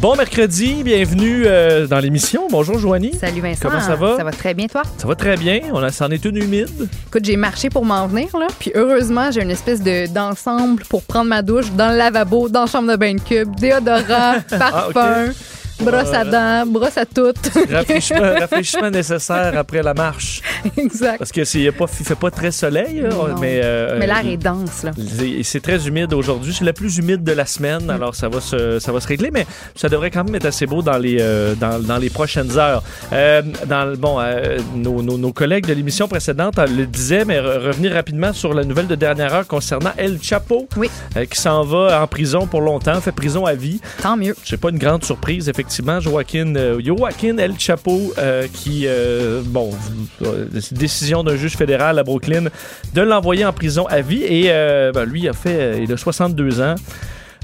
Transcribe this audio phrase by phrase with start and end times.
[0.00, 2.48] Bon mercredi, bienvenue euh, dans l'émission.
[2.50, 3.14] Bonjour Joanie.
[3.18, 3.60] Salut Vincent.
[3.62, 4.18] Comment ça va?
[4.18, 4.82] Ça va très bien, toi?
[4.98, 5.60] Ça va très bien.
[5.72, 6.88] On a, c'en est une humide.
[7.06, 8.46] Écoute, j'ai marché pour m'en venir, là.
[8.58, 12.62] Puis heureusement, j'ai une espèce de, d'ensemble pour prendre ma douche dans le lavabo, dans
[12.62, 15.32] la chambre de bain de cube, déodorant, parfum.
[15.80, 17.50] Brosse à dents, brosse à toutes.
[17.70, 20.40] Rafraîchissement, rafraîchissement nécessaire après la marche.
[20.76, 21.18] exact.
[21.18, 23.34] Parce que c'est y a pas, il fait pas très soleil, Non.
[23.40, 24.92] mais euh, Mais l'air est dense, là.
[25.42, 26.54] c'est- très humide aujourd'hui.
[26.56, 27.46] C'est la plus humide de la Mm.
[27.46, 30.46] semaine, alors ça va se, ça va se régler, mais ça devrait quand même être
[30.46, 32.82] assez beau dans les, euh, dans, dans les prochaines heures.
[33.12, 37.38] Euh, dans, bon, euh, nos, nos- nos collègues de l'émission précédente euh, le disaient, mais
[37.38, 40.88] re- revenir rapidement sur la nouvelle de dernière heure concernant El Chapo, Oui.
[41.16, 43.80] euh, qui s'en va en prison pour longtemps, fait prison à vie.
[44.02, 44.34] Tant mieux.
[44.44, 45.65] C'est pas une grande surprise, effectivement.
[46.00, 49.70] Joaquin, euh, Joaquin El Chapo, euh, qui, euh, bon,
[50.72, 52.44] décision d'un juge fédéral à Brooklyn
[52.94, 54.22] de l'envoyer en prison à vie.
[54.22, 54.48] Et
[54.92, 56.74] ben, lui, a fait, il a 62 ans.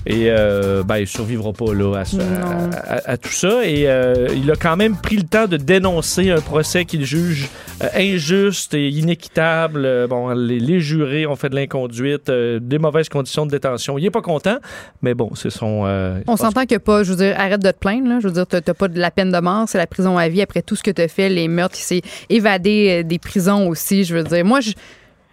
[0.04, 2.70] Et euh, ben, il survivra pas là, à, ce- Non.
[2.72, 3.64] à- à- à tout ça.
[3.64, 7.48] Et euh, il a quand même pris le temps de dénoncer un procès qu'il juge
[7.84, 10.06] euh, injuste et inéquitable.
[10.08, 13.96] Bon, les, les jurés ont fait de l'inconduite, des mauvaises conditions de détention.
[13.96, 14.56] Il est pas content,
[15.02, 15.84] mais bon, c'est son.
[16.26, 18.18] On s'entend que pas, je veux dire, arrête de te plaindre, là.
[18.20, 20.28] Je veux dire, t'as t'as pas de la peine de mort, c'est la prison à
[20.28, 24.04] vie après tout ce que t'as fait, les meurtres qui s'est évadé des prisons aussi.
[24.04, 24.72] Je veux dire, moi, je,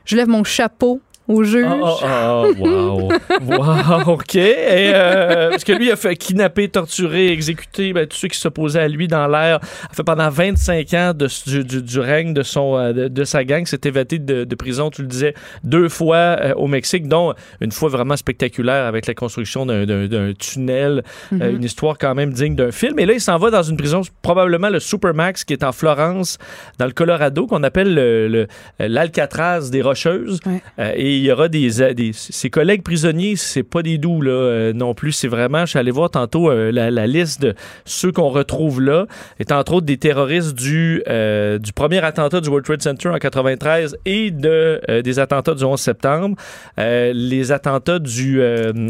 [0.06, 1.66] je lève mon chapeau au juge.
[1.70, 3.10] Oh, oh, oh, wow.
[3.46, 4.36] wow, OK.
[4.36, 8.82] Et, euh, parce que lui, a fait kidnapper, torturer, exécuter ben, tous ceux qui s'opposaient
[8.82, 9.60] à lui dans l'air.
[9.90, 13.24] A fait pendant 25 ans de, du, du- du règne de, son, euh, de, de
[13.24, 13.66] sa gang.
[13.66, 17.72] S'est évadé de, de prison, tu le disais, deux fois euh, au Mexique, dont une
[17.72, 21.04] fois vraiment spectaculaire avec la construction d'un- tunnel.
[21.34, 22.98] Euh, une histoire quand même digne d'un film.
[23.00, 26.38] Et là, il s'en va dans une prison, probablement le Supermax, qui est en Florence,
[26.80, 28.48] dans le Colorado, qu'on appelle le- le-
[28.80, 30.40] l'Alcatraz des Rocheuses.
[30.46, 30.96] Ouais.
[30.98, 34.74] Et il y aura des, des- ses collègues prisonniers, c'est pas des doux là euh,
[34.74, 35.12] non plus.
[35.12, 39.06] C'est vraiment, je suis allé voir tantôt euh, la, liste de ceux qu'on retrouve là,
[39.40, 43.18] est entre autres des terroristes du euh, du premier attentat du World Trade Center en
[43.18, 46.36] 93 et de des attentats du 11 septembre,
[46.78, 48.42] les attentats du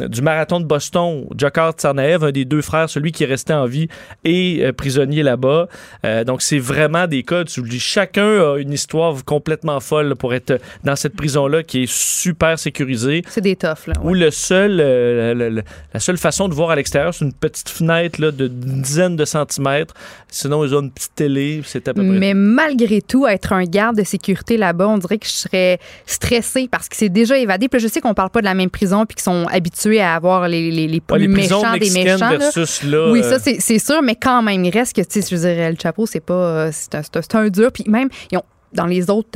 [0.10, 3.66] du marathon de Boston, Jakar Tsarnaev, un des deux frères, celui qui est resté en
[3.66, 3.88] vie
[4.28, 5.68] euh, prisonnier là-bas.
[6.26, 7.44] Donc c'est vraiment des cas.
[7.44, 11.84] Tu dis, chacun a une histoire complètement folle pour être dans cette prison là qui
[11.84, 13.22] est super sécurisée.
[13.30, 13.94] C'est des toughs, là.
[14.04, 15.62] Où le seul, euh, la, la-
[15.94, 19.16] la seule façon de voir à l'extérieur, c'est une petite fenêtre là, de une dizaine
[19.16, 19.94] de centimètres.
[20.30, 22.18] Sinon, ils ont une petite télé, c'est à peu près.
[22.20, 26.68] Mais malgré tout, être un garde de sécurité là-bas, on dirait que je serais stressée
[26.72, 27.68] parce que c'est déjà évadé.
[27.70, 30.02] Puis là, je sais qu'on parle pas de la même prison puis qu'ils sont habitués
[30.02, 32.38] à avoir les, les, les plus les méchants des méchants.
[32.38, 33.12] versus là.
[33.12, 35.48] Oui, euh, ça, c'est sûr, mais quand même, il reste que, tu sais, je dire,
[35.60, 36.34] El Chapo, c'est pas.
[36.34, 37.72] euh, C'est un, un dur.
[37.72, 38.44] Puis même, ils ont,
[38.74, 39.30] dans les autres.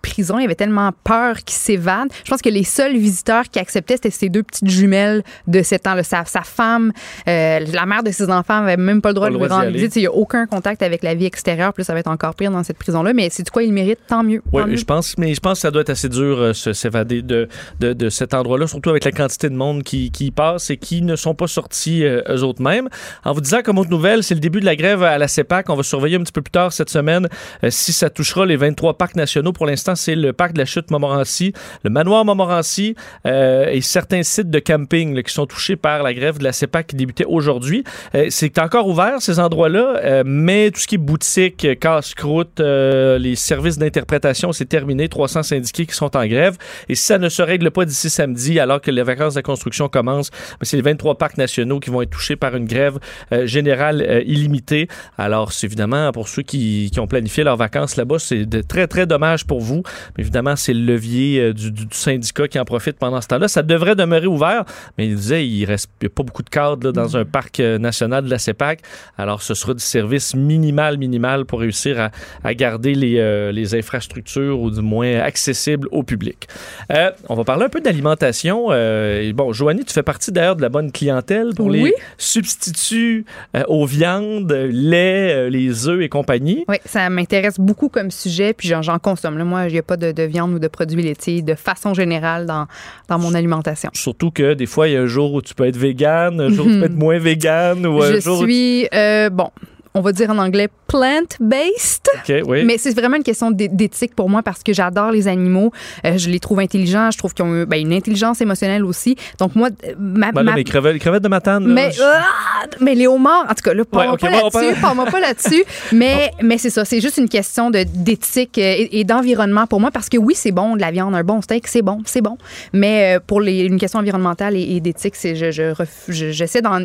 [0.00, 2.10] Prisons, il y avait tellement peur qu'ils s'évadent.
[2.24, 5.86] Je pense que les seuls visiteurs qui acceptaient, c'était ces deux petites jumelles de 7
[5.86, 5.94] ans.
[5.94, 6.02] là.
[6.02, 6.92] Sa, sa femme,
[7.28, 9.70] euh, la mère de ses enfants avait même pas le droit Pas de lui rendre
[9.70, 9.96] visite.
[9.96, 11.72] Il n'y a aucun contact avec la vie extérieure.
[11.72, 13.12] Plus ça va être encore pire dans cette prison-là.
[13.12, 14.42] Mais c'est de quoi il mérite, tant mieux.
[14.52, 17.48] Oui, je pense, mais je pense que ça doit être assez dur euh, s'évader de,
[17.80, 20.76] de, de cet endroit-là, surtout avec la quantité de monde qui, qui y passe et
[20.76, 22.88] qui ne sont pas sortis euh, eux autres mêmes.
[23.24, 25.68] En vous disant comme autre nouvelle, c'est le début de la grève à la CEPAC.
[25.70, 27.28] On va surveiller un petit peu plus tard cette semaine
[27.64, 29.52] euh, si ça touchera les 23 parcs nationaux.
[29.52, 31.52] Pour l'instant, c'est le parc de la chute Montmorency,
[31.84, 32.94] le manoir Montmorency
[33.26, 36.88] euh, et certains sites de camping qui sont touchés par la grève de la CEPAC
[36.88, 37.84] qui débutait aujourd'hui.
[38.14, 43.36] Euh, c'est encore ouvert, ces endroits-là, euh, mais tout ce qui est boutique, casse-croûte, les
[43.36, 45.08] services d'interprétation, c'est terminé.
[45.08, 46.56] 300 syndiqués qui sont en grève.
[46.88, 49.88] Et si ça ne se règle pas d'ici samedi, alors que les vacances de construction
[49.88, 52.98] commencent, ben, c'est les 23 parcs nationaux qui vont être touchés par une grève
[53.44, 54.88] générale illimitée.
[55.18, 59.06] Alors, c'est évidemment, pour ceux qui, qui ont planifié leurs vacances là-bas, c'est très, très
[59.06, 59.79] dommage pour vous.
[60.16, 63.28] Mais évidemment, c'est le levier euh, du, du- du syndicat qui en profite pendant ce
[63.28, 63.48] temps-là.
[63.48, 64.64] Ça devrait demeurer ouvert,
[64.98, 67.24] mais il disait il reste il y a pas beaucoup de cadres là, dans un
[67.24, 68.80] parc euh, national de la CEPAC.
[69.18, 72.10] Alors, ce sera du service minimal, minimal pour réussir à,
[72.44, 76.46] à garder les, euh, les infrastructures ou du moins accessibles au public.
[76.92, 78.68] Euh, on va parler un peu d'alimentation.
[78.70, 83.24] Euh, bon, Joanie, tu fais partie d'ailleurs de la bonne clientèle pour les substituts
[83.68, 86.64] aux viandes, lait, les œufs et compagnie.
[86.68, 89.36] Oui, ça m'intéresse beaucoup comme sujet, puis j'en j'en consomme.
[89.38, 91.94] Là, moi, il n'y a pas de, de viande ou de produits laitiers de façon
[91.94, 92.66] générale dans,
[93.08, 93.90] dans mon alimentation.
[93.94, 96.50] Surtout que des fois, il y a un jour où tu peux être vegan, un
[96.50, 99.30] jour où tu peux être moins vegan, ou un Je jour où tu- suis, euh,
[99.30, 99.48] bon,
[99.94, 102.06] on va dire en anglais plant-based.
[102.46, 102.64] Oui.
[102.64, 105.72] Mais c'est vraiment une question d'é- d'éthique pour moi parce que j'adore les animaux.
[106.04, 107.10] Euh, je les trouve intelligents.
[107.10, 109.16] Je trouve qu'ils ont ben, une intelligence émotionnelle aussi.
[109.38, 110.32] Donc, moi, euh, ma.
[110.32, 112.66] Ben là, ma- mes crevettes, les crevettes de matane, là, mais, je- ah!
[112.80, 115.64] mais les homards, en tout cas, là, parle-moi Ouais, pas parle- là-dessus, parle-moi pas là-dessus.
[115.92, 119.90] Mais, mais c'est ça, c'est juste une question d'éthique euh, et, et d'environnement pour moi,
[119.90, 122.38] parce que oui, c'est bon, de la viande, un bon steak, c'est bon, c'est bon.
[122.72, 125.72] Mais euh, pour les, une question environnementale et, et d'éthique, je, je
[126.08, 126.80] j'essaie d'en-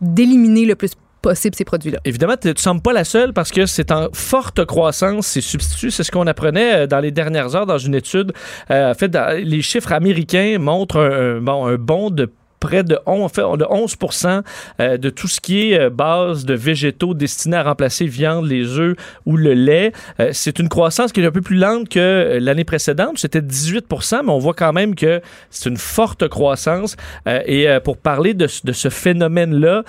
[0.00, 1.02] d'éliminer le plus possible
[1.34, 1.98] ces produits-là.
[2.04, 5.90] Évidemment, tu ne sembles pas la seule parce que c'est en forte croissance, ces substituts.
[5.90, 8.32] C'est ce qu'on apprenait euh, dans les dernières heures dans une étude.
[8.70, 13.22] Euh, en fait, les chiffres américains montrent un- bon, un bond de près de 11,
[13.22, 13.96] en fait, de 11
[14.80, 18.78] euh, de tout ce qui est euh, base de végétaux destinés à remplacer viande, les
[18.78, 18.96] œufs
[19.26, 19.92] ou le lait.
[20.20, 23.18] Euh, c'est une croissance qui est un peu plus lente que l'année précédente.
[23.18, 23.86] C'était 18
[24.24, 25.20] mais on voit quand même que
[25.50, 26.96] c'est une forte croissance.
[27.46, 29.82] Et pour parler de, ce- de ce phénomène-là,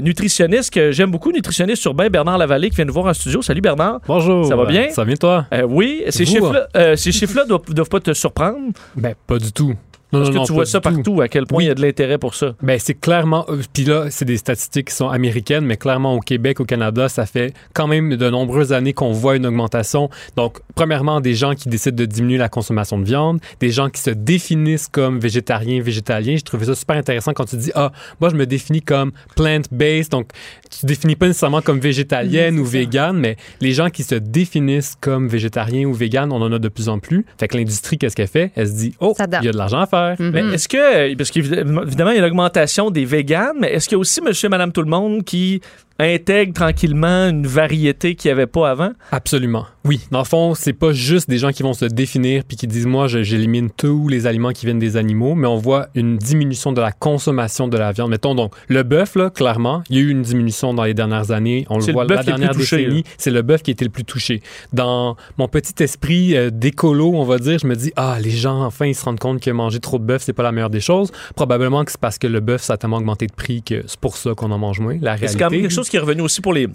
[0.00, 3.42] nutritionniste que j'aime beaucoup, nutritionniste urbain, Bernard Lavallée, qui vient nous voir en studio.
[3.42, 4.00] Salut Bernard.
[4.06, 4.46] Bonjour.
[4.46, 4.90] Ça va bien?
[4.90, 5.46] Ça va bien toi?
[5.52, 8.72] Euh, oui, ces chiffres-là ces chiffres-là doivent, doivent pas te surprendre?
[8.96, 9.74] Ben pas du tout.
[10.14, 10.90] Non, Parce non, que non, tu vois ça tout.
[10.90, 11.64] partout, à quel point Oui.
[11.64, 12.54] il y a de l'intérêt pour ça.
[12.62, 13.44] Ben c'est clairement.
[13.48, 17.08] euh, Puis là, c'est des statistiques qui sont américaines, mais clairement au Québec, au Canada,
[17.08, 20.08] ça fait quand même de nombreuses années qu'on voit une augmentation.
[20.36, 24.00] Donc, premièrement, des gens qui décident de diminuer la consommation de viande, des gens qui
[24.00, 26.36] se définissent comme végétariens, végétaliens.
[26.36, 30.10] Je trouvais ça super intéressant quand tu dis ah, moi je me définis comme plant-based,
[30.10, 30.28] donc
[30.70, 34.14] tu te définis pas nécessairement comme végétalienne Oui, ou végane, mais les gens qui se
[34.14, 37.24] définissent comme végétariens ou véganes, on en a de plus en plus.
[37.38, 38.52] Fait que l'industrie, qu'est-ce qu'elle fait?
[38.54, 40.03] Elle se dit oh, il y a de l'argent à faire.
[40.18, 40.30] Mhm.
[40.30, 43.98] Mais est-ce que, parce qu'évidemment, il y a l'augmentation des véganes, mais est-ce qu'il y
[43.98, 45.60] a aussi monsieur, madame, tout le monde qui
[45.98, 48.92] intègre tranquillement une variété qu'il n'y avait pas avant?
[49.12, 49.66] Absolument.
[49.86, 52.66] Oui, dans le fond, c'est pas juste des gens qui vont se définir puis qui
[52.66, 56.72] disent moi j'élimine tous les aliments qui viennent des animaux, mais on voit une diminution
[56.72, 58.10] de la consommation de la viande.
[58.10, 61.32] Mettons donc le bœuf là, clairement, il y a eu une diminution dans les dernières
[61.32, 61.66] années.
[61.68, 63.90] On le voit la le plus dernière décennie, c'est le bœuf qui a été le
[63.90, 64.42] plus touché.
[64.72, 68.64] Dans mon petit esprit euh, d'écolo, on va dire, je me dis ah les gens
[68.64, 70.80] enfin ils se rendent compte que manger trop de bœuf c'est pas la meilleure des
[70.80, 71.12] choses.
[71.36, 74.00] Probablement que c'est parce que le bœuf ça a tellement augmenté de prix que c'est
[74.00, 74.96] pour ça qu'on en mange moins.
[75.00, 75.83] La réalité.
[75.90, 76.68] Qui est revenu aussi pour les,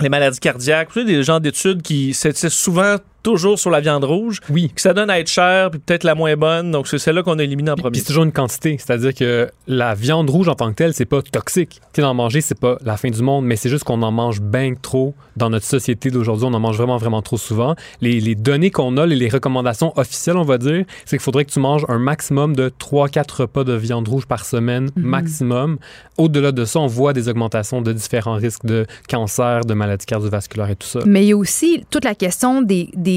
[0.00, 0.90] maladies cardiaques.
[0.94, 4.92] Vous des gens d'études qui, c'est souvent toujours sur la viande rouge, Oui, que ça
[4.94, 6.70] donne à être cher, puis peut-être la moins bonne.
[6.70, 7.90] Donc, c'est celle-là qu'on a éliminée en premier.
[7.90, 11.04] Puis c'est toujours une quantité, c'est-à-dire que la viande rouge en tant que telle, c'est
[11.06, 11.80] pas toxique.
[11.92, 14.12] Tu sais, d'en manger, c'est pas la fin du monde, mais c'est juste qu'on en
[14.12, 16.46] mange bien trop dans notre société d'aujourd'hui.
[16.48, 17.74] On en mange vraiment, vraiment trop souvent.
[18.00, 21.44] Les, les données qu'on a, les, les recommandations officielles, on va dire, c'est qu'il faudrait
[21.46, 25.02] que tu manges un maximum de 3-4 repas de viande rouge par semaine, Mhm.
[25.04, 25.78] maximum.
[26.18, 30.70] Au-delà de ça, on voit des augmentations de différents risques de cancer, de maladies cardiovasculaires
[30.70, 31.00] et tout ça.
[31.06, 33.13] Mais il y a aussi toute la question des, des,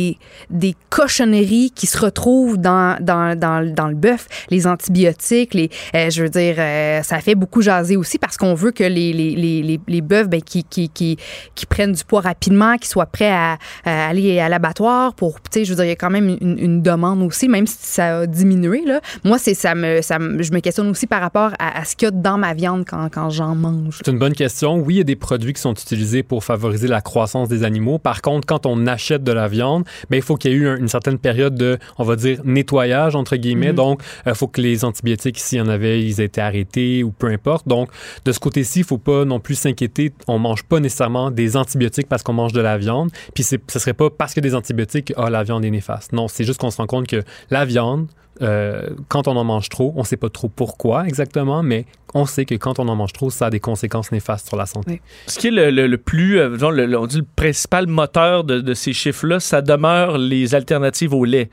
[0.49, 6.23] des cochonneries qui se retrouvent dans, dans, dans, le bœuf, les antibiotiques, les, euh, je
[6.23, 9.79] veux dire, euh, ça fait beaucoup jaser aussi parce qu'on veut que les, les, les,
[9.87, 11.17] les, bœufs ben, qui, qui, qui,
[11.69, 15.71] prennent du poids rapidement, qui soient prêts à, aller à l'abattoir pour, tu sais, je
[15.71, 18.83] veux dire, il y a quand même une, demande aussi, même si ça a diminué,
[18.85, 19.01] là.
[19.23, 22.05] Moi, c'est, ça me, ça je me questionne aussi par rapport à, à ce qu'il
[22.05, 23.99] y a dans ma viande quand, quand j'en mange.
[24.03, 24.77] C'est une bonne question.
[24.77, 27.97] Oui, il y a des produits qui sont utilisés pour favoriser la croissance des animaux.
[27.97, 30.67] Par contre, quand on achète de la viande, ben, il faut qu'il y ait eu
[30.67, 33.69] un- une certaine période de, on va dire, nettoyage, entre guillemets.
[33.69, 33.75] Mhm.
[33.75, 37.11] Donc, il faut que les antibiotiques, s'il y en avait, ils aient été arrêtés ou
[37.11, 37.67] peu importe.
[37.67, 37.89] Donc,
[38.25, 40.13] de ce côté-ci, il faut pas non plus s'inquiéter.
[40.27, 43.09] On mange pas nécessairement des antibiotiques parce qu'on mange de la viande.
[43.33, 46.13] Puis, ce serait pas parce que des antibiotiques, ah, la viande est néfaste.
[46.13, 48.07] Non, c'est juste qu'on se rend compte que la viande,
[48.41, 52.45] euh, quand on en mange trop, on sait pas trop pourquoi exactement, mais on sait
[52.45, 55.01] que quand on en mange trop, ça a des conséquences néfastes sur la santé.
[55.27, 58.59] Ce qui est le, le- le plus, euh, le- on dit le principal moteur de,
[58.61, 61.49] de ces chiffres-là, ça demeure les alternatives au lait.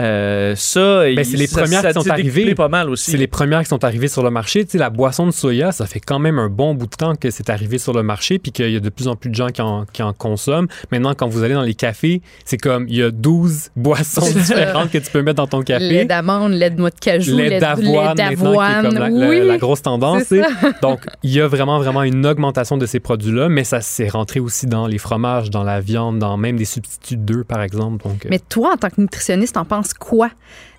[0.00, 2.54] Euh, ça, Ben, c'est les ça- premières ça qui sont arrivées.
[2.54, 3.10] pas mal aussi.
[3.10, 4.64] C'est les premières qui sont arrivées sur le marché.
[4.64, 7.14] Tu sais, la boisson de soya, ça fait quand même un bon bout de temps
[7.14, 9.34] que c'est arrivé sur le marché, puis qu'il y a de plus en plus de
[9.34, 10.66] gens qui en, qui en consomment.
[10.90, 14.90] Maintenant, quand vous allez dans les cafés, c'est comme il y a 12 boissons différentes
[14.90, 16.04] que tu peux mettre dans ton Lait café.
[16.06, 18.36] d'amande, lait de noix de cajou, Lait d'avoine, maintenant, qui est
[18.82, 19.46] comme la, la- oui.
[19.46, 20.32] la grosse tendance.
[20.82, 24.40] Donc, il y a vraiment, vraiment une augmentation de ces produits-là, mais ça s'est rentré
[24.40, 28.02] aussi dans les fromages, dans la viande, dans même des substituts d'œufs, par exemple.
[28.04, 30.30] Donc, euh, Mais toi, en tant que nutritionniste, t'en penses quoi?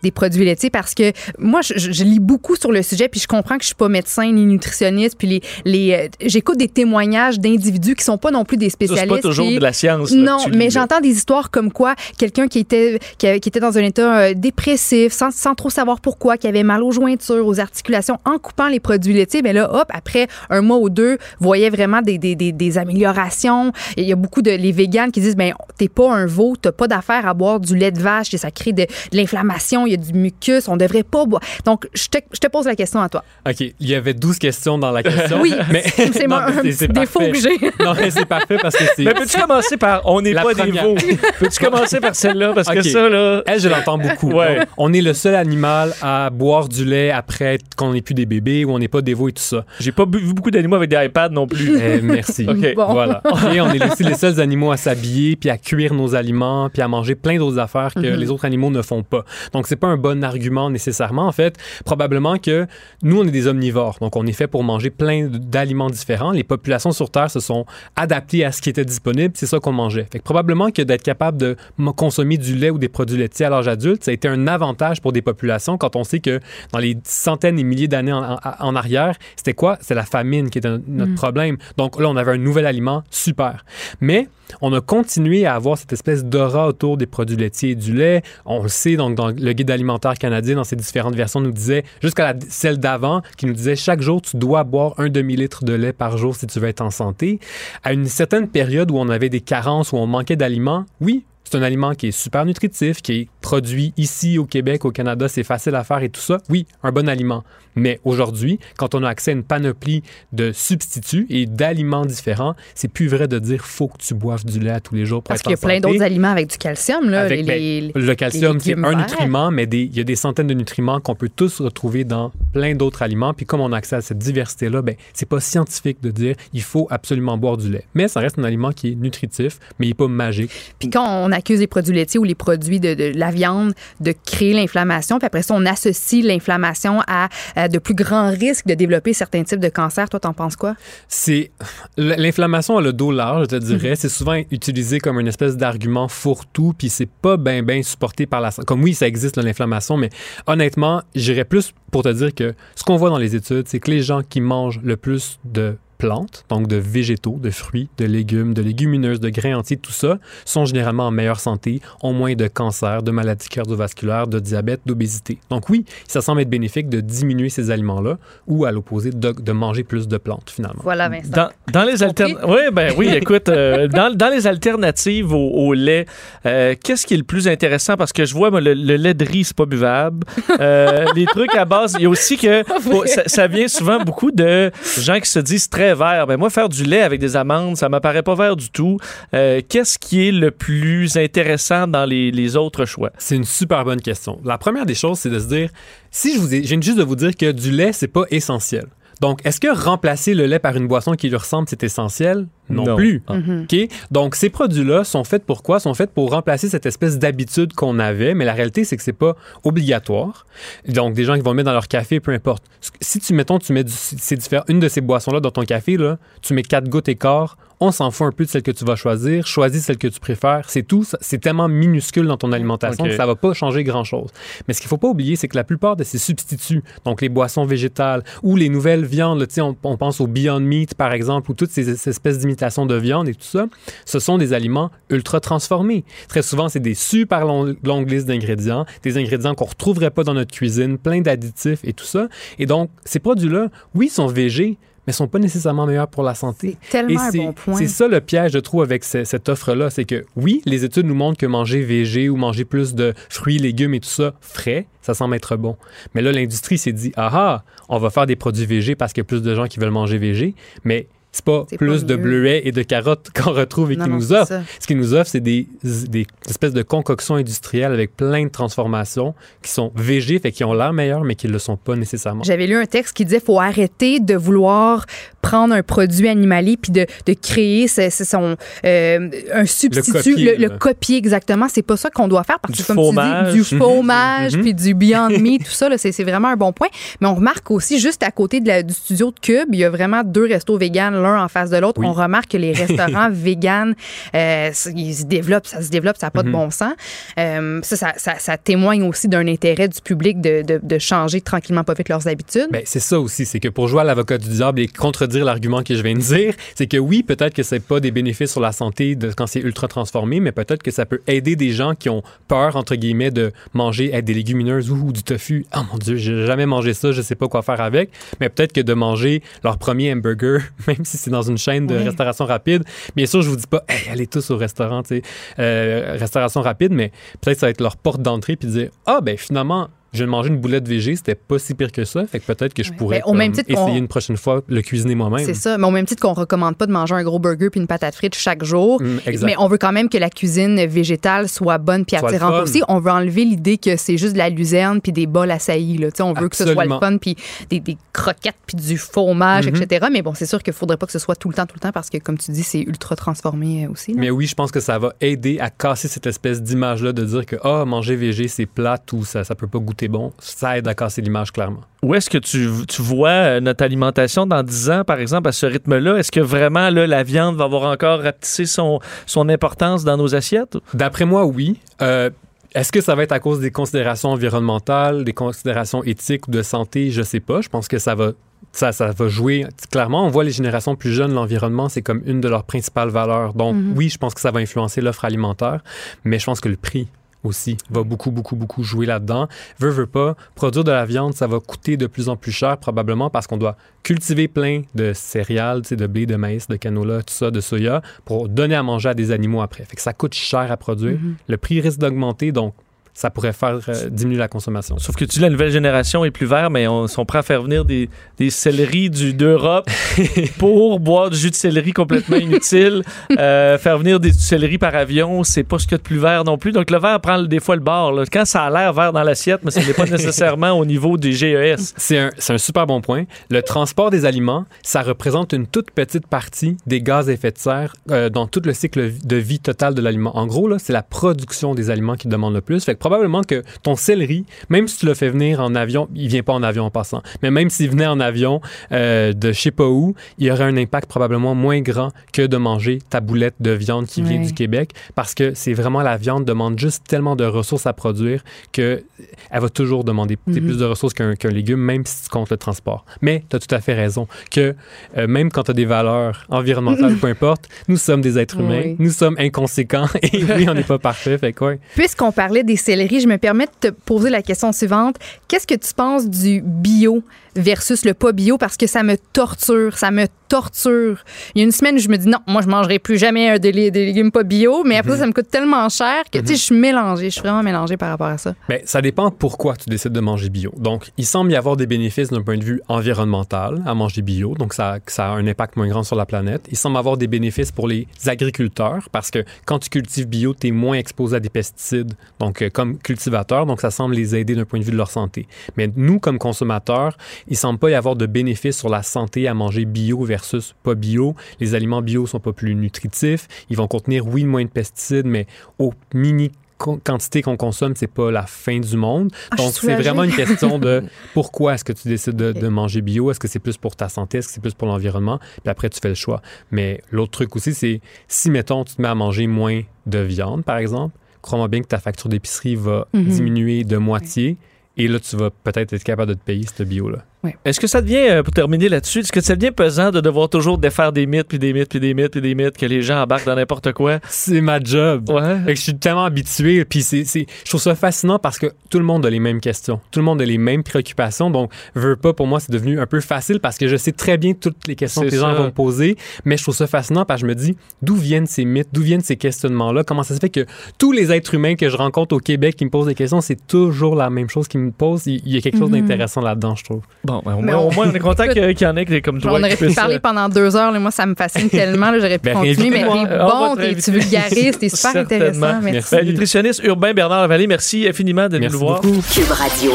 [0.03, 0.69] Des produits laitiers?
[0.69, 3.75] Parce que moi, je, lis beaucoup sur le sujet, puis je comprends que je suis
[3.75, 8.29] pas médecin ni nutritionniste, puis les, les, euh, j'écoute des témoignages d'individus qui sont pas
[8.31, 9.15] non plus des Ça, c'est spécialistes.
[9.15, 10.11] pas toujours de la science.
[10.11, 13.83] là, Non, mais j'entends des histoires comme quoi quelqu'un qui était qui, était dans un
[13.83, 18.17] état euh, dépressif, sans, sans trop savoir pourquoi, qui avait mal aux jointures, aux articulations,
[18.25, 22.01] en coupant les produits laitiers, ben là, hop, après un mois ou deux, voyait vraiment
[22.01, 23.71] des, des, des, des améliorations.
[23.97, 26.71] Il y a beaucoup de les véganes qui disent ben t'es pas un veau, t'as
[26.71, 30.01] pas d'affaire à boire du lait de vache, et ça crée de- de l'inflammation, y
[30.01, 31.41] a du mucus, on devrait pas boire.
[31.65, 33.23] Donc, je te, je te pose la question à toi.
[33.47, 35.39] OK, il y avait 12 questions dans la question.
[35.41, 37.57] Oui, mais c'est non, moi, un mais petit défaut que j'ai.
[37.83, 40.61] Non, mais c'est parfait parce que c'est Mais peux-tu commencer par On n'est pas des
[40.61, 40.83] première.
[40.85, 40.95] veaux?
[41.39, 42.53] Peux-tu commencer par celle-là?
[42.53, 43.41] Parce que ça, là.
[43.45, 44.31] Elle, je l'entends beaucoup.
[44.31, 44.59] Ouais.
[44.59, 48.25] Donc, On est le seul animal à boire du lait après qu'on n'est plus des
[48.25, 49.65] bébés ou on n'est pas des veaux et tout ça.
[49.79, 51.79] J'ai pas vu beaucoup d'animaux avec des iPads non plus.
[51.81, 52.45] Eh, merci.
[52.49, 52.75] OK.
[52.75, 52.91] Bon.
[52.93, 53.21] Voilà.
[53.53, 56.81] Et on est aussi les seuls animaux à s'habiller, puis à cuire nos aliments, puis
[56.81, 58.15] à manger plein d'autres affaires que Mhm.
[58.19, 59.25] les autres animaux ne font pas.
[59.53, 61.27] Donc, c'est pas un bon argument nécessairement.
[61.27, 62.67] En fait, probablement que
[63.01, 63.97] nous, on est des omnivores.
[63.99, 66.31] Donc, on est fait pour manger plein d'aliments différents.
[66.31, 67.65] Les populations sur Terre se sont
[67.97, 69.33] adaptées à ce qui était disponible.
[69.35, 70.07] C'est ça qu'on mangeait.
[70.11, 71.57] Fait que probablement que d'être capable de
[71.97, 75.01] consommer du lait ou des produits laitiers à l'âge adulte, ça a été un avantage
[75.01, 76.39] pour des populations quand on sait que
[76.71, 79.77] dans les centaines et milliers d'années en, en- en arrière, c'était quoi?
[79.81, 81.15] C'est la famine qui était no- notre Mm.
[81.15, 81.57] problème.
[81.77, 83.65] Donc là, on avait un nouvel aliment, super.
[83.99, 84.27] Mais
[84.61, 88.21] on a continué à avoir cette espèce d'aura autour des produits laitiers et du lait.
[88.45, 91.83] On le sait, donc dans le guide alimentaire canadien, dans ses différentes versions, nous disait,
[92.01, 95.93] jusqu'à celle d'avant, qui nous disait chaque jour, tu dois boire un demi-litre de lait
[95.93, 97.39] par jour si tu veux être en santé.
[97.83, 101.57] À une certaine période où on avait des carences, où on manquait d'aliments, oui, c'est
[101.57, 105.43] un aliment qui est super nutritif, qui est produit ici au Québec, au Canada, c'est
[105.43, 106.37] facile à faire et tout ça.
[106.49, 107.43] Oui, un bon aliment.
[107.75, 112.87] Mais aujourd'hui, quand on a accès à une panoplie de substituts et d'aliments différents, c'est
[112.87, 115.29] plus vrai de dire faut que tu boives du lait à tous les jours pour
[115.29, 117.21] Parce être qu'il y a plein d'autres aliments avec du calcium, là.
[117.21, 120.47] Avec, les- ben, le calcium, c'est un nutriment, mais des- il y a des centaines
[120.47, 123.33] de nutriments qu'on peut tous retrouver dans plein d'autres aliments.
[123.33, 126.61] Puis comme on a accès à cette diversité-là, ben, c'est pas scientifique de dire il
[126.61, 127.85] faut absolument boire du lait.
[127.95, 130.51] Mais ça reste un aliment qui est nutritif, mais il n'est pas magique.
[130.79, 134.13] Puis quand on accuse les produits laitiers ou les produits de, de la viande de
[134.25, 138.73] créer l'inflammation, puis après ça, on associe l'inflammation à, à de plus grands risques de
[138.73, 140.09] développer certains types de cancers.
[140.09, 140.75] Toi, t'en penses quoi?
[141.07, 141.51] C'est
[141.97, 143.95] l'inflammation a le dos large, je te dirais.
[143.95, 148.41] C'est souvent utilisé comme une espèce d'argument fourre-tout, puis c'est pas bien bien supporté par
[148.41, 150.09] la comme oui ça existe l'inflammation, mais
[150.47, 153.91] honnêtement, j'irais plus pour te dire que ce qu'on voit dans les études, c'est que
[153.91, 158.53] les gens qui mangent le plus de plantes, donc de végétaux, de fruits, de légumes,
[158.53, 162.47] de légumineuses, de grains entiers, tout ça, sont généralement en meilleure santé, ont moins de
[162.47, 165.39] cancer, de maladies cardiovasculaires, de diabète, d'obésité.
[165.49, 168.17] Donc oui, ça semble être bénéfique de diminuer ces aliments-là
[168.47, 170.81] ou à l'opposé de, de manger plus de plantes finalement.
[170.83, 171.29] Voilà, Vincent.
[171.29, 172.45] Dans, dans les alternatives.
[172.49, 176.05] Oui, ben oui, écoute, euh, dans, dans les alternatives au, au lait,
[176.45, 177.95] euh, qu'est-ce qui est le plus intéressant?
[177.95, 180.25] Parce que je vois, moi, le, le lait de riz, c'est pas buvable.
[180.59, 182.63] Euh, les trucs à base, il y a aussi que
[183.05, 184.69] ça, ça vient souvent beaucoup de
[184.99, 186.27] gens qui se disent très vert.
[186.27, 188.97] Ben moi, faire du lait avec des amandes, ça m'apparaît pas vert du tout.
[189.33, 193.11] Euh, qu'est-ce qui est le plus intéressant dans les, autres choix?
[193.17, 194.39] C'est une super bonne question.
[194.43, 195.69] La première des choses, c'est de se dire,
[196.11, 198.85] si je vous ai, viens juste de vous dire que du lait, c'est pas essentiel.
[199.23, 202.45] Donc, est-ce que remplacer le lait par une boisson qui lui ressemble, c'est essentiel?
[202.69, 202.95] Non, Non.
[202.97, 203.23] plus.
[203.27, 203.35] Ah.
[203.35, 203.63] Mhm.
[203.71, 203.87] OK?
[204.11, 205.79] Donc, ces produits-là sont faits pour quoi?
[205.79, 209.13] Sont faits pour remplacer cette espèce d'habitude qu'on avait, mais la réalité, c'est que c'est
[209.13, 210.45] pas obligatoire.
[210.87, 212.63] Donc, des gens qui vont le mettre dans leur café, peu importe.
[213.01, 213.93] Si tu, mettons, tu mets du-
[214.35, 217.57] différent- une de ces boissons-là dans ton café, là, tu mets quatre gouttes et quart,
[217.85, 220.19] on s'en fout un peu de celle que tu vas choisir, choisis celle que tu
[220.19, 221.05] préfères, c'est tout.
[221.19, 224.29] C'est tellement minuscule dans ton alimentation que ça va pas changer grand-chose.
[224.67, 227.27] Mais ce qu'il faut pas oublier, c'est que la plupart de ces substituts, donc les
[227.29, 231.51] boissons végétales ou les nouvelles viandes, là, on, on pense au Beyond Meat, par exemple,
[231.51, 233.65] ou toutes ces, ces espèces d'imitations de viande et tout ça,
[234.05, 236.05] ce sont des aliments ultra transformés.
[236.29, 240.33] Très souvent, c'est des super long- longues listes d'ingrédients, des ingrédients qu'on retrouverait pas dans
[240.33, 242.29] notre cuisine, plein d'additifs et tout ça.
[242.59, 246.77] Et donc, ces produits-là, oui, sont végés, mais sont pas nécessairement meilleurs pour la santé.
[246.83, 247.75] C'est tellement Et un bon point.
[247.75, 249.89] c'est ça le piège, je trouve, avec ce- cette offre-là.
[249.89, 253.57] C'est que oui, les études nous montrent que manger végé ou manger plus de fruits,
[253.57, 255.75] légumes et tout ça frais, ça semble être bon.
[256.13, 259.21] Mais là, l'industrie s'est dit, ah ah, on va faire des produits végés parce qu'il
[259.21, 260.55] y a plus de gens qui veulent manger végé.
[260.83, 264.21] Mais c'est pas plus pas de bleuets et de carottes qu'on retrouve et qui nous
[264.21, 264.45] ça.
[264.79, 269.33] Ce qu'ils nous offrent, c'est des, des espèces de concoctions industrielles avec plein de transformations
[269.61, 272.43] qui sont végés, fait qui ont l'air meilleurs, mais qui ne le sont pas nécessairement.
[272.43, 275.05] J'avais lu un texte qui disait faut arrêter de vouloir
[275.41, 280.55] prendre un produit animalier puis de, de créer ce- ce- son, euh, un substitut, copier,
[280.57, 281.67] le, le copier exactement.
[281.67, 283.51] C'est pas ça qu'on doit faire parce Du comme fromage.
[283.53, 283.81] tu dis, du Mhm.
[283.81, 284.61] fromage Mhm.
[284.61, 286.87] puis du Beyond Meat, tout ça, là, c'est c'est vraiment un bon point.
[287.19, 289.83] Mais on remarque aussi, juste à côté de la- du studio de Cube, il y
[289.83, 291.99] a vraiment deux restos véganes, l'un en face de l'autre.
[291.99, 292.05] Oui.
[292.07, 293.95] On remarque que les restaurants véganes,
[294.35, 296.53] euh, ils se développent, ça se développe, ça n'a pas de Mhm.
[296.53, 296.93] bon sens.
[297.39, 301.41] Euh, ça, ça, ça- ça témoigne aussi d'un intérêt du public de, de- de changer
[301.41, 302.67] tranquillement pas vite leurs habitudes.
[302.71, 305.81] Ben, c'est ça aussi, c'est que pour jouer à l'avocat du diable et contredire l'argument
[305.83, 308.61] que je viens de dire, c'est que oui, peut-être que c'est pas des bénéfices sur
[308.61, 311.95] la santé de, quand c'est ultra transformé, mais peut-être que ça peut aider des gens
[311.95, 315.65] qui ont peur, entre guillemets, de manger des légumineuses ou du tofu.
[315.75, 318.09] Oh mon Dieu, j'ai jamais mangé ça, je sais pas quoi faire avec.
[318.39, 321.85] Mais peut-être que de manger leur premier hamburger, même si si c'est dans une chaîne
[321.87, 322.83] de restauration rapide.
[323.15, 325.21] Bien sûr, je vous dis pas, hey, allez tous au restaurant, tu sais,
[325.59, 329.37] euh, restauration rapide, mais peut-être ça va être leur porte d'entrée puis dire, ah, ben
[329.37, 332.39] finalement, je viens de manger une boulette végé, c'était pas si pire que ça, fait
[332.39, 334.61] que peut-être que je pourrais Ben, au même comme, titre qu'on- essayer une prochaine fois
[334.67, 335.45] le cuisiner moi-même.
[335.45, 335.77] C'est ça.
[335.77, 338.15] Mais au même titre qu'on recommande pas de manger un gros burger puis une patate
[338.15, 339.01] frite chaque jour.
[339.01, 339.19] Mm.
[339.43, 342.81] Mais on veut quand même que la cuisine végétale soit bonne puis attirante aussi.
[342.87, 345.97] On veut enlever l'idée que c'est juste de la luzerne puis des bols à saillie.
[345.97, 346.09] Là.
[346.21, 347.35] On veut que ce soit le fun puis
[347.69, 349.81] des, des croquettes puis du fromage, Mhm.
[349.81, 350.07] etc.
[350.11, 351.79] Mais bon, c'est sûr qu'il faudrait pas que ce soit tout le temps, tout le
[351.79, 354.13] temps parce que, comme tu dis, c'est ultra transformé euh, aussi.
[354.13, 354.19] là.
[354.19, 357.45] Mais oui, je pense que ça va aider à casser cette espèce d'image-là de dire
[357.45, 360.31] que ah, manger végé, c'est plate ou ça, ça peut pas goûter bon.
[360.39, 361.81] Ça aide à casser l'image, clairement.
[362.01, 365.51] Où est-ce que tu, tu vois euh, notre alimentation dans 10 ans, par exemple, à
[365.51, 366.17] ce rythme-là?
[366.17, 370.35] Est-ce que vraiment là, la viande va avoir encore rapetissé son, son importance dans nos
[370.35, 370.77] assiettes?
[370.93, 371.79] D'après moi, oui.
[372.01, 372.29] Euh,
[372.75, 376.61] est-ce que ça va être à cause des considérations environnementales, des considérations éthiques ou de
[376.63, 377.11] santé?
[377.11, 377.61] Je sais pas.
[377.61, 378.31] Je pense que ça va,
[378.71, 379.65] ça, ça va jouer.
[379.91, 383.53] Clairement, on voit les générations plus jeunes, l'environnement, c'est comme une de leurs principales valeurs.
[383.53, 383.93] Donc, Mhm.
[383.95, 385.81] oui, je pense que ça va influencer l'offre alimentaire,
[386.23, 387.07] mais je pense que le prix
[387.43, 389.47] aussi va beaucoup, beaucoup, beaucoup jouer là-dedans.
[389.79, 392.77] Veux, veux pas, produire de la viande, ça va coûter de plus en plus cher,
[392.77, 397.33] probablement parce qu'on doit cultiver plein de céréales, de blé, de maïs, de canola, tout
[397.33, 399.85] ça, de soya, pour donner à manger à des animaux après.
[399.85, 401.19] Fait que ça coûte cher à produire.
[401.19, 401.35] Mhm.
[401.47, 402.73] Le prix risque d'augmenter, donc
[403.13, 404.97] ça pourrait faire euh, diminuer la consommation.
[404.99, 407.43] Sauf que tu dis, la nouvelle génération est plus verte, mais on sont prêts à
[407.43, 409.89] faire venir des, des céleris d'Europe
[410.57, 413.03] pour boire du jus de céleri complètement inutile.
[413.37, 416.03] Euh, faire venir des, du céleri par avion, c'est pas ce qu'il y a de
[416.03, 416.71] plus vert non plus.
[416.71, 418.11] Donc le vert prend des fois le bord.
[418.13, 418.23] là.
[418.31, 421.33] Quand ça a l'air vert dans l'assiette, mais ce n'est pas nécessairement au niveau des
[421.33, 421.93] GES.
[421.97, 423.25] C'est un, un super bon point.
[423.49, 427.57] Le transport des aliments, ça représente une toute petite partie des gaz à effet de
[427.57, 430.35] serre euh, dans tout le cycle de vie total de l'aliment.
[430.37, 432.83] En gros, c'est la production des aliments qui demande le plus.
[432.83, 436.29] Fait que probablement que ton céleri, même si tu le fais venir en avion, il
[436.29, 438.61] vient pas en avion en passant, mais même s'il venait en avion
[438.93, 442.43] euh, de je sais pas où, il y aurait un impact probablement moins grand que
[442.47, 446.15] de manger ta boulette de viande qui vient du Québec parce que c'est vraiment la
[446.15, 448.41] viande demande juste tellement de ressources à produire
[448.71, 449.03] que
[449.51, 450.53] elle va toujours demander Mhm.
[450.61, 453.03] plus de ressources qu'un qu'un légume, même si tu comptes le transport.
[453.21, 454.75] Mais tu as tout à fait raison que
[455.17, 458.81] euh, même quand tu as des valeurs environnementales, peu importe, nous sommes des êtres humains,
[458.85, 458.95] Oui.
[458.99, 461.37] nous sommes inconséquents et oui, on n'est pas parfait.
[461.37, 461.73] Fait quoi.
[461.95, 462.75] Puisqu'on parlait des
[463.19, 465.17] je me permets de te poser la question suivante.
[465.47, 467.23] Qu'est-ce que tu penses du bio
[467.55, 468.57] versus le pas bio?
[468.57, 471.23] Parce que ça me torture, ça me torture.
[471.55, 473.71] Il y a une semaine, je me dis non, moi, je mangerai plus jamais des,
[473.71, 476.55] des légumes pas bio, mais après, ça, ça me coûte tellement cher que, tu sais,
[476.55, 477.25] je suis mélangée.
[477.25, 478.53] Je suis vraiment mélangée par rapport à ça.
[478.85, 480.71] Ça dépend pourquoi tu décides de manger bio.
[480.77, 484.53] Donc, il semble y avoir des bénéfices d'un point de vue environnemental à manger bio.
[484.55, 486.67] Donc, ça, ça a un impact moins grand sur la planète.
[486.69, 490.67] Il semble avoir des bénéfices pour les agriculteurs parce que quand tu cultives bio, tu
[490.67, 493.65] es moins exposé à des pesticides, donc euh, comme cultivateur.
[493.65, 495.47] Donc, ça semble les aider d'un point de vue de leur santé.
[495.77, 499.53] Mais nous, comme consommateurs, il semble pas y avoir de bénéfices sur la santé à
[499.53, 501.35] manger bio versus pas bio.
[501.59, 503.47] Les aliments bio sont pas plus nutritifs.
[503.69, 505.47] Ils vont contenir, oui, moins de pesticides, mais
[505.79, 509.31] au mini quantité qu'on consomme, c'est pas la fin du monde.
[509.51, 511.03] Ah, Donc, c'est vraiment une question de
[511.33, 513.31] pourquoi est-ce que tu décides de manger bio?
[513.31, 514.39] Est-ce que c'est plus pour ta santé?
[514.39, 515.39] Est-ce que c'est plus pour l'environnement?
[515.39, 516.41] Puis après, tu fais le choix.
[516.71, 520.65] Mais l'autre truc aussi, c'est si, mettons, tu te mets à manger moins de viande,
[520.65, 523.23] par exemple, crois-moi bien que ta facture d'épicerie va Mhm.
[523.27, 524.57] diminuer de moitié.
[524.97, 527.23] Et là, tu vas peut-être être capable de te payer ce bio-là.
[527.65, 530.47] Est-ce que ça devient, euh, pour terminer là-dessus, est-ce que ça devient pesant de devoir
[530.49, 533.01] toujours défaire des mythes, puis des mythes, puis des mythes, puis des mythes, que les
[533.01, 534.19] gens embarquent dans n'importe quoi?
[534.29, 535.29] C'est ma job.
[535.29, 535.57] Ouais.
[535.65, 536.85] Fait que je suis tellement habitué.
[536.85, 539.59] Puis c'est, c'est- je trouve ça fascinant parce que tout le monde a les mêmes
[539.59, 539.99] questions.
[540.11, 541.49] Tout le monde a les mêmes préoccupations.
[541.49, 544.37] Donc, veux pas, pour moi, c'est devenu un peu facile parce que je sais très
[544.37, 545.57] bien toutes les questions C'est que les gens ça.
[545.59, 546.15] vont me poser.
[546.45, 548.89] Mais je trouve ça fascinant parce que je me dis, d'où viennent ces mythes?
[548.93, 550.03] D'où viennent ces questionnements-là?
[550.03, 550.65] Comment ça se fait que
[550.97, 553.67] tous les êtres humains que je rencontre au Québec qui me posent des questions, c'est
[553.67, 555.25] toujours la même chose qu'ils me posent?
[555.25, 556.01] Il y a quelque chose Mhm.
[556.01, 557.01] d'intéressant là-dedans, je trouve.
[557.23, 559.21] Bon, ben, au, moins, on- au moins, on est content qu'il y en ait qui-
[559.21, 559.51] comme toi.
[559.53, 560.91] on aurait pu parler euh, pendant deux heures.
[560.91, 560.99] là.
[560.99, 562.11] Moi, ça me fascine tellement.
[562.15, 565.81] J'aurais pu Ben, continuer, mais t'es bon, te t'es- vulgarises, t'es super intéressant.
[565.81, 566.15] Merci.
[566.15, 569.01] Ben, nutritionniste urbain Bernard Lavallée, merci infiniment de Merci nous voir.
[569.01, 569.21] beaucoup.
[569.33, 569.91] Cube Radio.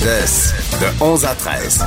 [0.00, 1.84] De, de 11 à 13.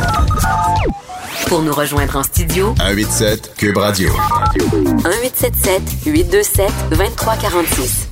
[1.47, 4.10] Pour nous rejoindre en studio, 187 Cube Radio.
[4.56, 8.11] 1877 827 2346.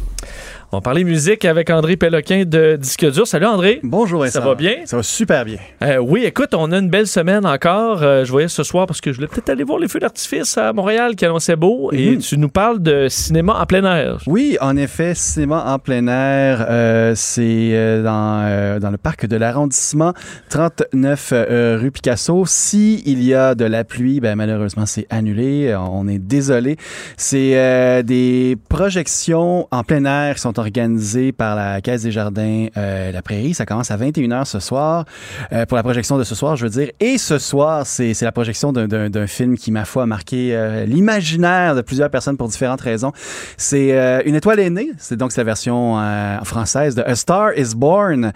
[0.72, 3.26] On va parler musique avec André Péloquin de Disque Dur.
[3.26, 3.80] Salut André.
[3.82, 4.34] Bonjour Vincent.
[4.40, 4.76] Ça va bien?
[4.86, 5.58] Ça va super bien.
[5.82, 8.04] Euh, oui, écoute, on a une belle semaine encore.
[8.04, 10.60] Euh, je voyais ce soir parce que je voulais peut-être aller voir les feux d'artifice
[10.60, 11.90] à Montréal qui annonçaient beau.
[11.92, 12.18] Et Mhm.
[12.20, 14.20] tu nous parles de cinéma en plein air.
[14.28, 20.14] Oui, en effet, cinéma en plein air, euh, c'est dans, dans le parc de l'arrondissement
[20.52, 22.44] 39 euh, rue Picasso.
[22.46, 25.76] Si il y a de la pluie, ben malheureusement c'est annulé.
[25.76, 26.78] On est désolé.
[27.18, 32.68] C'est des projections en plein air qui sont sont organisées par la Caisse des Jardins
[32.78, 33.54] euh, La Prairie.
[33.54, 35.06] Ça commence à 21h ce soir,
[35.54, 36.90] euh, pour la projection de ce soir, je veux dire.
[37.00, 41.76] Et ce soir, c'est la projection d'un- film qui, ma foi, a marqué euh, l'imaginaire
[41.76, 43.12] de plusieurs personnes pour différentes raisons.
[43.58, 43.90] C'est
[44.26, 44.92] Une étoile est née.
[44.98, 45.98] C'est donc la version
[46.44, 48.32] française de A Star is Born.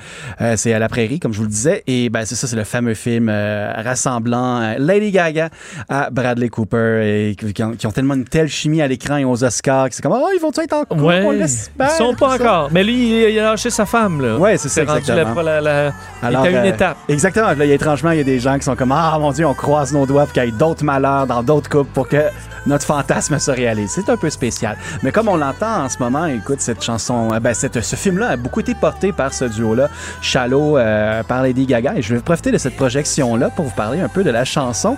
[0.55, 1.83] C'est à la Prairie, comme je vous le disais.
[1.87, 5.49] Et ben, c'est ça, c'est le fameux film rassemblant Lady Gaga
[5.89, 9.25] à Bradley Cooper et qui, ont, qui ont tellement une telle chimie à l'écran et
[9.25, 10.97] aux Oscars que c'est comme, oh, ils vont être en?
[11.03, 11.41] Ouais, On ils.
[12.15, 12.69] Pas encore.
[12.71, 14.37] Mais lui, il, a lâché sa femme, là.
[14.37, 15.41] Ouais, c'est ça, exactement.
[15.41, 16.97] la, la, la- Alors, il à une euh, étape.
[17.07, 17.47] Exactement.
[17.47, 19.53] Là, a étrangement, il y a des gens qui sont comme Ah mon Dieu, on
[19.53, 22.23] croise nos doigts pour qu'il y ait d'autres malheurs dans d'autres couples pour que
[22.65, 23.91] notre fantasme se réalise.
[23.91, 24.77] C'est un peu spécial.
[25.01, 28.29] Mais comme on l'entend en ce moment, écoute, cette chanson, euh, ben, cette, ce film-là
[28.29, 29.89] a beaucoup été porté par ce duo-là,
[30.21, 31.93] Shallow euh, par Lady Gaga.
[31.97, 34.95] Et je vais profiter de cette projection-là pour vous parler un peu de la chanson.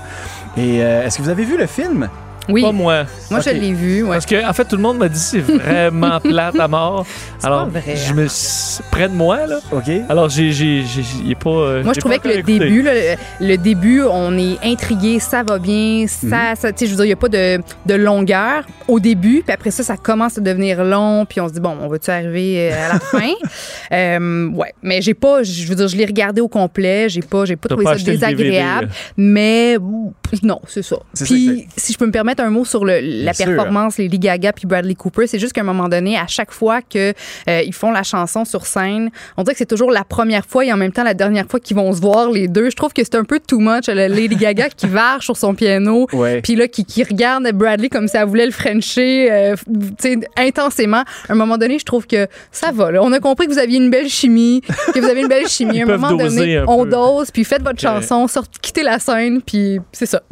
[0.57, 2.07] Et euh, est-ce que vous avez vu le film?
[2.49, 3.05] Oui, Pas moi.
[3.31, 4.03] moi je l'ai vu.
[4.03, 4.11] Ouais.
[4.11, 7.05] Parce que, en fait, tout le monde m'a dit c'est vraiment plate à mort.
[7.43, 7.95] Alors, pas vrai.
[7.95, 9.59] je me suis près de moi, là.
[9.71, 9.89] OK.
[10.09, 11.49] Alors, j'ai, j'ai, j'ai, pas.
[11.49, 12.91] euh, Moi, je trouvais que le début, là,
[13.39, 16.55] le, début, on est intrigué, ça va bien, ça, Mhm.
[16.55, 19.41] ça tu sais, je veux dire, il n'y a pas de, de longueur au début,
[19.43, 22.09] puis après ça, ça commence à devenir long, puis on se dit, bon, on va-tu
[22.11, 23.31] arriver euh, à la fin?
[23.91, 27.45] Euh, ouais, mais j'ai pas, je veux dire, je l'ai regardé au complet, j'ai pas,
[27.45, 29.77] j'ai pas trouvé pas ça désagréable, DVD, mais
[30.43, 30.97] non, c'est ça.
[31.23, 33.45] Puis, si je peux me permettre un mot sur le, la sûr.
[33.45, 36.81] performance, Lady Gaga puis Bradley Cooper, c'est juste qu'à un moment donné, à chaque fois
[36.81, 37.13] que
[37.49, 40.65] euh, ils font la chanson sur scène, on dirait que c'est toujours la première fois
[40.65, 42.69] et en même temps la dernière fois qu'ils vont se voir les deux.
[42.69, 43.87] Je trouve que c'est un peu too much.
[43.87, 46.07] La Lady Gaga qui varge sur son piano,
[46.43, 49.55] puis là qui, qui regarde Bradley comme si elle voulait le frencher, euh,
[49.99, 51.03] tu sais, intensément.
[51.29, 52.91] À un moment donné, je trouve que ça va.
[52.91, 53.01] Là.
[53.03, 54.61] On a compris que vous aviez une belle chimie,
[54.93, 55.81] que vous avez une belle chimie.
[55.85, 59.41] À un moment donné, un on dose, puis faites votre chanson, sortez, quittez la scène,
[59.41, 60.21] puis c'est ça.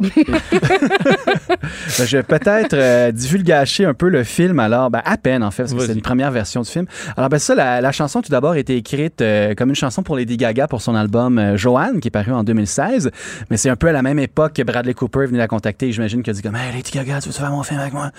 [1.98, 5.50] Ben, je vais peut-être euh, divulgacher un peu le film, alors, ben, à peine en
[5.50, 5.86] fait, parce que Vas-y.
[5.88, 6.86] c'est une première version du film.
[7.16, 10.02] Alors, ben, ça, la, la chanson, tout d'abord, a été écrite euh, comme une chanson
[10.02, 13.10] pour Lady Gaga pour son album euh, Joanne, qui est paru en 2016.
[13.50, 15.92] Mais c'est un peu à la même époque que Bradley Cooper est venu la contacter.
[15.92, 18.10] J'imagine qu'il a dit comme, hey, Lady Gaga, tu veux faire mon film avec moi?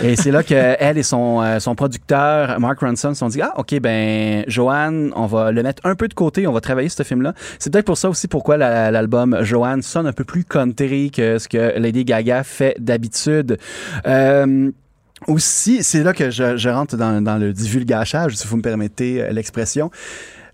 [0.00, 3.52] et c'est là qu'elle et son, euh, son producteur, Mark Ronson, se sont dit, ah,
[3.56, 7.02] OK, ben, Joanne, on va le mettre un peu de côté, on va travailler ce
[7.02, 7.34] film-là.
[7.58, 11.38] C'est peut-être pour ça aussi pourquoi la- l'album Joanne sonne un peu plus country que
[11.38, 13.23] ce que Lady Gaga fait d'habitude.
[13.28, 14.70] Euh,
[15.26, 19.30] aussi, c'est là que je, rentre dans, dans le divulgachage, si vous me permettez euh,
[19.30, 19.90] l'expression.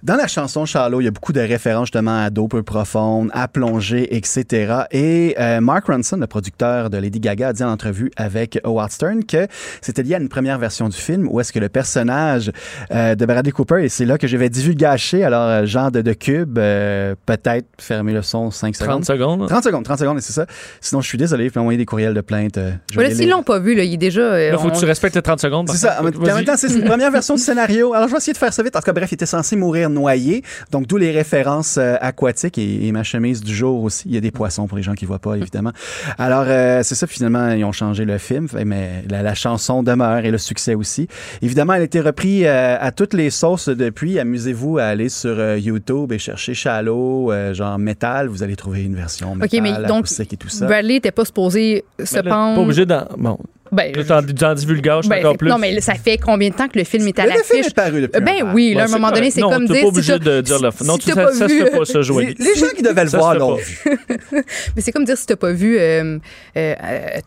[0.03, 3.29] Dans la chanson Shallow, il y a beaucoup de références justement à d'eau peu profonde,
[3.35, 4.85] à plongée, etc.
[4.93, 8.91] Et euh, Mark Ronson, le producteur de Lady Gaga, a dit en entrevue avec Howard
[8.93, 9.47] Stern que
[9.83, 12.51] c'était lié à une première version du film où est-ce que le personnage
[12.93, 16.01] euh, de Bradley Cooper, et c'est là que je vais divulgacher, alors euh, genre de,
[16.01, 19.05] de cube, euh, peut-être fermer le son 5 30 secondes.
[19.05, 19.49] secondes.
[19.49, 20.47] 30 secondes, 30 secondes, et c'est ça.
[20.81, 22.57] Sinon, je suis désolé, vous pouvez m'envoyer des courriels de plainte.
[22.57, 24.23] euh, je Voilà, s'ils l'ont pas vu, là, il est déjà.
[24.23, 25.69] euh, Là, faut on- que tu respectes les 30 secondes.
[25.71, 26.01] C'est ça.
[26.01, 26.45] En même, en même Vas-y.
[26.47, 27.93] temps, c'est une première version du scénario.
[27.93, 28.75] Alors, je vais essayer de faire ça vite.
[28.77, 30.43] En tout cas, bref, il était censé mourir noyé.
[30.71, 34.05] Donc, d'où les références euh, aquatiques et, et ma chemise du jour aussi.
[34.07, 35.73] Il y a des poissons pour les gens qui voient pas, évidemment.
[36.19, 37.07] Alors, euh, c'est ça.
[37.07, 41.09] Finalement, ils ont changé le film, mais la, la chanson demeure et le succès aussi.
[41.43, 44.19] Évidemment, elle a été reprise euh, à toutes les sauces depuis.
[44.19, 48.29] Amusez-vous à aller sur euh, YouTube et chercher Shallow, euh, genre métal.
[48.29, 50.67] Vous allez trouver une version métal, mais donc, et tout ça.
[50.67, 52.57] Bradley n'était pas supposé se pendre.
[52.57, 53.07] Pas obligé d'en.
[53.17, 53.39] Bon,
[53.73, 55.49] Ben, là, t'en, t'en divulgages ben, encore plus.
[55.49, 57.67] Non, mais ça fait combien de temps que le film est à Le film l'affiche?
[57.69, 59.67] est paru depuis un Ben oui, là, à un moment c'est donné, c'est non, comme
[59.69, 59.83] t'es dire.
[59.83, 60.71] pas si obligé de dire le.
[60.77, 62.35] si- Non, tu, ça, pas ça se pas, ça, Joanie.
[62.39, 63.63] Les gens qui devaient le voir l'ont pas.
[63.63, 63.99] vu.
[64.77, 66.19] Mais c'est comme dire si t'as pas vu euh,
[66.57, 66.75] euh,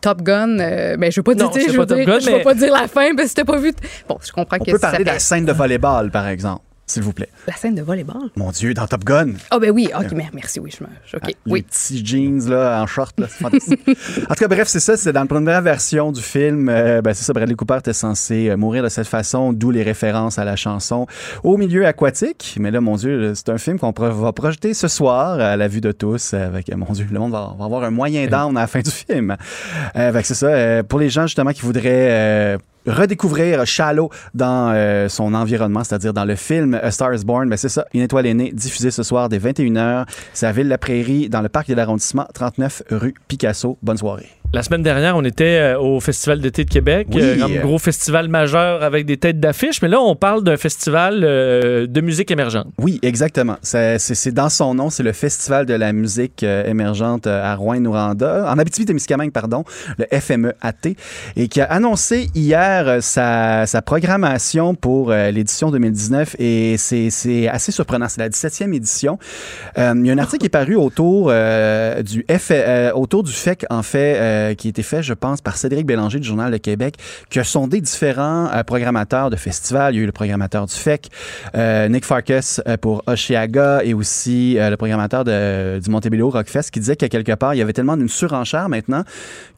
[0.00, 0.58] Top Gun.
[0.58, 2.32] euh, ben, je veux pas dire, Non, je veux pas Top dire, Gun, je vais
[2.38, 3.72] mais- pas dire la fin, parce que si t'as pas vu.
[4.08, 6.62] Bon, je comprends On que peut ça parler de la scène de volleyball, par exemple,
[6.86, 7.28] s'il vous plaît.
[7.46, 8.30] la scène de volleyball.
[8.36, 9.32] Mon Dieu, dans Top Gun.
[9.50, 10.88] Ah, ben oui, ok, mer- merci, oui, je me.
[11.06, 11.62] je- Ah, Ok, Les oui.
[11.62, 13.80] petits jeans là, en short, là, c'est fantastique.
[13.88, 14.96] en tout cas, bref, c'est ça.
[14.96, 16.68] C'est dans la première version du film.
[16.68, 19.82] euh, ben, c'est ça, Bradley Cooper était censé euh, mourir de cette façon, d'où les
[19.82, 21.06] références à la chanson
[21.42, 22.56] au milieu aquatique.
[22.60, 25.80] Mais là, mon Dieu, c'est un film qu'on va projeter ce soir à la vue
[25.80, 26.34] de tous.
[26.34, 28.80] Avec, euh, mon Dieu, le monde va, va avoir un moyen down à la fin
[28.80, 29.36] du film.
[29.96, 30.46] Euh, c'est ça.
[30.48, 36.12] euh, pour les gens justement qui voudraient euh, redécouvrir Shallow dans euh, son environnement, c'est-à-dire
[36.12, 37.48] dans le film A Star is Born.
[37.48, 40.06] Ben c'est ça, Une étoile est née, diffusé ce soir dès 21h.
[40.32, 43.78] C'est à Ville-la-Prairie, dans le parc de l'arrondissement, 39 rue Picasso.
[43.82, 44.28] Bonne soirée.
[44.54, 47.20] La semaine dernière, on était euh, au Festival d'été de Québec, Oui.
[47.20, 51.22] euh, un gros festival majeur avec des têtes d'affiche, mais là, on parle d'un festival
[51.24, 52.68] euh, de musique émergente.
[52.78, 53.56] Oui, exactement.
[53.62, 59.32] C'est dans son nom, c'est le Festival de la musique émergente à Rouen-Noranda, en Abitibi-Témiscamingue,
[59.32, 59.64] pardon,
[59.98, 60.94] le FMEAT,
[61.34, 68.06] et qui a annoncé hier sa, sa programmation pour l'édition 2019, et c'est assez surprenant.
[68.08, 69.18] C'est la 17e édition.
[69.78, 73.24] Euh, il y a un article qui est paru autour, euh, du, F, euh, autour
[73.24, 76.26] du fait qu'en fait, euh, qui a été fait, je pense, par Cédric Bélanger du
[76.26, 76.96] Journal de Québec,
[77.30, 79.94] qui a sondé différents euh, programmateurs de festivals.
[79.94, 81.08] Il y a eu le programmateur du FEC,
[81.54, 86.96] euh, Nick Farkas euh, pour Oshiaga et aussi le programmateur du Montebello Rockfest qui disait
[86.96, 89.04] qu'à quelque part, il y avait tellement d'une surenchère maintenant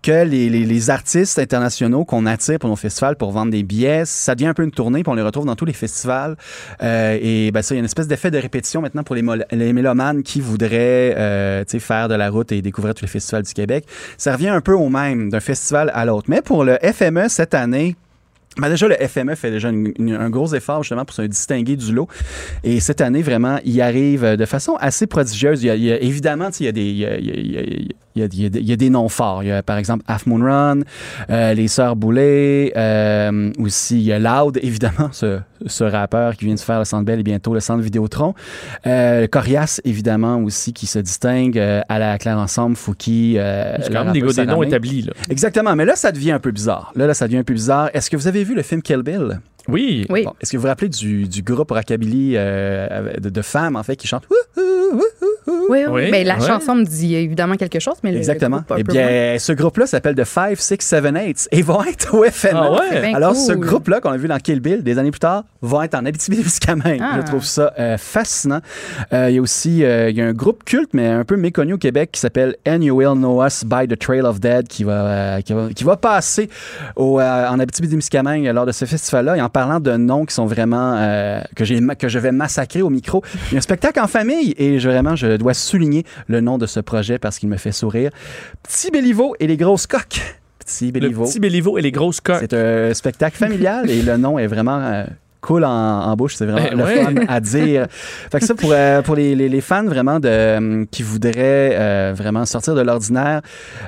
[0.02, 4.48] que les, artistes internationaux qu'on attire pour nos festivals pour vendre des billets, ça devient
[4.48, 6.36] un peu une tournée, puis on les retrouve dans tous les festivals.
[6.80, 9.72] Et ben ça, il y a une espèce d'effet de répétition maintenant pour les, les
[9.72, 13.86] mélomanes qui voudraient faire de la route et découvrir tous les festivals du Québec.
[14.18, 16.26] Ça revient un peu au même d'un festival à l'autre.
[16.28, 17.96] Mais pour le FME cette année,
[18.58, 22.08] ben déjà, le FME fait déjà un gros effort justement pour se distinguer du lot.
[22.64, 25.64] Et cette année, vraiment, il arrive de façon assez prodigieuse.
[25.64, 28.90] Évidemment, il y a des, il y a- il y a- il y a des-
[28.90, 29.42] noms forts.
[29.42, 30.80] Il y a par exemple Half Moon Run,
[31.30, 36.44] euh, les Sœurs Boulay, euh, aussi il y a Loud, évidemment, ce, ce rappeur qui
[36.46, 38.34] vient de faire le Centre Bell et bientôt le Centre Vidéotron.
[38.86, 43.36] Euh, Corias, évidemment, aussi, qui se distingue euh, à la Claire Ensemble, Fouki.
[43.36, 45.02] C'est quand même des, noms établis.
[45.02, 45.12] Là.
[45.30, 46.92] Exactement, mais là, ça devient un peu bizarre.
[46.96, 47.90] Là, là, ça devient un peu bizarre.
[47.92, 49.40] Est-ce que vous avez vu le film Kill Bill?
[49.68, 50.06] Oui.
[50.08, 50.24] Oui.
[50.24, 53.82] Bon, Est-ce que vous vous rappelez du, du groupe rockabilly euh, de, de femmes, en
[53.82, 55.02] fait, qui chantent Wouhou, wouhou,
[55.46, 56.02] wouhou Oui, oui.
[56.04, 58.58] Oui, Ben, la chanson me dit évidemment quelque chose, mais le Exactement.
[58.58, 58.92] groupe, un Eh moins.
[58.94, 62.60] bien, ce groupe-là s'appelle The 5, 6, 7, 8 et vont être au FNA.
[62.62, 62.78] Ah ouais?
[62.92, 65.44] C'est bien Alors, ce groupe-là qu'on a vu dans Kill Bill, des années plus tard,
[65.62, 67.00] va être en Abitibi-Témiscamingue.
[67.02, 67.16] Ah.
[67.20, 68.60] Je trouve ça euh, fascinant.
[69.12, 71.36] Euh, Il y a aussi euh, il y a un groupe culte, mais un peu
[71.36, 74.68] méconnu au Québec, qui s'appelle And You Will Know Us by the Trail of Dead,
[74.68, 76.48] qui va, euh, qui va, qui va passer
[76.94, 79.36] au, euh, en Abitibi-Témiscamingue lors de ce festival-là.
[79.56, 80.96] Parlant de noms qui sont vraiment...
[80.98, 84.06] euh, que, j'ai que je vais massacrer au micro, il y a un spectacle en
[84.06, 87.56] famille et je, vraiment, je dois souligner le nom de ce projet parce qu'il me
[87.56, 88.10] fait sourire.
[88.62, 90.20] Petit Béliveau et les grosses coques.
[90.58, 91.24] Petit Le Béliveau.
[91.24, 92.36] petit Béliveau et les grosses coques.
[92.40, 95.04] C'est un spectacle familial et le nom est vraiment euh,
[95.46, 96.34] cool en, en bouche.
[96.36, 97.04] C'est vraiment Ben le ouais.
[97.04, 97.86] fun à dire.
[98.32, 101.70] Fait que ça, pour, euh, pour les, les- les fans vraiment de, euh, qui voudraient
[101.74, 103.40] euh, vraiment sortir de l'ordinaire,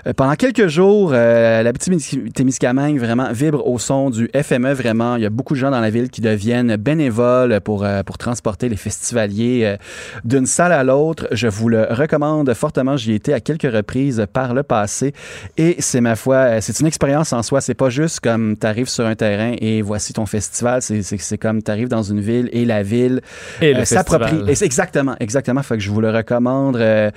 [0.07, 4.73] euh, pendant quelques jours, la petite Témiscamingue vraiment vibre au son du FME.
[4.73, 8.19] Vraiment, il y a beaucoup de gens dans la ville qui deviennent bénévoles pour, pour
[8.19, 9.77] transporter les festivaliers
[10.25, 11.27] d'une salle à l'autre.
[11.33, 12.97] Je vous le recommande fortement.
[12.97, 15.13] J'y ai été à quelques reprises par le passé.
[15.57, 17.61] Et c'est ma foi, c'est une expérience en soi.
[17.61, 20.83] C'est pas juste comme tu arrives sur un terrain et voici ton festival.
[20.83, 23.23] C'est comme tu arrives dans une ville et la ville
[23.63, 24.43] euh, s'approprie.
[24.61, 25.63] exactement, exactement.
[25.63, 27.11] Fait que je vous le recommande euh,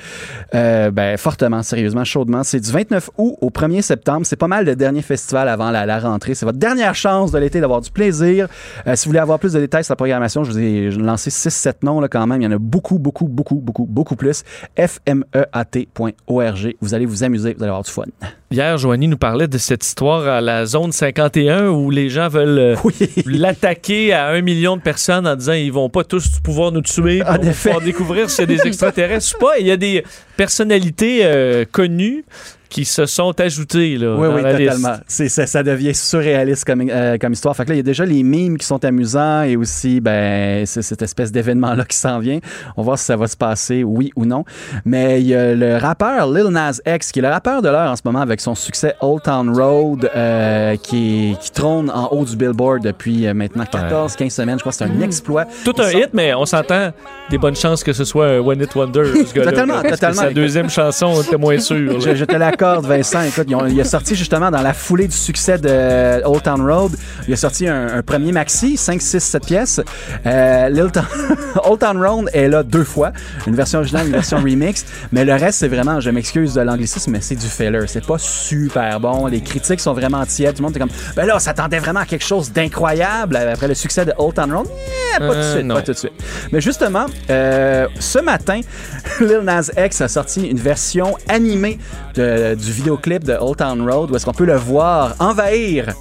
[0.55, 2.45] euh, ben, fortement, sérieusement, chaudement.
[2.45, 4.25] C'est du 29 août au 1er septembre.
[4.25, 6.33] C'est pas mal le dernier festival avant la, la rentrée.
[6.33, 8.47] C'est votre dernière chance de l'été d'avoir du plaisir.
[8.95, 11.83] Si vous voulez avoir plus de détails sur la programmation, je vous ai lancé 6-7
[11.83, 12.41] noms là, quand même.
[12.41, 14.43] Il y en a beaucoup, beaucoup, beaucoup, beaucoup, beaucoup plus.
[14.77, 16.75] fmeat.org.
[16.79, 18.05] Vous allez vous amuser, vous allez avoir du fun.
[18.51, 22.59] Hier, Joanie nous parlait de cette histoire à la zone 51 où les gens veulent
[22.59, 22.93] euh, Oui.
[23.25, 27.23] l'attaquer à un million de personnes en disant ils vont pas tous pouvoir nous tuer,
[27.23, 27.69] En effet.
[27.69, 29.57] pouvoir découvrir s'il y a des extraterrestres ou pas.
[29.59, 30.03] Il y a des
[30.35, 32.25] personnalités euh, connues
[32.71, 34.73] qui se sont ajoutées là, Oui, dans oui, la liste.
[34.75, 34.97] totalement.
[35.05, 37.55] C'est, ça, ça devient surréaliste comme, euh, comme histoire.
[37.55, 40.65] Fait que là, il y a déjà les mimes qui sont amusants et aussi, ben,
[40.65, 42.39] c'est cette espèce d'événement-là qui s'en vient.
[42.77, 44.45] On va voir si ça va se passer, oui ou non.
[44.85, 47.91] Mais il y a le rappeur Lil Nas X, qui est le rappeur de l'heure
[47.91, 52.23] en ce moment avec son succès Old Town Road, euh, qui, qui trône en haut
[52.23, 54.55] du Billboard depuis euh, maintenant 14, 15 semaines.
[54.57, 55.45] Je crois que c'est un exploit.
[55.65, 56.91] Tout un hit, mais on s'entend
[57.29, 59.03] des bonnes chances que ce soit un One Hit Wonder.
[59.05, 60.21] ce Totalement, totalement.
[60.21, 61.99] Sa deuxième chanson, on était moins sûr.
[61.99, 63.21] Je, je te l'accorde, Vincent.
[63.23, 66.61] Écoute, ils ont- il a sorti justement dans la foulée du succès de Old Town
[66.61, 66.91] Road,
[67.27, 69.81] il a sorti un, un premier maxi, 5, 6, 7 pièces.
[70.25, 71.05] Euh, Town-
[71.65, 73.11] Old Town Road est là deux fois,
[73.47, 74.85] une version originale, une version remix.
[75.11, 77.79] Mais le reste, c'est vraiment, je m'excuse de l'anglicisme, mais c'est du filler.
[77.87, 79.27] C'est pas super bon.
[79.27, 80.55] Les critiques sont vraiment tièdes.
[80.55, 83.67] Tout le monde est comme, ben là, on s'attendait vraiment à quelque chose d'incroyable après
[83.67, 84.67] le succès de Old Town Road.
[85.15, 85.75] Eh, pas tout de Euh, suite, non.
[85.75, 86.13] pas tout de suite.
[86.51, 88.61] Mais justement, euh, ce matin,
[89.19, 91.79] Lil Nas X a sorti une version animée
[92.15, 95.93] de- du vidéoclip de Old Town Road où est-ce qu'on peut le voir envahir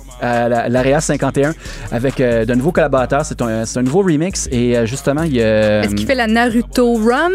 [0.48, 1.52] la- l'Area 51
[1.92, 3.24] avec euh, de nouveaux collaborateurs.
[3.24, 5.80] C'est un, c'est un nouveau remix et euh, justement, il y a...
[5.82, 7.30] Est-ce qu'il fait la Naruto Run?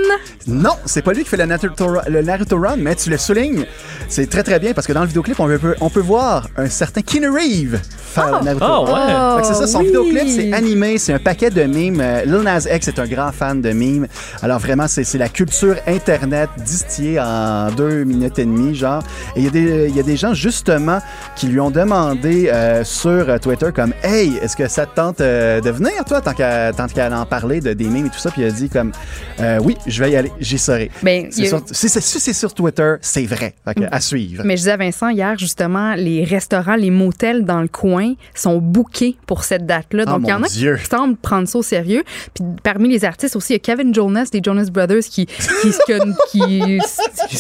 [0.48, 3.66] Non, c'est pas lui qui fait le Naruto, le Naruto Run, mais tu le soulignes.
[4.10, 6.68] C'est très très bien parce que dans le vidéoclip, on peut, on peut voir un
[6.70, 9.36] certain Keanu Reeves faire le Naruto Run.
[9.36, 9.36] ouais.
[9.36, 9.86] Fait que c'est ça, son oui.
[9.88, 12.00] vidéoclip, c'est animé, c'est un paquet de mimes.
[12.02, 14.08] Euh, Lil Nas X est un grand fan de mimes.
[14.42, 19.02] Alors vraiment, c'est c'est la culture Internet distillée en deux minutes et demie, genre.
[19.36, 21.00] Et il y, a des- il y a des gens, justement,
[21.36, 24.96] qui lui ont demandé euh, euh, sur euh, Twitter comme Hey, est-ce que ça te
[24.96, 28.10] tente euh, de venir, toi, tant qu'à tant qu'à en parler de des memes et
[28.10, 28.32] tout ça?
[28.32, 28.92] Puis il a dit comme
[29.40, 30.92] Euh, Oui, je vais y aller, j'y serai.
[31.04, 33.54] Ben, C'est sur- sur Twitter, c'est vrai.
[33.66, 34.44] Fait que, à suivre.
[34.46, 38.58] Mais je disais à Vincent hier, justement, les restaurants, les motels dans le coin sont
[38.58, 40.04] bookés pour cette date-là.
[40.08, 40.78] Oh, Donc, il y en a Dieu.
[40.78, 42.04] qui semblent prendre ça au sérieux.
[42.34, 45.36] Puis parmi les artistes aussi, il y a Kevin Jonas des Jonas Brothers qui, qui,
[45.88, 46.00] qui,
[46.32, 46.80] qui,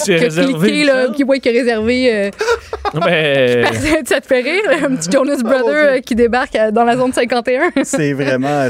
[0.03, 2.13] Qui a réservé cliqué, là, qui, ouais, qui a réservé.
[2.13, 2.29] euh,
[2.93, 3.65] Ben,
[4.05, 6.95] ça te fait rire, là, un petit Jonas Brother euh, qui débarque euh, dans la
[6.97, 7.71] zone 51.
[7.83, 8.65] C'est vraiment.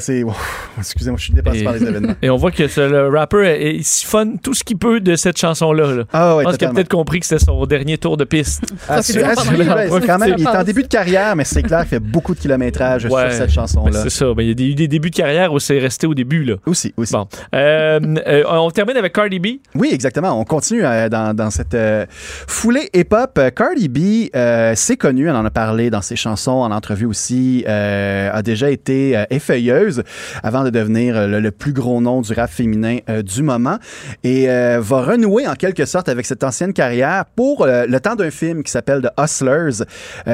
[0.78, 2.14] Excusez-moi, je suis dépassé Et- par les événements.
[2.22, 5.16] et on voit que ce- le rapper est- il siphonne tout ce qu'il peut de
[5.16, 5.92] cette chanson-là.
[5.94, 6.04] là.
[6.14, 8.64] Ah ouais, Je pense qu'il a peut-être compris que c'était son dernier tour de piste.
[9.02, 12.34] C'est quand même, il est en début de carrière, mais c'est clair qu'il fait beaucoup
[12.36, 13.24] de kilométrage Ouais.
[13.30, 14.00] sur cette Ben, chanson-là.
[14.04, 14.26] c'est ça.
[14.34, 16.44] Ben, il y a eu des débuts de carrière où c'est resté au début.
[16.44, 16.56] Là.
[16.66, 17.14] Aussi, aussi.
[17.14, 17.28] Bon.
[17.54, 19.48] Euh, euh, on termine avec Cardi B.
[19.76, 20.40] Oui, exactement.
[20.40, 22.06] On continue euh, dans, dans cette euh,
[22.48, 23.40] foulée hip-hop.
[23.56, 27.64] Cardi B, euh, c'est connu, on en a parlé dans ses chansons, en entrevue aussi,
[27.68, 30.04] euh, a déjà été euh, effeuilleuse
[30.44, 33.78] avant de devenir euh, le, plus gros nom du rap féminin du moment
[34.24, 38.62] et va renouer en quelque sorte avec cette ancienne carrière pour le temps d'un film
[38.64, 39.86] qui s'appelle The Hustlers.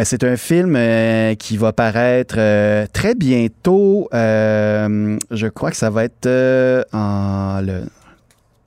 [0.04, 0.78] C'est un film
[1.38, 2.36] qui va paraître
[2.92, 4.10] très bientôt.
[4.12, 6.28] Je crois que ça va être
[6.92, 7.84] en le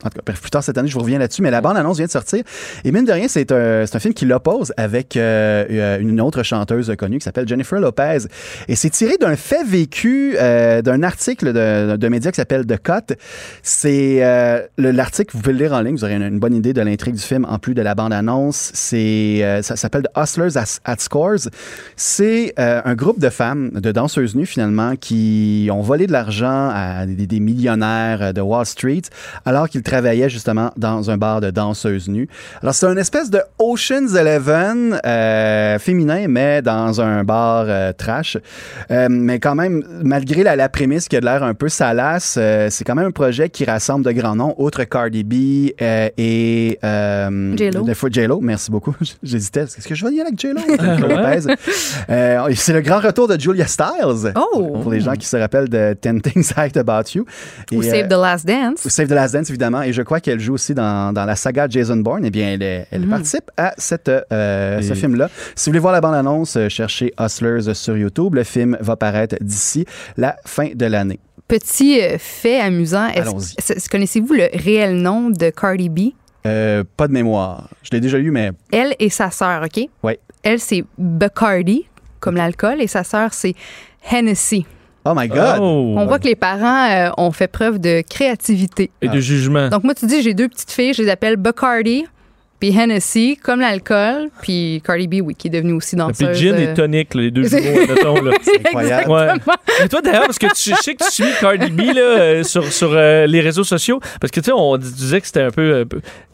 [0.04, 2.06] en tout cas, plus tard cette année, je vous reviens là-dessus, mais la bande-annonce vient
[2.06, 2.42] de sortir.
[2.84, 6.42] Et mine de rien, c'est un, un film qui l'oppose avec euh, euh, une autre
[6.42, 8.18] chanteuse connue qui s'appelle Jennifer Lopez.
[8.68, 12.80] Et c'est tiré d'un fait vécu, euh, d'un article de- d'un média qui s'appelle The
[12.82, 13.14] Cut.
[13.62, 16.72] C'est euh, le- l'article, vous pouvez le lire en ligne, vous aurez une, bonne idée
[16.72, 18.70] de l'intrigue du film en plus de la bande-annonce.
[18.74, 21.48] C'est, euh, ça s'appelle The Hustlers at, Scores.
[21.96, 27.06] C'est un groupe de femmes, de danseuses nues finalement, qui ont volé de l'argent à
[27.06, 29.02] des, des millionnaires de Wall Street
[29.44, 32.28] alors qu'ils travaillaient justement dans un bar de danseuses nues.
[32.62, 38.36] Alors c'est une espèce de Ocean's Eleven euh, féminin, mais dans un bar euh, trash.
[38.90, 42.34] Euh, mais quand même, malgré la, la prémisse qui a de l'air un peu salace,
[42.38, 46.08] euh, c'est quand même un projet qui rassemble de grands noms, outre Cardi B euh,
[46.18, 47.86] et euh, J-Lo.
[48.10, 48.40] J-Lo.
[48.40, 48.96] Merci beaucoup.
[49.22, 49.62] J'hésitais.
[49.62, 50.60] Est-ce que je vais y aller avec J-Lo?
[52.10, 54.32] Euh, c'est le grand retour de Julia Styles.
[54.36, 54.78] Oh!
[54.82, 57.24] Pour les gens qui se rappellent de Ten Things I Liked About You.
[57.72, 58.84] Ou Save the Last Dance.
[58.84, 59.82] ou Save the Last Dance, évidemment.
[59.86, 62.24] Et je crois qu'elle joue aussi dans, dans la saga Jason Bourne.
[62.24, 65.28] Eh bien, elle, est- elle participe à cette, euh, ce film-là.
[65.54, 68.34] Si vous voulez voir la bande-annonce, euh, cherchez Hustlers sur YouTube.
[68.34, 69.84] Le film va paraître d'ici
[70.16, 71.18] la fin de l'année.
[71.48, 73.08] Petit euh, fait amusant.
[73.08, 75.98] Est-ce- Connaissez-vous le réel nom de Cardi B?
[76.46, 77.68] Euh, pas de mémoire.
[77.82, 79.88] Je l'ai déjà eu, mais Elle et sa sœur, OK?
[80.02, 80.18] Ouais.
[80.42, 81.86] Elle, c'est Bacardi,
[82.20, 83.54] comme l'alcool, et sa sœur, c'est
[84.10, 84.66] Hennessy.
[85.04, 85.58] Oh my God!
[85.60, 85.94] Oh.
[85.96, 88.90] On voit que les parents euh, ont fait preuve de créativité.
[89.02, 89.68] Et de jugement.
[89.68, 92.06] Donc, moi, tu dis, j'ai deux petites filles, je les appelle Bacardi,
[92.60, 96.28] puis Hennessy, comme l'alcool, puis Cardi B, oui, qui est devenue aussi danseuse.
[96.28, 98.32] Puis gin euh, et tonic, là, les deux jumeaux, admettons, là.
[98.64, 99.10] incroyable.
[99.10, 99.28] Ouais.
[99.84, 102.42] Et toi, d'ailleurs, parce que tu je sais que tu suis Cardi B là, euh,
[102.44, 105.50] sur, sur euh, les réseaux sociaux, parce que tu sais, on disait que c'était un
[105.50, 105.84] peu,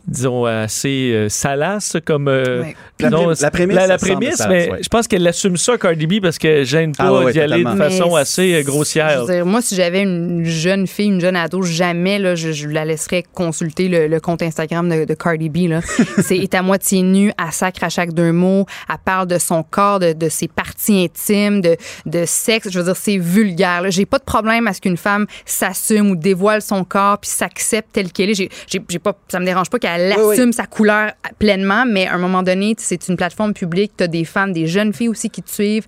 [0.06, 2.28] disons, assez euh, salace comme.
[2.28, 2.76] euh, Ouais.
[3.02, 3.10] La
[3.40, 4.78] la prémisse, La, la mais ouais.
[4.82, 7.40] je pense qu'elle assume ça, Cardi B, parce qu'elle gêne pas Ah ouais, ouais, d'y
[7.40, 9.10] aller de façon Mais assez euh, grossière.
[9.26, 12.52] Je veux dire, moi, si j'avais une jeune fille, une jeune ado, jamais là, je,
[12.52, 15.68] je la laisserais consulter le, le compte Instagram de, de Cardi B.
[15.68, 15.80] là.
[16.22, 19.62] C'est est à moitié nue, elle sacre à chaque deux mots, elle parle de son
[19.62, 22.68] corps, de, de ses parties intimes, de, de sexe.
[22.70, 23.82] Je veux dire, c'est vulgaire.
[23.82, 23.90] là.
[23.90, 27.88] J'ai pas de problème à ce qu'une femme s'assume ou dévoile son corps puis s'accepte
[27.92, 28.34] telle qu'elle est.
[28.34, 30.32] J'ai, j'ai, j'ai pas, ça me dérange pas qu'elle Oui, oui.
[30.34, 33.92] assume sa couleur pleinement, mais à un moment donné, c'est une plateforme publique.
[33.96, 35.86] T'as des fans, des jeunes filles aussi qui te suivent.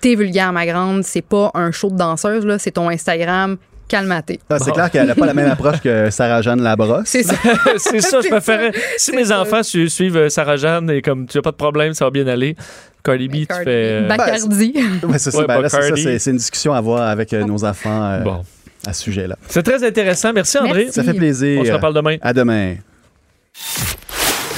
[0.00, 1.04] T'es vulgaire, ma grande.
[1.04, 2.58] C'est pas un show de danseuse, là.
[2.58, 3.56] C'est ton Instagram.
[3.88, 4.38] Calmaté.
[4.48, 7.06] Ah, c'est clair qu'elle n'a pas la même approche que Sarah-Jeanne Labrosse.
[7.06, 7.34] C'est ça.
[7.76, 8.70] c'est ça, je préférais.
[8.96, 9.40] Si mes ça.
[9.40, 12.12] enfants su- suivent euh, Sarah Jeanne et comme tu n'as pas de problème, ça va
[12.12, 12.54] bien aller.
[13.02, 13.64] Cardi B, tu Cardi.
[13.64, 13.70] fais.
[14.04, 14.74] euh, Bacardi.
[15.02, 15.38] Ouais, c'est ça.
[15.38, 18.42] Ouais, Ben une discussion à avoir avec euh, nos enfants euh, Bon.
[18.86, 19.36] à ce sujet-là.
[19.48, 20.32] C'est très intéressant.
[20.32, 20.84] Merci, André.
[20.84, 20.92] Merci.
[20.92, 21.60] Ça fait plaisir.
[21.60, 22.16] On se reparle demain.
[22.22, 22.76] À demain.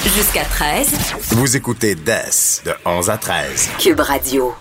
[0.04, 3.70] Jusqu'à 13, Vous écoutez DES de 11 à 13.
[3.78, 4.52] Cube Radio.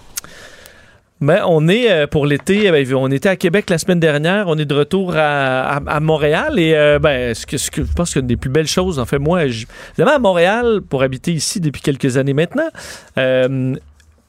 [1.20, 4.46] Ben, on est euh, pour l'été, euh, ben, on était à Québec la semaine dernière,
[4.48, 7.84] on est de retour à, à- à Montréal et euh, ben, ce que, ce que
[7.84, 11.02] je pense qu'une des plus belles choses, en fait, moi, je- évidemment à Montréal, pour
[11.04, 12.70] habiter ici depuis quelques années maintenant,
[13.18, 13.76] euh,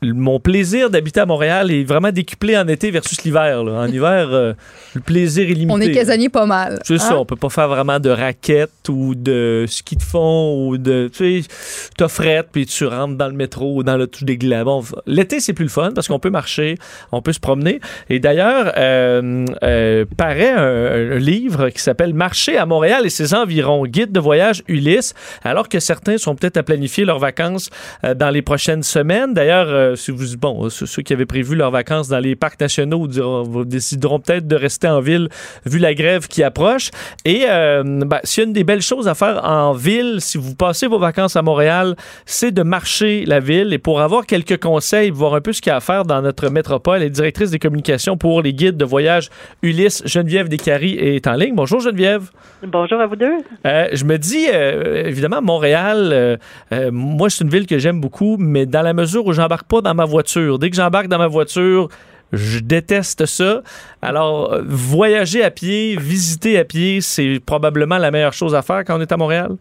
[0.02, 3.60] mon plaisir d'habiter à Montréal est vraiment décuplé en été versus l'hiver.
[3.62, 4.52] En hiver, euh,
[4.94, 5.72] le plaisir est limité.
[5.72, 6.80] On est casanier pas mal.
[6.84, 7.16] C'est ça, Hein?
[7.18, 11.08] on peut pas faire vraiment de raquettes ou de ski de fond ou de.
[11.12, 11.48] Tu sais,
[11.96, 14.36] t'as frette puis tu rentres dans le métro ou dans le tout des.
[14.64, 16.76] Bon, L'été, c'est plus le fun parce qu'on peut marcher,
[17.12, 17.80] on peut se promener.
[18.10, 23.34] Et d'ailleurs, euh, euh, paraît un, un livre qui s'appelle Marcher à Montréal et ses
[23.34, 27.70] environs, guide de voyage Ulysse, alors que certains sont peut-être à planifier leurs vacances
[28.04, 29.32] euh, dans les prochaines semaines.
[29.34, 32.36] D'ailleurs, euh, euh, si vous, bon, ceux ceux qui avaient prévu leurs vacances dans les
[32.36, 35.28] parcs nationaux diront- décideront peut-être de rester en ville
[35.64, 36.90] vu la grève qui approche.
[37.24, 40.38] Et euh, ben, s'il y a une des belles choses à faire en ville, si
[40.38, 43.72] vous passez vos vacances à Montréal, c'est de marcher la ville.
[43.72, 46.22] Et pour avoir quelques conseils, voir un peu ce qu'il y a à faire dans
[46.22, 49.28] notre métropole, est directrice des communications pour les guides de voyage
[49.62, 51.54] Ulysse Geneviève Descaries est en ligne.
[51.54, 52.30] Bonjour Geneviève.
[52.66, 53.38] Bonjour à vous deux.
[53.66, 56.36] Euh, je me dis, euh, évidemment, Montréal, euh,
[56.72, 59.80] euh, moi, c'est une ville que j'aime beaucoup, mais dans la mesure où j'embarque pas
[59.82, 60.58] dans ma voiture.
[60.58, 61.88] Dès que j'embarque dans ma voiture,
[62.32, 63.62] je déteste ça.
[64.00, 68.96] Alors, voyager à pied, visiter à pied, c'est probablement la meilleure chose à faire quand
[68.96, 69.56] on est à Montréal.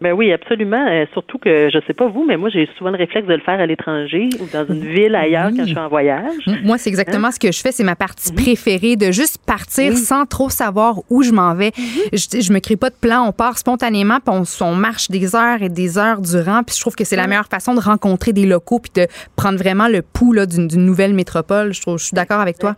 [0.00, 0.86] Ben oui, absolument.
[0.88, 3.40] Euh, surtout que je sais pas vous, mais moi j'ai souvent le réflexe de le
[3.40, 6.34] faire à l'étranger ou dans une ville ailleurs quand je suis en voyage.
[6.64, 7.72] Moi, c'est exactement ce que je fais.
[7.72, 11.72] C'est ma partie préférée de juste partir sans trop savoir où je m'en vais.
[12.12, 13.26] je, je me crée pas de plan.
[13.26, 16.62] On part spontanément, puis on, on marche des heures et des heures durant.
[16.62, 19.58] Puis je trouve que c'est la meilleure façon de rencontrer des locaux puis de prendre
[19.58, 21.72] vraiment le pouls là, d'une nouvelle métropole.
[21.72, 22.76] Je, trouve, je suis d'accord avec toi.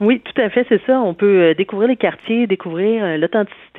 [0.00, 1.00] Oui, tout à fait, c'est ça.
[1.00, 3.16] On peut euh, découvrir les quartiers, découvrir euh,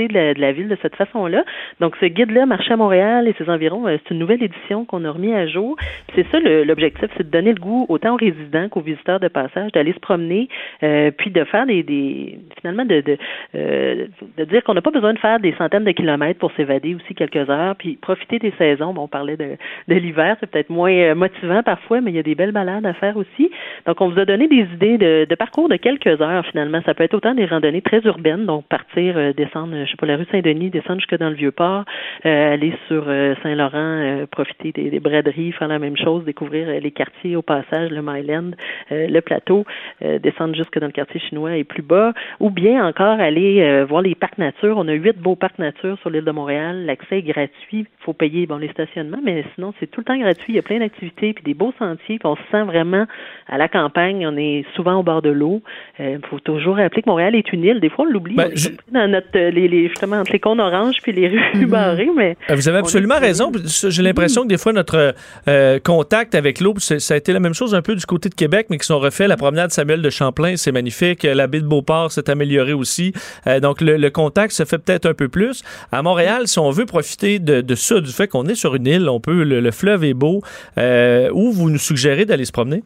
[0.05, 1.43] de la, ville de cette façon-là.
[1.79, 5.03] Donc, ce guide-là, Marché à Montréal et ses environs, euh, c'est une nouvelle édition qu'on
[5.05, 5.75] a remis à jour.
[6.15, 9.71] C'est ça l'objectif, c'est de donner le goût autant aux résidents qu'aux visiteurs de passage,
[9.71, 10.47] d'aller se promener,
[10.83, 13.17] euh, puis de faire des, finalement de de,
[13.55, 16.95] euh, de dire qu'on n'a pas besoin de faire des centaines de kilomètres pour s'évader
[16.95, 18.93] aussi quelques heures, puis profiter des saisons.
[18.93, 22.35] Bon, on parlait de, l'hiver, c'est peut-être moins motivant parfois, mais il y a des
[22.35, 23.51] belles balades à faire aussi.
[23.85, 26.81] Donc, on vous a donné des idées de, parcours de quelques heures finalement.
[26.85, 30.17] Ça peut être autant des randonnées très urbaines, donc partir, descendre, je sais pas, la
[30.17, 31.85] rue Saint-Denis, descendre jusque dans le Vieux-Port,
[32.25, 36.67] euh, aller sur euh, Saint-Laurent, euh, profiter des, des braderies, faire la même chose, découvrir
[36.79, 38.51] les quartiers au passage, le Myland,
[38.91, 39.65] le plateau,
[40.01, 44.15] descendre jusque dans le quartier chinois et plus bas, ou bien encore aller voir les
[44.15, 44.75] parcs nature.
[44.77, 46.85] On a huit beaux parcs nature sur l'île de Montréal.
[46.85, 47.79] L'accès est gratuit.
[47.79, 50.53] Il faut payer bon les stationnements, mais sinon c'est tout le temps gratuit.
[50.53, 52.19] Il y a plein d'activités puis des beaux sentiers.
[52.19, 53.05] Puis on se sent vraiment
[53.47, 54.25] à la campagne.
[54.27, 55.61] On est souvent au bord de l'eau.
[55.99, 57.79] Il faut toujours rappeler que Montréal est une île.
[57.79, 58.35] Des fois on l'oublie.
[58.35, 60.95] Ben, On est je- comme pris dans notre les, les- justement entre les cônes oranges
[61.01, 63.51] puis les rues barrées, mais Euh, Vous avez absolument est- raison.
[63.65, 65.13] J'ai l'impression que des fois, notre
[65.47, 68.35] euh, contact avec l'eau, ça a été la même chose un peu du côté de
[68.35, 69.27] Québec, mais qui sont refaits.
[69.27, 71.23] La promenade Samuel de Champlain, c'est magnifique.
[71.23, 73.13] La baie de Beauport s'est améliorée aussi.
[73.47, 75.63] Euh, donc, le, le contact se fait peut-être un peu plus.
[75.91, 78.87] À Montréal, si on veut profiter de, de ça, du fait qu'on est sur une
[78.87, 80.41] île, on peut, le, le fleuve est beau,
[80.77, 82.83] euh, où vous nous suggérez d'aller se promener?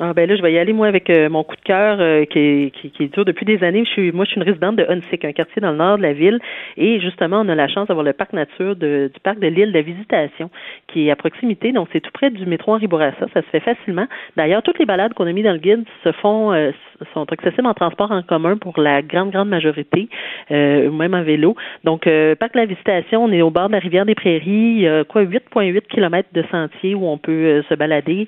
[0.00, 2.24] Ah ben là, je vais y aller moi avec euh, mon coup de cœur euh,
[2.24, 3.84] qui, est- qui, qui dure depuis des années.
[3.84, 6.02] Je suis, moi, je suis une résidente de Hunsick, un quartier dans le nord de
[6.02, 6.40] la ville,
[6.76, 9.68] et justement, on a la chance d'avoir le parc nature de- du parc de l'île
[9.70, 10.50] de la Visitation,
[10.88, 11.70] qui est à proximité.
[11.70, 13.26] Donc, c'est tout près du métro Henri Bourassa.
[13.32, 14.06] Ça se fait facilement.
[14.36, 16.72] D'ailleurs, toutes les balades qu'on a mis dans le guide se font, euh,
[17.12, 20.08] sont accessibles en transport en commun pour la grande grande majorité,
[20.50, 21.54] euh, même en vélo.
[21.84, 24.42] Donc, euh, parc de la Visitation, on est au bord de la rivière des Prairies.
[24.74, 28.26] Il y a quoi 8,8 kilomètres de sentiers où on peut euh, se balader.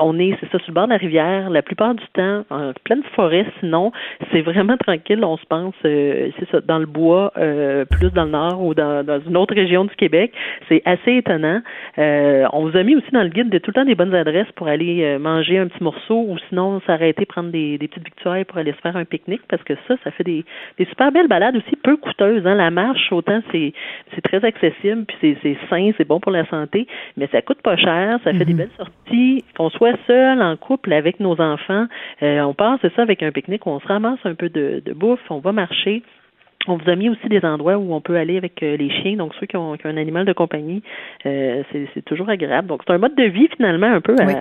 [0.00, 3.02] On est, c'est ça, le bord de la rivière, la plupart du temps, en pleine
[3.14, 3.92] forêt, sinon,
[4.32, 8.24] c'est vraiment tranquille, on se pense, euh, c'est ça, dans le bois, euh, plus dans
[8.24, 10.32] le nord ou dans, dans une autre région du Québec.
[10.68, 11.60] C'est assez étonnant.
[11.98, 14.14] Euh, on vous a mis aussi dans le guide de tout le temps des bonnes
[14.14, 18.44] adresses pour aller manger un petit morceau ou sinon s'arrêter, prendre des, des petites victoires
[18.46, 20.44] pour aller se faire un pique-nique parce que ça, ça fait des,
[20.78, 22.46] des super belles balades aussi peu coûteuses.
[22.46, 22.54] Hein.
[22.54, 23.74] La marche, autant c'est
[24.14, 26.86] c'est très accessible, puis c'est c'est sain, c'est bon pour la santé,
[27.18, 29.44] mais ça coûte pas cher, ça fait des belles sorties.
[29.56, 31.86] Qu'on soit seul, en couple, avec nos enfants,
[32.22, 35.20] euh, on passe ça avec un pique-nique, on se ramasse un peu de, de bouffe,
[35.30, 36.02] on va marcher.
[36.68, 39.16] On vous a mis aussi des endroits où on peut aller avec euh, les chiens,
[39.16, 40.80] donc ceux qui ont, qui ont un animal de compagnie,
[41.26, 42.68] euh, c'est toujours agréable.
[42.68, 44.34] Donc c'est un mode de vie finalement un peu à- Oui.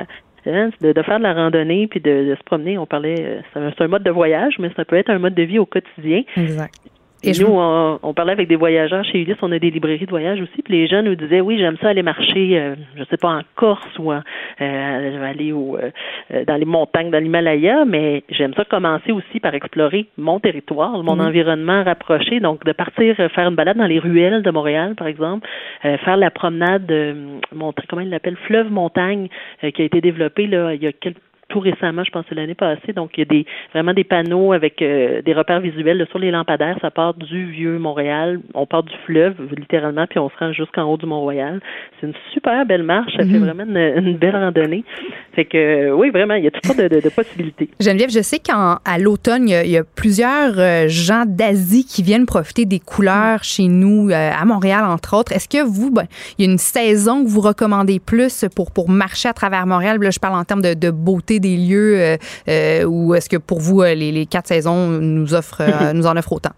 [0.46, 2.78] hein, de, de faire de la randonnée puis de, de se promener.
[2.78, 5.34] On parlait, c'est un, c'est un mode de voyage, mais ça peut être un mode
[5.34, 6.22] de vie au quotidien.
[6.38, 6.76] Exact.
[7.24, 10.10] Et nous, on, on parlait avec des voyageurs chez Ulysse, on a des librairies de
[10.10, 13.18] voyage aussi, puis les gens nous disaient, oui, j'aime ça aller marcher, euh, je sais
[13.18, 14.22] pas, en Corse ou en,
[14.62, 15.92] euh, aller au, euh,
[16.34, 21.04] euh, dans les montagnes, dans l'Himalaya, mais j'aime ça commencer aussi par explorer mon territoire,
[21.04, 24.96] mon environnement rapproché, donc de partir euh, faire une balade dans les ruelles de Montréal,
[24.96, 25.48] par exemple,
[25.86, 27.14] euh, faire la promenade, euh,
[27.54, 29.28] mont- comment il l'appelle, fleuve montagne,
[29.64, 31.18] euh, qui a été développé là, il y a quelques
[31.52, 32.94] tout récemment, je pense que l'année passée.
[32.96, 36.18] Donc, il y a des vraiment des panneaux avec euh, des repères visuels là, sur
[36.20, 36.78] les lampadaires.
[36.82, 38.40] Ça part du vieux Montréal.
[38.54, 41.60] On part du fleuve, littéralement, puis on se rend jusqu'en haut du Mont-Royal.
[42.00, 43.12] C'est une super belle marche.
[43.18, 43.78] Ça fait vraiment une,
[44.08, 44.84] une belle randonnée.
[45.36, 47.70] Fait que, euh, oui, vraiment, il y a toutes sortes de, de- de possibilités.
[47.80, 51.86] Geneviève, je sais qu'à l'automne, il y a- il y, a plusieurs euh, gens d'Asie
[51.86, 55.32] qui viennent profiter des couleurs chez nous, à Montréal, entre autres.
[55.34, 56.06] Est-ce que vous, ben,
[56.38, 59.98] il y a une saison que vous recommandez plus pour, pour marcher à travers Montréal?
[60.02, 62.18] Là, je parle en termes de, de beauté des lieux, euh,
[62.48, 65.64] euh, ou est-ce que pour vous, euh, les, les quatre saisons nous offrent,
[65.94, 66.52] nous en offrent autant?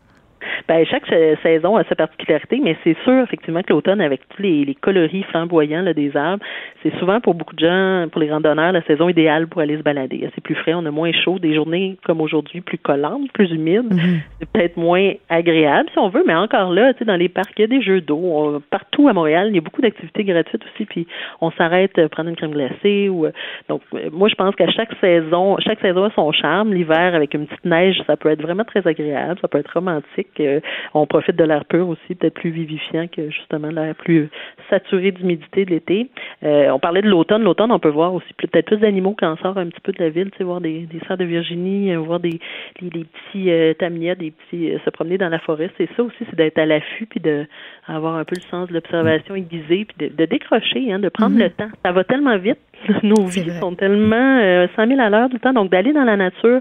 [0.74, 4.42] Ben, chaque sa- saison a sa particularité, mais c'est sûr, effectivement, que l'automne, avec tous
[4.42, 6.44] les, les coloris flamboyants là, des arbres,
[6.82, 9.84] c'est souvent pour beaucoup de gens, pour les randonneurs, la saison idéale pour aller se
[9.84, 10.28] balader.
[10.34, 13.94] C'est plus frais, on a moins chaud, des journées comme aujourd'hui plus collantes, plus humides.
[14.40, 17.54] C'est peut-être moins agréable, si on veut, mais encore là, tu sais, dans les parcs,
[17.58, 18.60] il y a des jeux d'eau.
[18.72, 21.06] Partout à Montréal, il y a beaucoup d'activités gratuites aussi, puis
[21.40, 23.10] on s'arrête euh, prendre une crème glacée.
[23.10, 23.32] ou euh,
[23.70, 26.74] Donc, euh, moi, je pense qu'à chaque saison, chaque saison a son charme.
[26.74, 30.40] L'hiver, avec une petite neige, ça peut être vraiment très agréable, ça peut être romantique.
[30.40, 30.62] Euh,
[30.94, 34.30] on profite de l'air pur aussi, peut-être plus vivifiant que justement l'air plus
[34.70, 36.10] saturé d'humidité de l'été.
[36.44, 37.44] Euh, on parlait de l'automne.
[37.44, 40.04] L'automne, on peut voir aussi peut-être plus d'animaux quand on sort un petit peu de
[40.04, 42.40] la ville, tu sais, voir des, des cerfs de Virginie, euh, voir des,
[42.82, 45.70] des, des petits euh, des petits euh, se promener dans la forêt.
[45.78, 47.46] C'est ça aussi, c'est d'être à l'affût puis de
[47.88, 51.38] avoir un peu le sens de l'observation aiguisée puis de, de décrocher, hein, de prendre
[51.38, 51.70] le temps.
[51.86, 52.60] Ça va tellement vite.
[53.04, 53.60] Nos C'est vies vrai.
[53.60, 55.54] sont tellement euh, 100 000 à l'heure tout le temps.
[55.54, 56.60] Donc, d'aller dans la nature,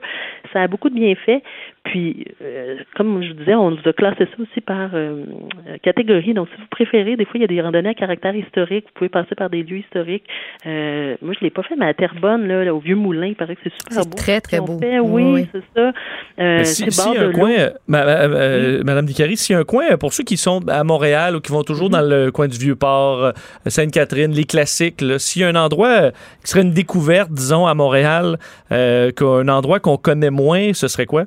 [0.52, 1.42] ça a beaucoup de bienfaits.
[1.84, 5.24] Puis, euh, comme je vous disais, on nous a classé ça aussi par euh,
[5.68, 6.32] euh, catégorie.
[6.32, 8.84] Donc, si vous préférez, des fois, il y a des randonnées à caractère historique.
[8.86, 10.22] Vous pouvez passer par des lieux historiques.
[10.64, 13.56] Euh, moi, je l'ai pas fait, mais à Terrebonne, là, là, au Vieux-Moulin, il paraît
[13.56, 14.16] que c'est super C'est beau.
[14.16, 14.78] très, très ont beau.
[14.78, 15.88] fait, Oui, c'est ça.
[15.88, 18.82] Euh, Mais si, c'est si bord y a de un coin, euh, ma- ma- euh,
[18.84, 21.50] Madame s'il y a un coin, euh, pour ceux qui sont à Montréal ou qui
[21.50, 21.92] vont toujours Mhm.
[21.92, 23.32] dans le coin du Vieux-Port, euh,
[23.66, 26.10] Sainte-Catherine, les classiques, s'il y a un endroit euh,
[26.44, 28.38] qui serait une découverte, disons, à Montréal,
[28.70, 31.24] euh, qu'un endroit qu'on connaît moins, ce serait quoi?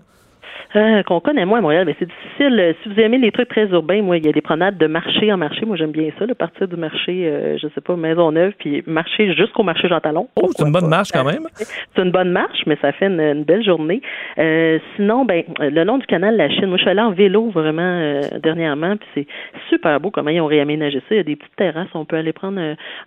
[0.75, 2.59] Euh, qu'on connaît moins à Montréal, mais c'est difficile.
[2.59, 4.87] Euh, Si vous aimez les trucs très urbains, moi, il y a des promenades de
[4.87, 5.65] marché en marché.
[5.65, 9.33] Moi, j'aime bien ça, là, partir du marché, euh, je sais pas, Maisonneuve, puis marcher
[9.33, 10.27] jusqu'au marché Jean Talon.
[10.35, 11.47] Oh, c'est une bonne marche quand même.
[11.55, 14.01] C'est une bonne marche, mais ça fait une, une belle journée.
[14.37, 17.11] Euh, sinon, ben, le long du canal de la Chine, moi, je suis allée en
[17.11, 19.27] vélo vraiment euh, dernièrement, puis c'est
[19.69, 21.05] super beau comment ils ont réaménagé ça.
[21.11, 22.59] Il y a des petites terrasses, on peut aller prendre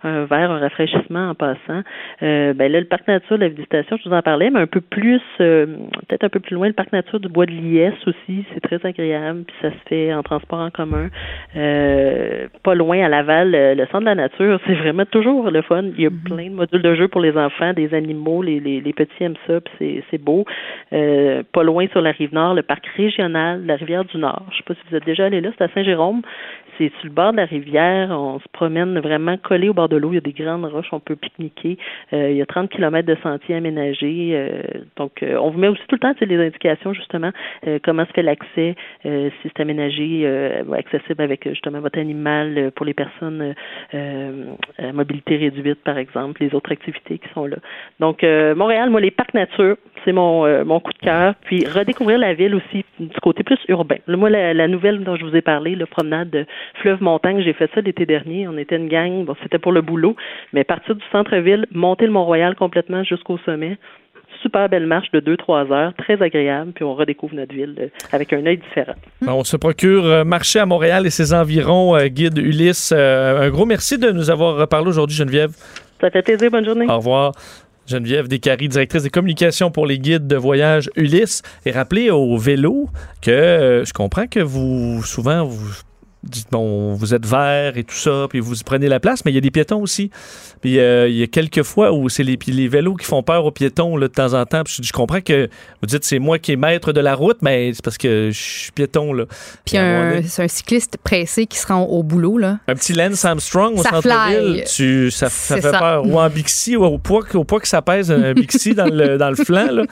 [0.03, 1.83] un verre, un rafraîchissement en passant.
[2.21, 5.21] Ben là, le parc nature la Visitation, je vous en parlais, mais un peu plus,
[5.37, 8.83] peut-être un peu plus loin, le parc nature du Bois de Liesse aussi, c'est très
[8.87, 11.09] agréable, puis ça se fait en transport en commun.
[11.55, 15.61] Euh, pas loin à Laval, euh, le centre de la nature, c'est vraiment toujours le
[15.61, 15.83] fun.
[15.97, 18.81] Il y a plein de modules de jeu pour les enfants, des animaux, les, les,
[18.81, 20.45] les petits aiment ça, puis c'est, c'est beau.
[20.93, 24.45] Euh, pas loin sur la rive nord, le parc régional de la rivière du Nord.
[24.51, 26.21] Je sais pas si vous êtes déjà allé là, c'est à Saint-Jérôme.
[26.79, 29.97] C'est sur le bord de la rivière, on se promène vraiment collé au bord de
[29.97, 30.11] l'eau.
[30.11, 31.77] Il y a des grandes roches, on peut pique-niquer.
[32.13, 34.31] Euh, il y a 30 kilomètres de sentiers aménagés.
[34.33, 34.61] euh,
[34.95, 37.31] donc, euh, on vous met aussi tout le temps les indications, justement,
[37.67, 38.75] euh, comment se fait l'accès,
[39.05, 40.25] euh, si c'est aménagé,
[40.77, 43.53] accessible avec justement votre animal pour les personnes
[43.93, 47.57] à mobilité réduite, par exemple, les autres activités qui sont là.
[47.99, 49.75] Donc, Montréal, moi, les parcs nature,
[50.05, 51.33] c'est mon, euh, mon coup de cœur.
[51.45, 53.97] Puis, redécouvrir la ville aussi du côté plus urbain.
[54.07, 56.45] Moi, la, la nouvelle dont je vous ai parlé, le promenade de
[56.81, 58.47] fleuve-montagne, j'ai fait ça l'été dernier.
[58.47, 60.15] On était une gang, bon, c'était pour le boulot,
[60.53, 63.77] mais partir du centre-ville, monter le Mont-Royal complètement jusqu'au sommet.
[64.41, 68.31] Super belle marche de 2-3 heures, très agréable, puis on redécouvre notre ville euh, avec
[68.31, 68.93] un œil différent.
[69.21, 71.97] Ben, On se procure euh, marché à Montréal et ses environs.
[72.05, 75.51] guide Ulysse, un gros merci de nous avoir parlé aujourd'hui, Geneviève.
[75.99, 76.85] Ça fait plaisir, bonne journée.
[76.87, 77.33] Au revoir.
[77.89, 81.41] Geneviève Descaries, directrice des communications pour les guides de voyage Ulysse.
[81.65, 82.87] Et rappelez au vélo
[83.21, 85.71] que euh, je comprends que vous, souvent, vous
[86.23, 89.35] dites, bon, vous êtes vert et tout ça, puis vous prenez la place, mais il
[89.35, 90.11] y a des piétons aussi.
[90.61, 93.51] Puis euh, il y a quelques fois où c'est les, vélos qui font peur aux
[93.51, 94.63] piétons là, de temps en temps.
[94.63, 95.47] Puis je, je comprends que
[95.81, 98.39] vous dites c'est moi qui est maître de la route, mais c'est parce que je
[98.39, 99.13] suis piéton.
[99.13, 99.25] Là.
[99.65, 99.77] Puis
[100.27, 102.59] c'est un cycliste pressé qui se rend au boulot, là.
[102.67, 104.63] un petit Lance Armstrong au Ça centre-ville,
[105.11, 105.79] ça, fait ça.
[105.79, 106.05] peur.
[106.05, 108.85] Ou en Bixi, ou au poids, que- au poids que ça pèse, un Bixi dans
[108.85, 109.71] le, dans le flanc.
[109.71, 109.83] là.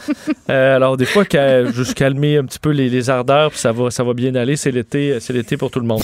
[0.50, 1.24] Euh, alors, des fois,
[1.74, 4.56] juste calmer un petit peu les, les ardeurs, puis ça va, ça va bien aller.
[4.56, 6.04] C'est l'été, c'est l'été pour tout le monde.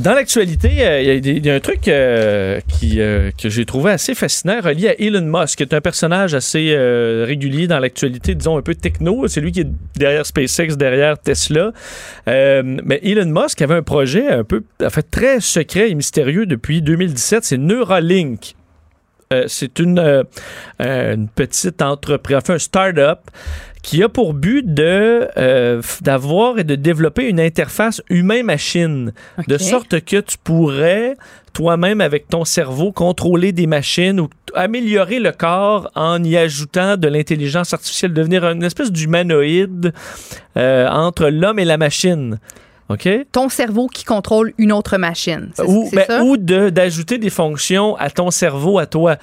[0.00, 4.58] Dans l'actualité, euh, il y a un truc euh, euh, que j'ai trouvé assez fascinant
[4.62, 6.74] relié à Elon Musk, qui est un personnage assez
[7.26, 9.28] régulier dans l'actualité, disons un peu techno.
[9.28, 11.72] C'est lui qui est derrière SpaceX, derrière Tesla.
[12.26, 16.80] Mais Elon Musk avait un projet un peu, en fait, très secret et mystérieux depuis
[16.80, 17.44] 2017.
[17.44, 18.54] C'est Neuralink.
[19.46, 20.24] C'est une,
[20.78, 23.20] une petite entreprise, enfin un start-up
[23.82, 29.12] qui a pour but de euh, d'avoir et de développer une interface humain-machine,
[29.48, 31.16] de sorte que tu pourrais
[31.52, 37.08] toi-même avec ton cerveau contrôler des machines ou améliorer le corps en y ajoutant de
[37.08, 39.92] l'intelligence artificielle, devenir une espèce d'humanoïde
[40.56, 42.38] euh, entre l'homme et la machine.
[42.90, 43.08] OK?
[43.32, 45.50] Ton cerveau qui contrôle une autre machine.
[45.64, 46.22] Ou, ben, ça?
[46.24, 49.16] ou de- d'ajouter des fonctions à ton cerveau, à toi.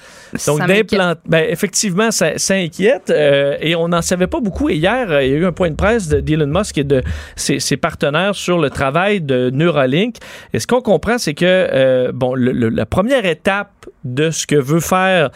[0.46, 1.20] Donc, d'implanter.
[1.26, 3.10] Ben, effectivement, ça, ça inquiète.
[3.10, 4.68] euh, et on n'en savait pas beaucoup.
[4.70, 6.84] Et hier, euh, il y a eu un point de presse de- d'Elon Musk et
[6.84, 7.02] de
[7.36, 10.16] ses, ses partenaires sur le travail de Neuralink.
[10.54, 13.70] Et ce qu'on comprend, c'est que euh, bon, le- le- la première étape
[14.04, 15.30] de ce que veut faire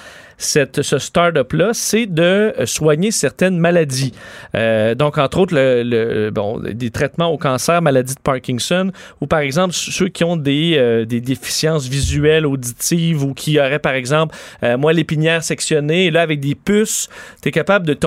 [0.45, 2.23] cette, ce start-up-là, c'est de
[2.59, 4.13] euh, soigner certaines maladies.
[4.55, 8.91] Euh, donc, entre autres, le, le- bon, des traitements au cancer, maladie de Parkinson,
[9.21, 13.79] ou par exemple ceux qui ont des, euh, des déficiences visuelles, auditives, ou qui auraient,
[13.79, 17.09] par exemple, euh, moi, l'épinière sectionnée, là, avec des puces,
[17.43, 18.07] tu es capable de te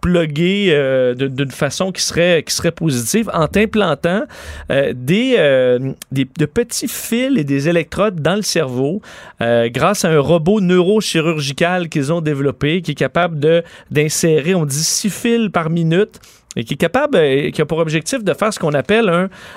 [0.00, 4.22] plugger euh, d'une façon qui serait, qui serait positive en t'implantant
[4.70, 9.00] euh, des, euh, des- de petits fils et des électrodes dans le cerveau
[9.40, 14.82] grâce à un robot neurochirurgical qu'ils ont développé qui est capable de d'insérer, on dit,
[14.82, 16.20] six fils par minute
[16.56, 19.08] et qui est capable, euh, qui a pour objectif de faire ce qu'on appelle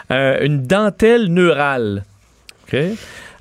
[0.09, 2.03] un, une dentelle neurale.
[2.67, 2.79] OK?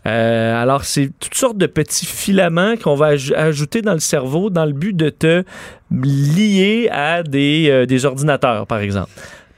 [0.06, 4.48] Euh, alors, c'est toutes sortes de petits filaments qu'on va aj- ajouter dans le cerveau
[4.48, 5.44] dans le but de te
[5.90, 9.10] lier à des, euh, des ordinateurs, par exemple.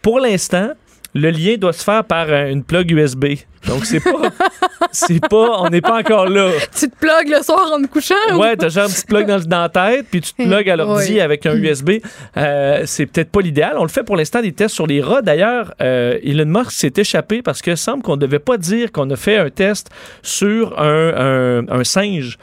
[0.02, 0.70] Pour l'instant,
[1.14, 3.24] le lien doit se faire par euh, une plug USB.
[3.68, 4.10] Donc, c'est pas.
[4.92, 5.60] c'est pas.
[5.60, 6.50] On n'est pas encore là.
[6.76, 8.14] Tu te plugues le soir en te couchant?
[8.32, 10.68] ou- Ouais, t'as genre un petit plug dans, dans la tête, puis tu te plugues
[10.70, 11.20] à l'ordi Oui.
[11.20, 11.90] avec un USB.
[12.36, 13.74] Euh, c'est peut-être pas l'idéal.
[13.78, 15.22] On le fait pour l'instant des tests sur les rats.
[15.22, 19.08] D'ailleurs, euh, Elon Musk s'est échappé parce que semble qu'on ne devait pas dire qu'on
[19.10, 19.90] a fait un test
[20.22, 22.38] sur un, un- un singe.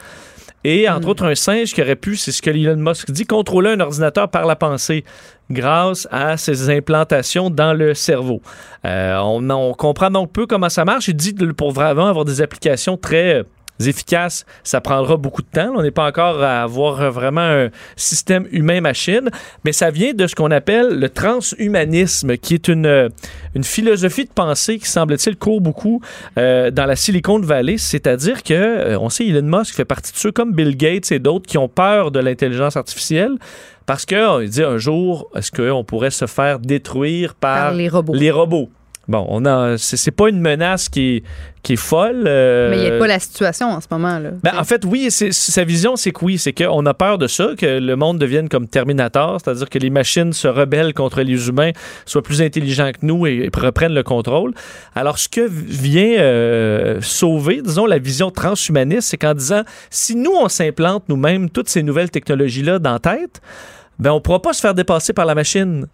[0.64, 3.70] Et entre autres, un singe qui aurait pu, c'est ce que Elon Musk dit, contrôler
[3.70, 5.04] un ordinateur par la pensée
[5.50, 8.42] grâce à ces implantations dans le cerveau.
[8.84, 11.08] Euh, on, on comprend donc peu comment ça marche.
[11.08, 13.42] Il dit pour vraiment avoir des applications très euh,
[13.88, 15.72] efficaces, ça prendra beaucoup de temps.
[15.76, 19.30] On n'est pas encore à avoir vraiment un système humain-machine,
[19.64, 23.08] mais ça vient de ce qu'on appelle le transhumanisme, qui est une, euh,
[23.54, 26.00] une philosophie de pensée qui, semble-t-il, court beaucoup
[26.38, 27.78] euh, dans la Silicon Valley.
[27.78, 31.18] C'est-à-dire que, euh, on sait, Elon Musk fait partie de ceux comme Bill Gates et
[31.18, 33.36] d'autres qui ont peur de l'intelligence artificielle
[33.86, 38.14] parce qu'il dit un jour, est-ce qu'on pourrait se faire détruire par, Par les robots.
[38.14, 38.70] les robots?
[39.10, 41.22] Bon, on a, c'est, pas une menace qui est,
[41.64, 42.26] qui est folle.
[42.28, 44.20] euh, Mais il n'y a pas la situation en ce moment.
[44.20, 44.30] Là.
[44.40, 47.48] ben, en fait, oui, sa vision, c'est que oui, c'est qu'on a peur de ça,
[47.58, 51.72] que le monde devienne comme Terminator, c'est-à-dire que les machines se rebellent contre les humains,
[52.06, 54.54] soient plus intelligents que nous et, et reprennent le contrôle.
[54.94, 60.36] Alors, ce que vient euh, sauver, disons, la vision transhumaniste, c'est qu'en disant, si nous,
[60.40, 63.40] on s'implante nous-mêmes toutes ces nouvelles technologies-là dans la tête,
[63.98, 65.88] ben, on pourra pas se faire dépasser par la machine.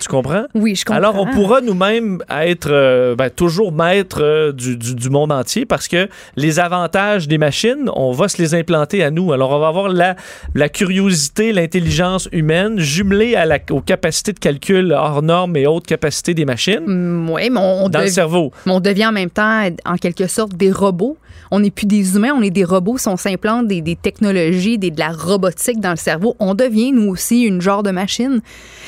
[0.00, 0.44] Tu comprends?
[0.54, 0.96] oui, je comprends.
[0.96, 5.66] Alors, on pourra nous-mêmes être euh, ben, toujours maître euh, du, du- du monde entier
[5.66, 9.32] parce que les avantages des machines, on va se les implanter à nous.
[9.32, 10.16] Alors, on va avoir la,
[10.54, 15.86] la curiosité, l'intelligence humaine jumelée à la, aux capacités de calcul hors normes et autres
[15.86, 18.52] capacités des machines Oui, mais on, on dans le cerveau.
[18.66, 21.16] mais on devient en même temps, en quelque sorte, des robots.
[21.50, 22.98] On n'est plus des humains, on est des robots.
[22.98, 26.92] Si on s'implante des, des technologies, des, de la robotique dans le cerveau, on devient,
[26.92, 28.40] nous aussi, une genre de machine.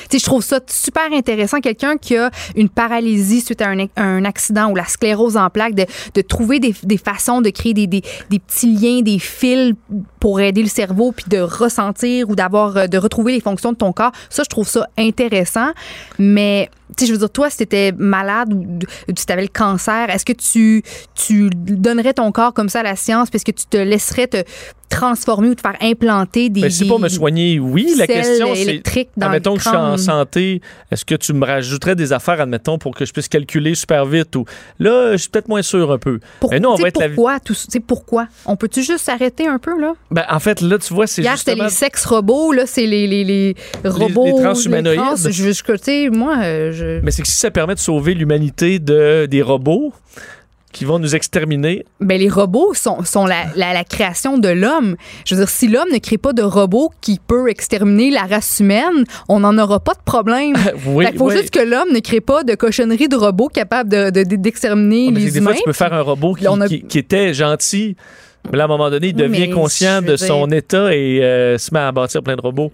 [0.09, 1.59] Tu je trouve ça super intéressant.
[1.59, 5.75] Quelqu'un qui a une paralysie suite à un, un accident ou la sclérose en plaques,
[5.75, 9.73] de, de trouver des, des façons de créer des, des, des petits liens, des fils
[10.19, 13.77] pour aider le cerveau, puis de ressentir ou d'avoir, euh, de retrouver les fonctions de
[13.77, 14.11] ton corps.
[14.29, 15.71] Ça, je trouve ça intéressant.
[16.19, 18.79] Mais, tu sais, je veux dire, toi, si tu étais malade ou
[19.13, 20.83] tu avais le cancer, est-ce que tu,
[21.15, 23.29] tu donnerais ton corps comme ça à la science?
[23.29, 24.43] Parce que tu te laisserais te
[24.93, 26.61] transformer ou te faire implanter des.
[26.61, 27.93] Mais si pour me soigner, oui.
[27.97, 28.81] La question, c'est.
[29.21, 32.95] Admettons que je suis en santé, est-ce que tu me rajouterais des affaires, admettons, pour
[32.95, 34.45] que je puisse calculer super vite ou.
[34.79, 36.19] Là, je suis peut-être moins sûr un peu.
[36.39, 38.27] Pour- Mais nous, on va être la- pourquoi, tout, tu sais, pourquoi?
[38.45, 39.93] On peut-tu juste s'arrêter un peu, là?
[40.11, 41.65] Ben, en fait, là, tu vois, c'est Hier, c'était justement.
[41.65, 44.25] les sex robots, là, c'est les, les, les robots.
[44.25, 44.99] les transhumanoïdes.
[44.99, 47.01] trans- je, je, moi, euh, je.
[47.03, 49.93] Mais c'est que si ça permet de sauver l'humanité de, des robots
[50.73, 54.97] qui vont nous exterminer, Ben, les robots sont, sont la, la, la création de l'homme.
[55.25, 58.59] Je veux dire, si l'homme ne crée pas de robot qui peut exterminer la race
[58.59, 60.55] humaine, on n'en aura pas de problème.
[60.87, 61.37] oui, Il faut oui.
[61.37, 65.11] juste que l'homme ne crée pas de cochonnerie de robots capables de, de- de- d'exterminer
[65.11, 65.53] les des fois, humains.
[65.53, 67.95] tu peux faire un robot qui, a- qui- qui était gentil,
[68.51, 71.73] mais là, à un moment donné, il devient conscient de son état et euh, se
[71.73, 72.71] met à bâtir plein de robots.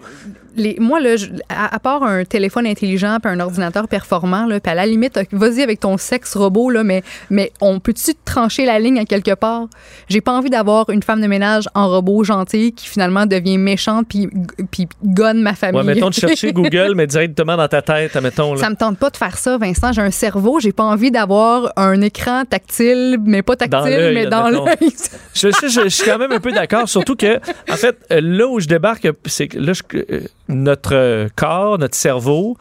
[0.55, 4.59] Les- moi, là, je- à, à part un téléphone intelligent puis un ordinateur performant, là,
[4.59, 8.65] puis à la limite, vas-y avec ton sexe robot, là, mais, mais on peut-tu trancher
[8.65, 9.67] la ligne à quelque part?
[10.09, 14.05] J'ai pas envie d'avoir une femme de ménage en robot gentille qui finalement devient méchante
[14.09, 14.27] puis,
[14.71, 15.79] puis gonne ma famille.
[15.81, 18.53] Ouais, mettons de chercher Google, mais directement dans ta tête, admettons.
[18.55, 18.61] Là.
[18.61, 19.91] Ça me tente pas de faire ça, Vincent.
[19.93, 24.49] J'ai un cerveau, j'ai pas envie d'avoir un écran tactile, mais pas tactile, mais dans
[24.49, 24.89] l'œil.
[25.33, 27.37] Je, je- je- je suis quand même un peu d'accord, surtout que,
[27.71, 30.19] en fait, là où je débarque, c'est que là, je- euh,
[30.49, 32.57] notre euh, corps, notre cerveau,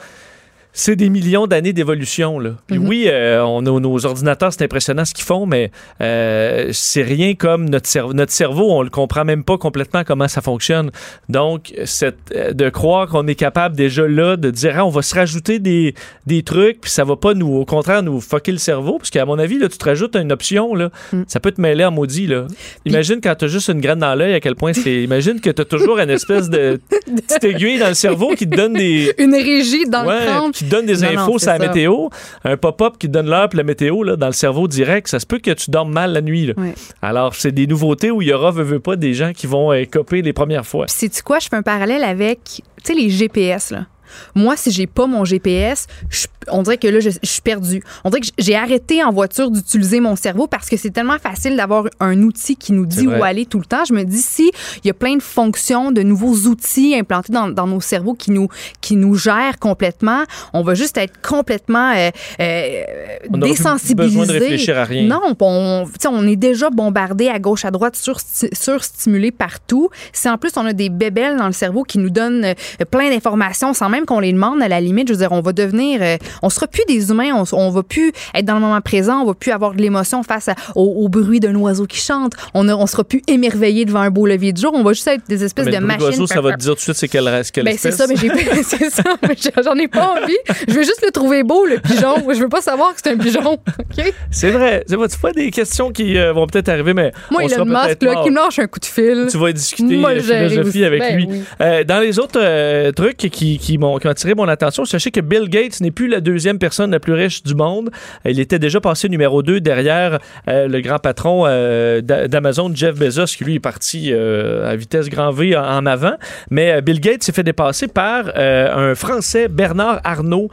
[0.80, 2.38] c'est des millions d'années d'évolution.
[2.38, 2.50] Là.
[2.68, 2.88] Puis Mhm.
[2.88, 5.70] oui, euh, on a nos ordinateurs, c'est impressionnant ce qu'ils font, mais
[6.00, 8.12] euh, c'est rien comme notre cerveau.
[8.12, 10.90] Notre cerveau, on le comprend même pas complètement comment ça fonctionne.
[11.28, 15.02] Donc, cette, euh, de croire qu'on est capable déjà là de dire, ah, on va
[15.02, 15.94] se rajouter des,
[16.26, 19.24] des trucs, puis ça va pas nous, au contraire, nous fucker le cerveau, parce qu'à
[19.24, 21.22] mon avis, là, tu te rajoutes une option, là, Mm.
[21.26, 22.26] ça peut te mêler en maudit.
[22.28, 22.46] Là.
[22.84, 25.02] Imagine quand tu as juste une graine dans l'œil, à quel point c'est.
[25.02, 28.54] Imagine que tu as toujours une espèce de petite aiguille dans le cerveau qui te
[28.56, 29.12] donne des.
[29.18, 30.52] Une régie dans Ouais, le crâne.
[30.52, 31.66] qui donne des Non, non, infos c'est sur la ça.
[31.68, 32.08] météo,
[32.44, 35.18] un pop-up qui te donne l'heure puis la météo là, dans le cerveau direct, ça
[35.20, 36.46] se peut que tu dormes mal la nuit.
[36.46, 36.54] là.
[37.02, 39.72] Alors, c'est des nouveautés où il y aura, veux, veux pas, des gens qui vont
[39.72, 40.86] euh, coper les premières fois.
[40.86, 41.38] Puis sais-tu quoi?
[41.38, 43.86] Je fais un parallèle avec, tu sais, les GPS, là.
[44.34, 47.82] Moi, si j'ai pas mon GPS, je- on dirait que là, je, je suis perdue.
[48.04, 51.56] On dirait que j'ai arrêté en voiture d'utiliser mon cerveau parce que c'est tellement facile
[51.56, 53.84] d'avoir un outil qui nous dit où aller tout le temps.
[53.86, 54.50] Je me dis, si
[54.82, 58.30] il y a plein de fonctions, de nouveaux outils implantés dans, dans nos cerveaux qui
[58.30, 58.48] nous,
[58.80, 62.82] qui nous gèrent complètement, on va juste être complètement euh, euh,
[63.30, 64.18] On désensibilisé.
[64.18, 65.02] besoin de réfléchir à rien.
[65.06, 68.18] Non, on, est déjà bombardé à gauche, à droite, sur,
[68.52, 69.90] surstimulé partout.
[70.12, 72.54] Si en plus on a des bébelles dans le cerveau qui nous donnent euh,
[72.90, 75.52] plein d'informations sans même qu'on les demande, à la limite, je veux dire, on va
[75.52, 78.80] devenir, euh, on sera plus des humains, on, on va plus être dans le moment
[78.80, 81.98] présent, on va plus avoir de l'émotion face à- au, au bruit d'un oiseau qui
[81.98, 84.92] chante, on, a, on sera plus émerveillé devant un beau lever de jour, on va
[84.92, 86.00] juste être des espèces Mais de machines.
[86.00, 87.96] d'oiseau, ça va te dire tout de suite c'est quelle, quelle Ben, c'est espèce.
[87.96, 88.28] ça, mais j'ai
[88.62, 89.34] c'est ça, mais
[89.64, 90.36] j'en ai pas envie.
[90.68, 92.14] Je veux juste le trouver beau, le pigeon.
[92.32, 93.52] Je veux pas savoir que c'est un pigeon.
[93.54, 94.12] OK?
[94.30, 94.84] C'est vrai.
[94.86, 98.02] C'est pas, c'est des questions qui euh, vont peut-être arriver, mais Moi, on Elon Musk,
[98.02, 99.26] là, qui me lâche un coup de fil.
[99.30, 100.84] Tu vas discuter Moi, philosophie aussi.
[100.84, 101.26] avec Ben lui.
[101.30, 101.42] oui.
[101.60, 105.10] Euh, dans les autres euh, trucs qui, qui, m'ont, qui ont attiré mon attention, sachez
[105.10, 107.90] que Bill Gates n'est plus la deuxième personne la plus riche du monde.
[108.24, 110.18] Il était déjà passé numéro 2 derrière
[110.48, 114.76] euh, le grand patron euh, d'A- d'Amazon, Jeff Bezos, qui lui est parti euh, à
[114.76, 116.14] vitesse grand V en, avant.
[116.50, 120.50] Mais Bill Gates s'est fait dépasser par un Français, Bernard Arnault,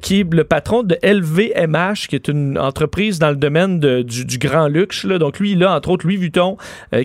[0.00, 4.68] qui est le patron de LVMH, qui est une entreprise dans le domaine du, grand
[4.68, 5.06] luxe.
[5.06, 6.56] Donc lui, il a entre autres Louis Vuitton,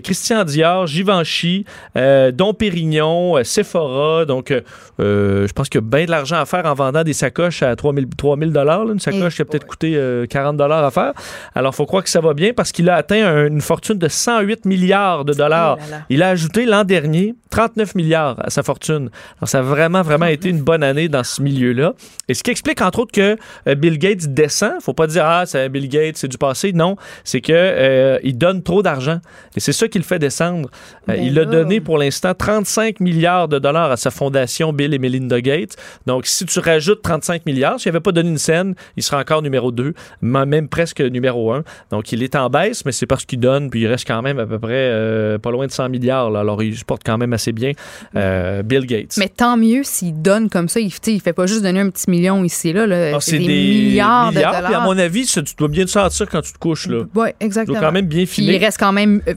[0.02, 1.64] Christian Dior, Givenchy,
[1.96, 4.24] Dom Pérignon, Sephora.
[4.24, 4.52] Donc,
[4.98, 7.74] je pense qu'il y a bien de l'argent à faire en vendant des sacoches à
[7.74, 8.88] 3000 3000 dollars.
[8.90, 11.12] Une sacoche qui a peut-être coûté euh, 40 dollars à faire.
[11.54, 14.08] Alors, faut croire que ça va bien parce qu'il a atteint un- une fortune de
[14.08, 15.78] 108 milliards de dollars.
[15.80, 16.02] Oh là là.
[16.10, 19.10] Il a ajouté l'an dernier 39 milliards à sa fortune.
[19.38, 21.94] Alors, ça a vraiment, vraiment été une bonne année dans ce milieu-là.
[22.28, 23.36] Et ce qui explique, entre autres, que
[23.68, 24.74] euh, Bill Gates descend.
[24.80, 26.72] Faut pas dire, ah, c'est Bill Gates, c'est du passé.
[26.72, 29.18] Non, c'est que euh, il donne trop d'argent.
[29.56, 30.68] Et c'est ça qui le fait descendre.
[31.08, 34.94] Euh, Ben il a donné pour l'instant 35 milliards de dollars à sa fondation Bill
[34.94, 35.61] et Melinda Gates.
[36.06, 39.42] Donc, si tu rajoutes 35 milliards, s'il n'avait pas donné une scène, il serait encore
[39.42, 41.64] numéro 2, même presque numéro 1.
[41.90, 44.38] Donc, il est en baisse, mais c'est parce qu'il donne, puis il reste quand même
[44.38, 46.30] à peu près euh, pas loin de 100 milliards.
[46.30, 46.40] là.
[46.40, 47.72] Alors, il se porte quand même assez bien
[48.16, 49.16] euh, Bill Gates.
[49.18, 50.80] Mais tant mieux s'il donne comme ça.
[50.80, 52.86] Il, il fait pas juste donner un petit million ici et là.
[52.86, 53.12] là.
[53.14, 54.44] Ah, c'est des, milliards, de Puis,
[54.74, 56.88] à mon avis, ça, tu dois bien te sentir quand tu te couches.
[56.88, 57.04] Là.
[57.14, 57.78] Oui, Tu exactement.
[57.78, 58.58] dois quand même bien Puis il filer.
[58.58, 59.34] reste quand même euh,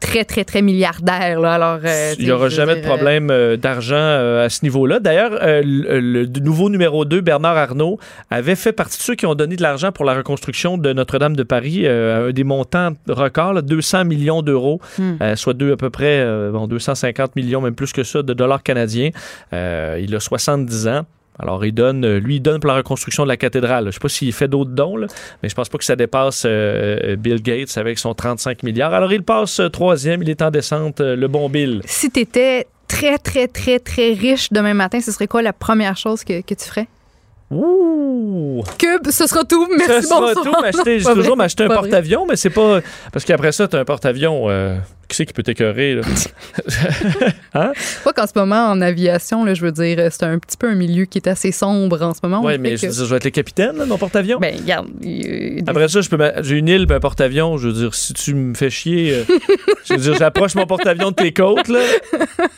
[0.00, 1.40] très, très, très milliardaire.
[1.40, 1.54] Là.
[1.54, 4.98] Alors, euh, Il n'y aura jamais de problème d'argent à ce niveau-là.
[5.00, 7.98] D'ailleurs, euh, le, le nouveau numéro 2, Bernard Arnault,
[8.30, 11.36] avait fait partie de ceux qui ont donné de l'argent pour la reconstruction de Notre-Dame
[11.36, 15.14] de Paris, euh, un des montants records, là, 200 millions d'euros, Hmm.
[15.22, 18.32] euh, soit deux, à peu près euh, bon, 250 millions, même plus que ça, de
[18.32, 19.10] dollars canadiens.
[19.52, 21.02] Euh, il a 70 ans.
[21.38, 23.84] Alors, il donne, euh, lui, il donne pour la reconstruction de la cathédrale.
[23.84, 25.06] Je ne sais pas s'il fait d'autres dons, là,
[25.42, 28.92] mais je pense pas que ça dépasse euh, Bill Gates avec son 35 milliards.
[28.92, 31.80] Alors, il passe euh, troisième, il est en descente, euh, le bon Bill.
[31.86, 35.96] Si tu étais très, très, très, très riche demain matin, ce serait quoi la première
[35.96, 36.88] chose que, que tu ferais?
[37.50, 38.62] Ouh!
[38.78, 39.66] Que ce sera tout.
[39.76, 40.52] Merci, ça sera tout.
[40.62, 42.80] m'acheter- Pas toujours m'acheter un porte-avions, mais c'est pas.
[43.12, 44.48] Parce qu'après ça, t'as un porte-avions.
[44.50, 44.76] euh,
[45.08, 46.02] qui c'est qui peut t'écœurer, là?
[47.52, 50.76] Pas qu'en ce moment, en aviation, là, je veux dire, c'est un petit peu un
[50.76, 52.42] milieu qui est assez sombre en ce moment.
[52.44, 54.38] Oui, mais que- je, veux dire, je vais être le capitaine, là, de mon porte-avions.
[54.38, 54.86] Ben, regarde.
[55.04, 57.58] euh, Après ça, je peux m'a- j'ai une île puis un porte-avions.
[57.58, 59.24] Je veux dire, si tu me fais chier, euh,
[59.84, 61.80] je veux dire, j'approche mon porte-avions de tes côtes, là.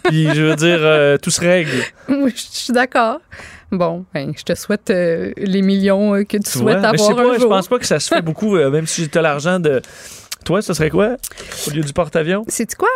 [0.04, 1.70] Puis je veux dire, euh, tout se règle.
[2.10, 3.20] Oui, je suis d'accord.
[3.72, 6.72] Bon, ben, je te souhaite euh, les millions euh, que tu Tu vois?
[6.74, 7.48] souhaites Mais je avoir sais pas, un je jour.
[7.48, 9.80] pense pas que ça se fait beaucoup, euh, même si tu as l'argent de.
[10.44, 11.16] Toi, ce serait quoi?
[11.66, 12.44] Au lieu du porte-avions?
[12.48, 12.88] C'est quoi?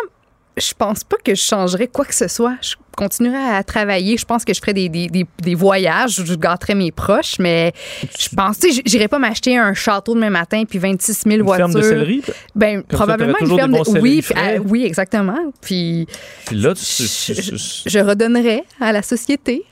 [0.59, 2.55] Je pense pas que je changerais quoi que ce soit.
[2.62, 4.16] Je continuerais à travailler.
[4.16, 6.22] Je pense que je ferais des, des, des, des voyages.
[6.24, 7.72] Je gâterais mes proches, mais
[8.18, 11.43] je pense, tu sais, j'irais pas m'acheter un château demain matin puis 26 000 Une
[11.43, 11.66] voitures.
[11.68, 12.22] ferme de céleri?
[12.55, 14.01] Ben, probablement une ferme de.
[14.01, 15.39] oui, puis, ah, oui, exactement.
[15.61, 16.07] Puis
[16.47, 16.83] Puis là, tu.
[16.85, 17.57] je, tu- tu-
[17.91, 19.62] je redonnerais à la société.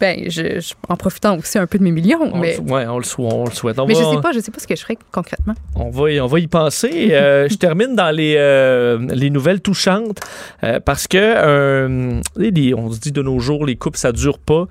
[0.00, 2.86] Ben, je, je- en profitant aussi un peu de mes millions, On, mais, le, ouais,
[2.86, 3.32] on le souhaite.
[3.32, 3.78] On le souhaite.
[3.78, 5.54] On mais je sais pas, je sais pas ce que je ferais concrètement.
[5.74, 7.08] On va, y- on va y penser.
[7.12, 10.18] Euh, je termine dans les, euh, les nouvelles touchantes
[10.64, 14.66] euh, parce que les- on se dit de nos jours, les couples, ça dure pas.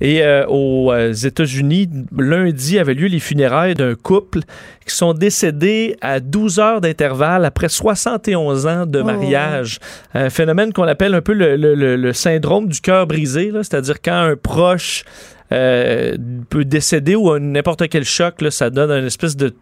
[0.00, 4.40] Et aux États-Unis, lundi avait lieu les funérailles d'un couple
[4.84, 9.04] qui sont décédés à 12 heures d'intervalle après 71 ans de Oh.
[9.04, 9.78] mariage.
[10.12, 14.34] Un phénomène qu'on appelle un peu le, le- syndrome du cœur brisé, c'est-à-dire quand un
[14.34, 14.71] proche
[15.52, 16.16] euh,
[16.48, 19.54] peut décéder ou n'importe quel choc, ça donne une espèce de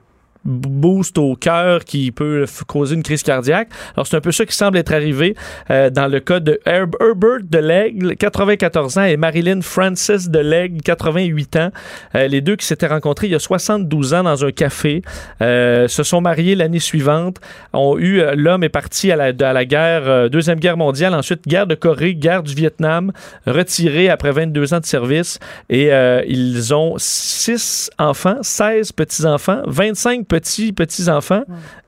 [0.45, 3.69] boost au cœur qui peut causer une crise cardiaque.
[3.95, 5.35] Alors, c'est un peu ça qui semble être arrivé
[5.71, 10.39] euh, dans le cas de Herb- Herbert de l'Aigle, 94 ans, et Marilyn Francis de
[10.39, 11.71] l'Aigle, 88 ans.
[12.15, 15.03] Euh, les deux qui s'étaient rencontrés il y a 72 ans dans un café,
[15.43, 17.37] euh, se sont mariés l'année suivante,
[17.73, 21.15] ont eu, euh, l'homme est parti à la, à la guerre, euh, Deuxième Guerre mondiale,
[21.15, 23.13] ensuite guerre de Corée, guerre du Vietnam,
[23.47, 25.39] retiré après 22 ans de service,
[25.69, 31.43] et euh, ils ont 6 enfants, 16 petits-enfants, 25 petits petits-enfants,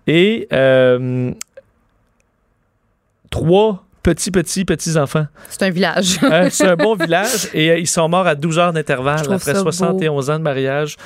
[0.07, 1.33] et euh,
[3.31, 5.27] 3 petits petits petits-enfants.
[5.49, 6.19] C'est un village.
[6.33, 9.53] Euh, c'est un bon village et euh, ils sont morts à 12 heures d'intervalle après
[9.53, 10.97] ça 71 ans de mariage.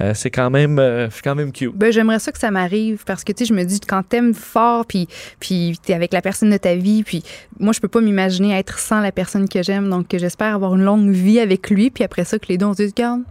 [0.00, 0.80] Euh, c'est quand même
[1.24, 1.74] quand même cute.
[1.74, 4.32] Ben, j'aimerais ça que ça m'arrive parce que, tu sais, je me dis, quand t'aimes
[4.32, 5.08] fort, puis,
[5.40, 7.24] puis t'es avec la personne de ta vie, puis
[7.58, 9.90] moi, je peux pas m'imaginer être sans la personne que j'aime.
[9.90, 12.74] Donc, j'espère avoir une longue vie avec lui, puis après ça, que les deux, on
[12.74, 13.22] se dise, regarde,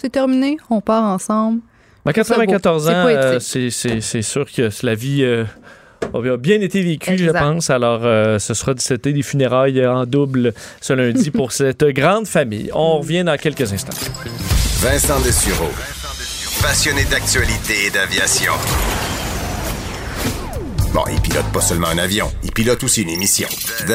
[0.00, 1.60] c'est terminé, on part ensemble.
[2.04, 3.22] À 94 C'est ans, poétique.
[3.22, 5.44] euh, c'est- c'est c'est sûr que la vie euh,
[6.14, 7.70] a bien été vécue, je pense.
[7.70, 12.70] Alors, euh, ce sera c'était des funérailles en double ce lundi pour cette grande famille.
[12.74, 13.96] On revient dans quelques instants.
[14.80, 15.70] Vincent Dessureau.
[16.60, 18.52] Passionné d'actualité et d'aviation.
[20.94, 23.48] Bon, il pilote pas seulement un avion, il pilote aussi une émission.
[23.86, 23.88] The,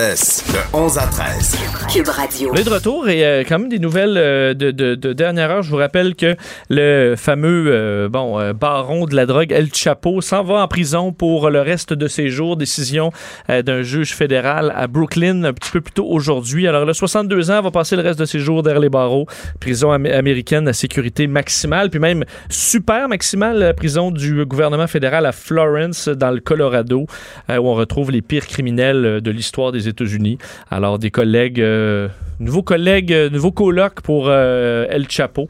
[0.52, 1.56] de 11 à 13.
[1.94, 2.50] Cube Radio.
[2.52, 5.52] On est de retour et euh, quand même des nouvelles euh, de, de- de dernière
[5.52, 5.62] heure.
[5.62, 6.36] Je vous rappelle que
[6.72, 11.12] le fameux euh, bon euh, baron de la drogue El Chapo s'en va en prison
[11.14, 12.58] pour le reste de ses jours.
[12.58, 13.12] Décision
[13.52, 16.68] euh, d'un juge fédéral à Brooklyn un petit peu plus tôt aujourd'hui.
[16.68, 19.28] Alors le 62 ans va passer le reste de ses jours derrière les barreaux.
[19.60, 25.28] Prison am- américaine à sécurité maximale, puis même super maximale, la prison du gouvernement fédéral
[25.28, 29.72] à Florence dans le Colorado, euh, où on retrouve les pires criminels euh, de l'histoire
[29.72, 30.38] des États-Unis.
[30.70, 32.08] Alors des collègues, euh,
[32.40, 35.48] nouveaux collègues, nouveaux colocs pour El Chapo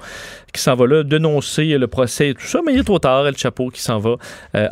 [0.54, 3.28] qui s'en va là dénoncer le procès et tout ça, mais il est trop tard,
[3.28, 4.16] El Chapo qui s'en va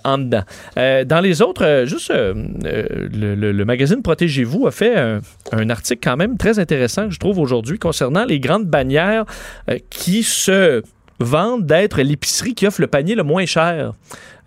[0.04, 0.44] en dedans.
[0.76, 5.20] Dans les autres, juste le, magazine Protégez-vous a fait un,
[5.52, 9.26] un article quand même très intéressant que je trouve aujourd'hui concernant les grandes bannières
[9.90, 10.82] qui se
[11.20, 13.94] vendent d'être l'épicerie qui offre le panier le moins cher.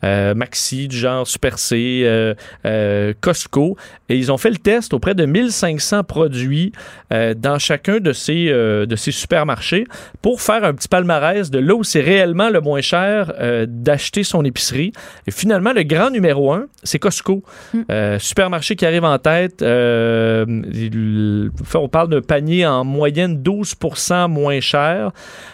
[0.05, 2.35] Euh, Maxi, du genre Super C, euh,
[2.65, 3.77] euh, Costco.
[4.09, 6.73] Et ils ont fait le test auprès de 1500 produits
[7.11, 9.85] dans chacun de ces, de ces supermarchés
[10.23, 13.33] pour faire un petit palmarès de là où c'est réellement le moins cher
[13.67, 14.93] d'acheter son épicerie.
[15.27, 17.43] Et finalement, le grand numéro un, c'est Costco.
[17.91, 19.63] Euh, supermarché qui arrive en tête.
[19.63, 25.11] il- on parle d'un panier en moyenne 12% moins cher.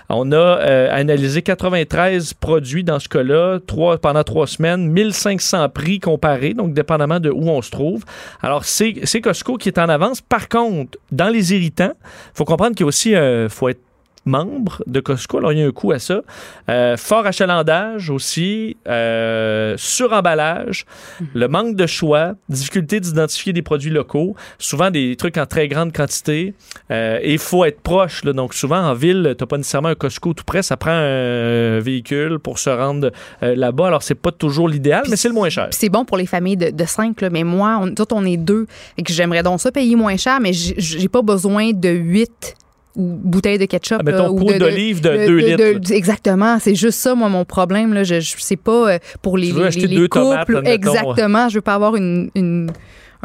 [0.08, 6.00] On a euh, analysé 93 produits dans ce cas-là, trois, pendant trois semaines, 1500 prix
[6.00, 8.04] comparés, donc dépendamment de où on se trouve.
[8.42, 10.20] Alors, c'est c'est Costco qui est en avance.
[10.20, 13.80] Par contre, dans les irritants, il faut comprendre qu'il y a aussi, euh, faut être
[14.24, 15.38] membre de Costco.
[15.38, 16.22] Alors, il y a un coût à ça.
[16.68, 20.86] Euh, fort achalandage aussi, euh, suremballage,
[21.34, 25.92] le manque de choix, difficulté d'identifier des produits locaux, souvent des trucs en très grande
[25.92, 26.54] quantité.
[26.90, 28.24] Euh, et il faut être proche.
[28.24, 28.32] là.
[28.32, 30.62] Donc, souvent, en ville, tu n'as pas nécessairement un Costco tout près.
[30.62, 33.10] Ça prend un véhicule pour se rendre
[33.42, 33.88] là-bas.
[33.88, 35.68] Alors, c'est pas toujours l'idéal, mais c'est le moins cher.
[35.70, 38.66] C'est bon pour les familles de, de cinq, là, mais moi, on, on est deux.
[38.96, 42.56] Et que j'aimerais donc ça payer moins cher, mais j'ai pas besoin de huit
[42.96, 43.98] ou bouteilles de ketchup.
[44.00, 45.92] Ah, mettons, là, ou pot d'olive de deux litres.
[45.92, 46.58] exactement.
[46.60, 47.92] C'est juste ça, moi, mon problème.
[47.94, 48.04] Là.
[48.04, 50.62] Je, je sais pas euh, pour les, Tu veux les- acheter les deux tomates, couples.
[50.66, 51.48] exactement.
[51.48, 52.30] Je veux pas avoir une.
[52.34, 52.70] une-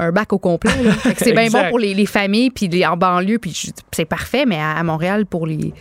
[0.02, 0.72] un bac au complet.
[1.18, 3.54] C'est bien bon pour les, les familles, puis les, en banlieue, puis
[3.92, 5.74] c'est parfait, mais à, à Montréal, pour les.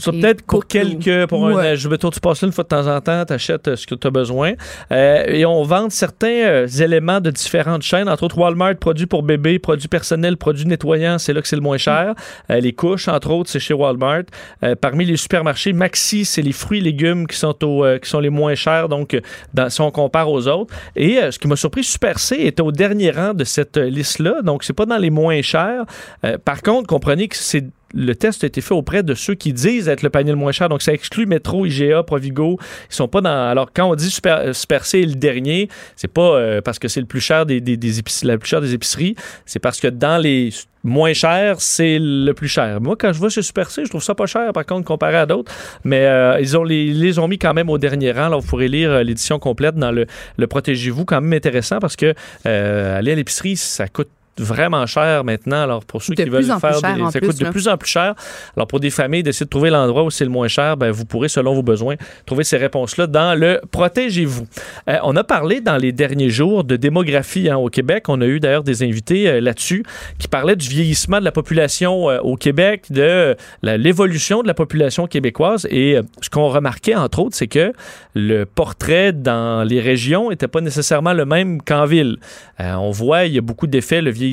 [0.00, 1.76] Ça, peut-être pour quelques, pour un, Ouais.
[1.76, 3.94] je mettons, tu passes là une fois de temps en temps, tu achètes ce que
[3.94, 4.52] tu as besoin.
[4.92, 9.22] Euh, et on vend certains euh, éléments de différentes chaînes, entre autres Walmart, produits pour
[9.22, 12.14] bébés, produits personnels, produits nettoyants, c'est là que c'est le moins cher.
[12.50, 14.22] Euh, les couches, entre autres, c'est chez Walmart.
[14.64, 18.08] Euh, parmi les supermarchés, Maxi, c'est les fruits et légumes qui sont, au, euh, qui
[18.08, 19.20] sont les moins chers, donc euh,
[19.54, 20.74] dans- si on compare aux autres.
[20.96, 23.88] Et euh, ce qui m'a surpris, Super C était au dernier rang de cette euh,
[23.90, 25.84] liste-là, donc c'est pas dans les moins chers.
[26.24, 27.64] Euh, par contre, comprenez que c'est
[27.94, 30.52] le test a été fait auprès de ceux qui disent être le panier le moins
[30.52, 30.68] cher.
[30.68, 32.58] Donc, ça exclut Métro, IGA, Provigo.
[32.90, 33.48] Ils sont pas dans.
[33.48, 36.88] Alors, quand on dit Super, Super C est le dernier, c'est pas euh, parce que
[36.88, 39.14] c'est le plus cher des, des, épiceries, la plus chère des épiceries.
[39.46, 40.50] C'est parce que dans les
[40.82, 42.80] moins chers, c'est le plus cher.
[42.80, 45.16] Moi, quand je vois chez Super C, je trouve ça pas cher, par contre, comparé
[45.16, 45.52] à d'autres.
[45.84, 48.28] Mais euh, ils ont les, les ont mis quand même au dernier rang.
[48.28, 51.96] Là, vous pourrez lire euh, l'édition complète dans le, le Protégez-vous, quand même intéressant parce
[51.96, 52.14] que
[52.46, 54.08] euh, aller à l'épicerie, ça coûte
[54.40, 55.62] vraiment cher maintenant.
[55.62, 57.50] Alors, pour ceux De qui veulent faire cher, des, ça plus, coûte de là.
[57.50, 58.14] plus en plus cher.
[58.56, 61.04] Alors, pour des familles, d'essayer de trouver l'endroit où c'est le moins cher, ben, vous
[61.04, 64.46] pourrez, selon vos besoins, trouver ces réponses-là dans le Protégez-vous.
[64.88, 68.04] Euh, on a parlé dans les derniers jours de démographie hein, au Québec.
[68.08, 69.84] On a eu d'ailleurs des invités euh, là-dessus
[70.18, 75.06] qui parlaient du vieillissement de la population euh, au Québec, de l'évolution de la population
[75.06, 75.66] québécoise.
[75.70, 77.72] Et ce qu'on remarquait, entre autres, c'est que
[78.14, 82.18] le portrait dans les régions n'était pas nécessairement le même qu'en ville.
[82.58, 84.29] On voit, il y a beaucoup d'effets, le vieillissement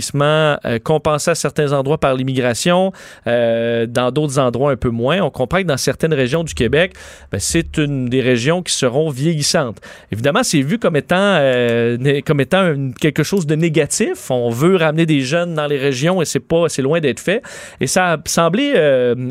[0.66, 2.92] euh, compensé à certains endroits par l'immigration,
[3.28, 5.22] euh, dans d'autres endroits un peu moins.
[5.22, 6.94] On comprend que dans certaines régions du Québec,
[7.32, 9.80] ben, c'est une des régions qui seront vieillissantes.
[10.12, 14.32] Évidemment, c'est vu comme étant, euh, comme étant quelque chose de négatif.
[14.32, 17.42] On veut ramener des jeunes dans les régions et c'est pas, c'est loin d'être fait.
[17.80, 18.74] Et ça a semblé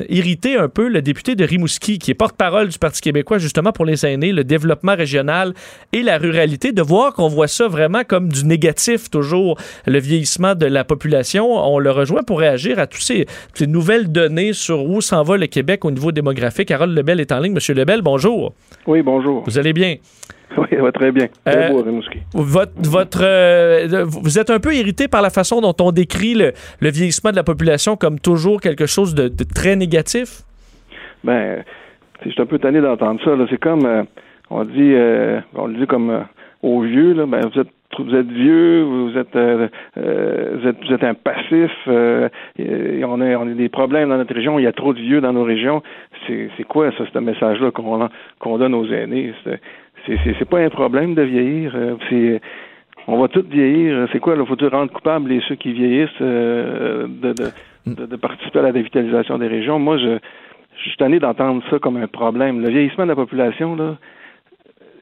[0.09, 3.85] irriter un peu le député de Rimouski, qui est porte-parole du Parti québécois justement pour
[3.85, 5.55] les aînés, le développement régional
[5.93, 10.55] et la ruralité, de voir qu'on voit ça vraiment comme du négatif toujours, le vieillissement
[10.57, 11.47] de la population.
[11.49, 15.37] On le rejoint pour réagir à ces, toutes ces nouvelles données sur où s'en va
[15.37, 16.69] le Québec au niveau démographique.
[16.69, 17.53] Carole Lebel est en ligne.
[17.53, 18.53] Monsieur Lebel, bonjour.
[18.87, 19.45] Oui, bonjour.
[19.47, 19.97] Vous allez bien?
[20.57, 21.27] Oui, ça va très bien.
[21.45, 21.85] Très Euh, beau.
[22.35, 26.53] Votre, votre, euh, vous êtes un peu irrité par la façon dont on décrit le,
[26.81, 30.43] le vieillissement de la population comme toujours quelque chose de, de très négatif?
[31.25, 31.65] Ben,
[32.25, 33.33] je suis un peu tanné d'entendre ça.
[33.51, 34.05] C'est comme, euh,
[34.51, 36.25] on dit, euh, on le dit comme
[36.63, 37.69] aux vieux, là, ben, vous êtes
[38.03, 39.69] vous êtes vieux, vous êtes, euh,
[39.99, 41.71] euh, vous êtes, un passif.
[41.89, 42.29] euh,
[42.59, 44.59] on, a, on a des problèmes dans notre région.
[44.59, 45.83] Il y a trop de vieux dans nos régions.
[46.27, 49.33] C'est, quoi ça, ce message-là qu'on, donne aux aînés?
[50.07, 51.75] C'est, pas un problème de vieillir.
[51.75, 52.39] euh,
[53.09, 54.09] on va tous vieillir.
[54.13, 59.39] C'est quoi, là, faut-il rendre coupables les ceux qui vieillissent de, participer à la dévitalisation
[59.39, 59.79] des régions?
[59.79, 60.19] Moi, je,
[60.77, 62.61] je suis tanné d'entendre ça comme un problème.
[62.63, 63.97] Le vieillissement de la population, là,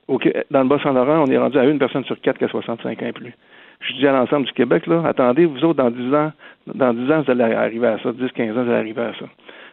[0.09, 3.07] dans le Bas-Saint-Laurent, on est rendu à une personne sur quatre qui a 65 ans
[3.07, 3.35] et plus.
[3.81, 6.33] Je dis à l'ensemble du Québec, là, attendez, vous autres, dans 10 ans,
[6.75, 9.13] dans 10 ans, vous allez arriver à ça, 10, 15 ans, vous allez arriver à
[9.19, 9.27] ça.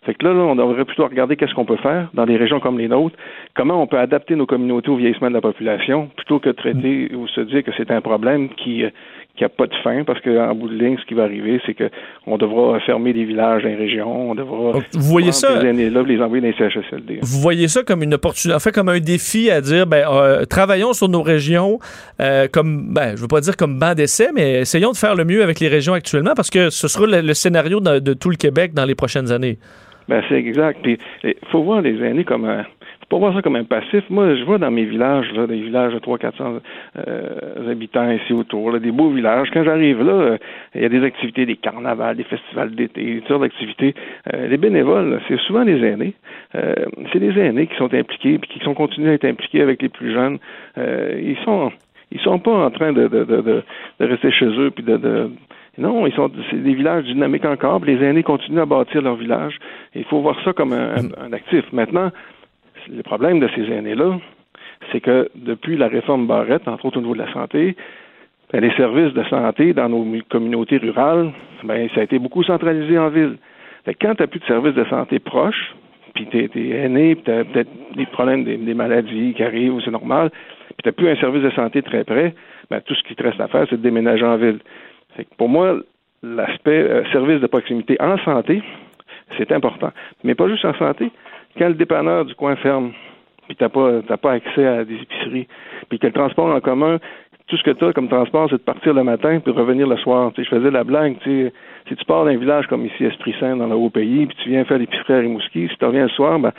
[0.03, 2.59] Fait que là, là, on devrait plutôt regarder qu'est-ce qu'on peut faire dans des régions
[2.59, 3.15] comme les nôtres,
[3.55, 7.13] comment on peut adapter nos communautés au vieillissement de la population, plutôt que de traiter
[7.13, 8.83] ou se dire que c'est un problème qui,
[9.33, 11.59] euh, qui a pas de fin, parce qu'en bout de ligne, ce qui va arriver,
[11.65, 11.89] c'est que
[12.27, 15.71] on devra fermer des villages dans les régions, on devra Donc, vous voyez ça- puis
[15.73, 17.19] les envoyer dans les CHSLD.
[17.21, 20.45] Vous voyez ça comme une opportunité, en fait, comme un défi à dire, ben, euh,
[20.45, 21.79] travaillons sur nos régions,
[22.21, 25.25] euh, comme, ben, je veux pas dire comme banc d'essai, mais essayons de faire le
[25.25, 28.29] mieux avec les régions actuellement parce que ce sera le, le scénario de, de tout
[28.29, 29.57] le Québec dans les prochaines années.
[30.09, 30.79] Ben, c'est exact.
[30.83, 32.65] Puis, il faut voir les aînés comme un.
[33.11, 34.03] Pas voir ça comme un passif.
[34.09, 36.59] Moi, je vois dans mes villages, là, des villages de 300-400
[37.07, 39.49] euh, habitants ici autour, là, des beaux villages.
[39.53, 40.37] Quand j'arrive là, euh,
[40.75, 43.93] il y a des activités, des carnavals, des festivals d'été, toutes sortes d'activités.
[44.33, 46.13] Euh, les bénévoles, c'est souvent des aînés.
[46.55, 46.73] Euh,
[47.11, 49.89] c'est des aînés qui sont impliqués puis qui sont continués à être impliqués avec les
[49.89, 50.39] plus jeunes.
[50.77, 51.69] Euh, ils sont
[52.13, 53.63] ils sont pas en train de, de, de, de,
[53.99, 55.29] de rester chez eux puis de, de
[55.77, 57.79] non, ils sont c'est des villages dynamiques encore.
[57.81, 59.57] puis les aînés continuent à bâtir leur village.
[59.95, 61.63] Il faut voir ça comme un, un- un actif.
[61.73, 62.09] Maintenant,
[62.89, 64.19] le problème de ces aînés-là,
[64.91, 67.75] c'est que depuis la réforme Barrette, entre autres au niveau de la santé,
[68.51, 71.31] ben, les services de santé dans nos communautés rurales,
[71.63, 73.37] ben, ça a été beaucoup centralisé en ville.
[73.99, 75.75] Quand tu n'as plus de services de santé proches,
[76.13, 79.91] puis tu es, aîné, puis tu as peut-être des problèmes, des, maladies qui arrivent, c'est
[79.91, 82.33] normal, puis tu n'as plus un service de santé très près,
[82.69, 84.59] ben, tout ce qui te reste à faire, c'est de déménager en ville.
[85.37, 85.77] Pour moi,
[86.23, 88.61] l'aspect euh, service de proximité en santé,
[89.37, 89.91] c'est important.
[90.23, 91.11] Mais pas juste en santé.
[91.57, 92.91] Quand le dépanneur du coin ferme,
[93.47, 95.47] puis t'as pas t'as pas accès à des épiceries,
[95.89, 96.99] puis que le transport en commun,
[97.47, 99.85] tout ce que tu as comme transport, c'est de partir le matin puis de revenir
[99.87, 100.31] le soir.
[100.33, 101.51] Tu sais, je faisais la blague, si
[101.85, 104.77] tu pars d'un village comme ici, Esprit Saint, dans le Haut-Pays, puis tu viens faire
[104.77, 106.51] l'épicerie à Rimouski, si tu reviens le soir, ben,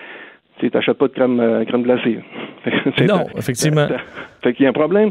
[0.58, 2.18] tu n'achètes pas de crème, euh, crème glacée.
[3.08, 3.86] Non, effectivement.
[4.42, 5.10] Fait qu'il y a un problème.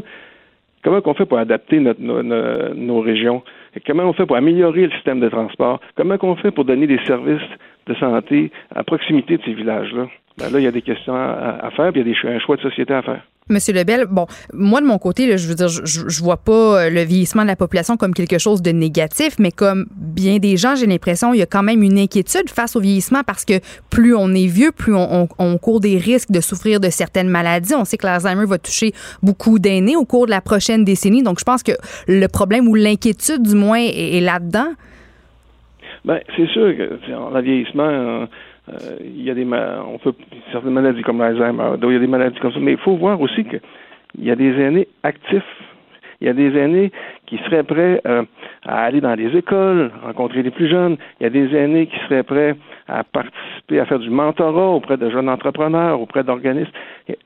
[0.84, 3.42] Comment on fait pour adapter notre- nos, nos- nos régions?
[3.86, 5.80] Comment on fait pour améliorer le système de transport?
[5.96, 7.48] Comment on fait pour donner des services
[7.86, 10.08] de santé à proximité de ces villages-là?
[10.38, 12.36] Ben là, il y a des questions à, à faire, puis il y a des,
[12.36, 13.22] un choix de société à faire.
[13.50, 17.02] Monsieur Lebel, bon, moi de mon côté, je veux dire, je, vois pas euh, le
[17.02, 20.86] vieillissement de la population comme quelque chose de négatif, mais comme bien des gens, j'ai
[20.86, 23.54] l'impression il y a quand même une inquiétude face au vieillissement parce que
[23.90, 25.26] plus on est vieux, plus on,
[25.58, 27.74] court des risques de souffrir de certaines maladies.
[27.74, 31.40] On sait que l'Alzheimer va toucher beaucoup d'aînés au cours de la prochaine décennie, donc
[31.40, 31.72] je pense que
[32.06, 34.72] le problème ou l'inquiétude, du moins, est, là-dedans.
[36.04, 38.26] Ben, c'est sûr que en vieillissement, euh,
[39.00, 40.14] il y a des on peut
[40.52, 42.96] certaines maladies comme l'Alzheimer, donc il y a des maladies comme ça, mais il faut
[42.96, 43.56] voir aussi que
[44.18, 45.42] il y a des aînés actifs.
[46.20, 46.92] Il y a des aînés
[47.26, 48.22] qui seraient prêts euh,
[48.64, 50.96] à aller dans les écoles, rencontrer les plus jeunes.
[51.18, 52.54] Il y a des aînés qui seraient prêts
[52.88, 56.70] à participer, à faire du mentorat auprès de jeunes entrepreneurs, auprès d'organismes.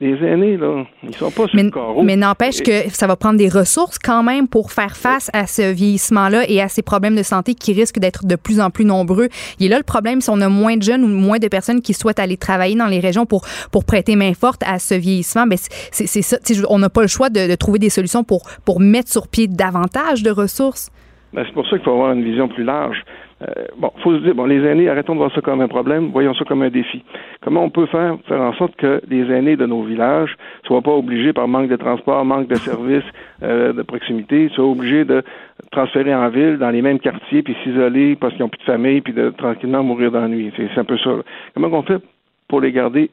[0.01, 2.03] Des aînés, là, ils sont pas sur Mais, le carreau.
[2.03, 5.73] mais n'empêche que ça va prendre des ressources quand même pour faire face à ce
[5.73, 9.29] vieillissement-là et à ces problèmes de santé qui risquent d'être de plus en plus nombreux.
[9.59, 11.83] Il est là le problème si on a moins de jeunes ou moins de personnes
[11.83, 13.43] qui souhaitent aller travailler dans les régions pour,
[13.73, 15.47] pour prêter main forte à ce vieillissement.
[15.47, 16.37] Ben c'est ça.
[16.71, 19.47] On n'a pas le choix de, de trouver des solutions pour, pour mettre sur pied
[19.49, 20.91] davantage de ressources.
[21.33, 22.97] Ben, c'est pour ça qu'il faut avoir une vision plus large.
[23.43, 26.09] Euh, bon, faut se dire, bon, les aînés, arrêtons de voir ça comme un problème,
[26.11, 27.05] voyons ça comme un défi.
[27.43, 30.35] Comment on peut faire, faire en sorte que les aînés de nos villages
[30.67, 33.05] soient pas obligés par manque de transport, manque de services
[33.43, 35.23] euh, de proximité, soient obligés de
[35.71, 39.03] transférer en ville, dans les mêmes quartiers, puis s'isoler parce qu'ils n'ont plus de famille,
[39.03, 40.51] puis de tranquillement mourir d'ennui.
[40.57, 41.11] C'est, un peu ça.
[41.11, 41.23] là.
[41.53, 42.03] Comment on fait
[42.49, 43.11] pour les garder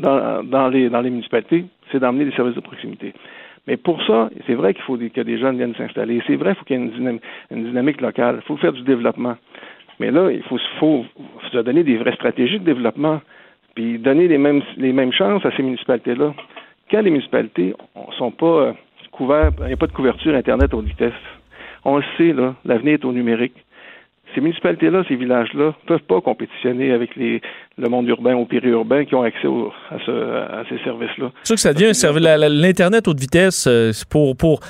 [0.00, 1.66] dans, dans, les, dans les municipalités?
[1.92, 3.12] C'est d'emmener des services de proximité.
[3.66, 6.22] Mais pour ça, c'est vrai qu'il faut que des jeunes viennent s'installer.
[6.26, 8.36] C'est vrai qu'il faut qu'il y ait une dynamique, locale.
[8.42, 9.36] Il faut faire du développement.
[9.98, 11.04] Mais là, il faut, faut
[11.50, 13.20] se donner des vraies stratégies de développement,
[13.74, 16.34] puis donner les mêmes, les mêmes chances à ces municipalités-là.
[16.90, 17.74] Quand les municipalités
[18.16, 18.72] sont pas euh,
[19.10, 21.12] couvertes, il n'y a pas de couverture Internet haute vitesse.
[21.84, 23.54] On le sait, là, l'avenir est au numérique.
[24.36, 29.22] Ces municipalités-là, ces villages-là, peuvent pas compétitionner avec le monde urbain ou périurbain qui ont
[29.22, 29.48] accès
[29.90, 31.32] à, ce, à ces services-là.
[31.42, 32.22] C'est sûr que ça devient un service.
[32.22, 34.60] L'Internet haute vitesse, euh, pour,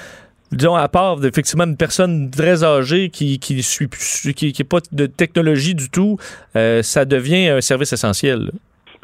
[0.53, 6.17] disons, à part effectivement une personne très âgée qui qui pas de technologie du tout,
[6.55, 8.53] euh, ça devient un service essentiel.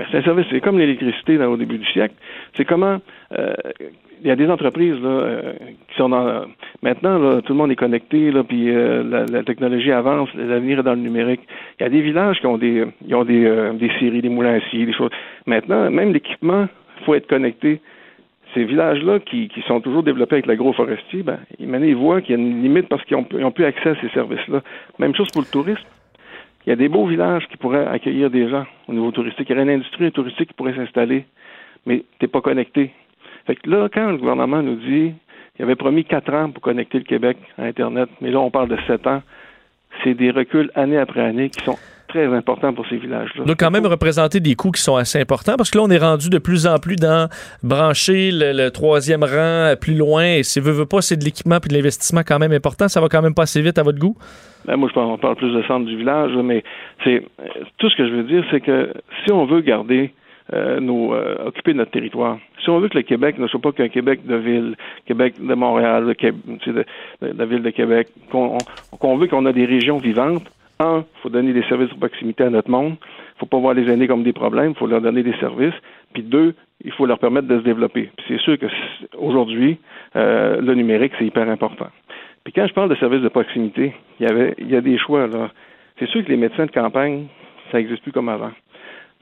[0.02, 2.14] Ben, c'est un service, c'est comme l'électricité au début du siècle.
[2.56, 2.98] C'est comment
[3.38, 3.54] euh,
[4.20, 5.52] il y a des entreprises là, euh,
[5.88, 6.46] qui sont dans
[6.82, 10.82] maintenant là, tout le monde est connecté là, puis euh, la, technologie avance, l'avenir est
[10.82, 11.42] dans le numérique.
[11.78, 14.60] Il y a des villages qui ont des ont des, des scieries, des moulins à
[14.70, 15.10] scie, des choses.
[15.46, 16.66] Maintenant, même l'équipement,
[17.04, 17.80] faut être connecté.
[18.54, 22.36] Ces villages-là qui, qui sont toujours développés avec l'agroforestier, ben, ils, maintenant, ils voient qu'il
[22.36, 24.62] y a une limite parce qu'ils ont, ils ont plus accès à ces services-là.
[24.98, 25.86] Même chose pour le tourisme.
[26.66, 29.48] Il y a des beaux villages qui pourraient accueillir des gens au niveau touristique.
[29.48, 31.24] Il y aurait une industrie touristique qui pourrait s'installer,
[31.86, 32.92] mais tu n'es pas connecté.
[33.46, 35.12] Fait que là, quand le gouvernement nous dit
[35.58, 38.68] il avait promis quatre ans pour connecter le Québec à Internet, mais là, on parle
[38.68, 39.22] de sept ans,
[40.02, 41.76] c'est des reculs année après année qui sont
[42.12, 43.44] très importants pour ces villages-là.
[43.44, 45.98] Doit quand même représenter des coûts qui sont assez importants parce que là, on est
[45.98, 47.28] rendu de plus en plus dans
[47.62, 51.58] brancher le, le troisième rang plus loin et si veut, veut pas, c'est de l'équipement
[51.60, 52.88] puis de l'investissement quand même important.
[52.88, 54.16] Ça va quand même pas assez vite à votre goût?
[54.66, 56.62] Ben, moi, je parle, on parle plus de centre du village, mais
[57.02, 57.46] c'est euh,
[57.78, 58.92] tout ce que je veux dire, c'est que
[59.24, 60.12] si on veut garder
[60.52, 63.72] euh, nos, euh, occuper notre territoire, si on veut que le Québec ne soit pas
[63.72, 66.84] qu'un Québec de ville, Québec de Montréal, de,
[67.22, 68.56] la ville de Québec, qu'on
[68.92, 70.44] on- qu'on veut qu'on a des régions vivantes,
[70.82, 72.96] un, il faut donner des services de proximité à notre monde.
[73.00, 75.74] Il faut pas voir les aînés comme des problèmes, il faut leur donner des services.
[76.12, 76.54] Puis deux,
[76.84, 78.10] il faut leur permettre de se développer.
[78.16, 78.66] Puis c'est sûr que
[79.16, 79.78] aujourd'hui,
[80.16, 81.88] euh, le numérique, c'est hyper important.
[82.44, 84.98] Puis quand je parle de services de proximité, il y avait il y a des
[84.98, 85.28] choix.
[85.98, 87.26] C'est sûr que les médecins de campagne,
[87.70, 88.50] ça n'existe plus comme avant.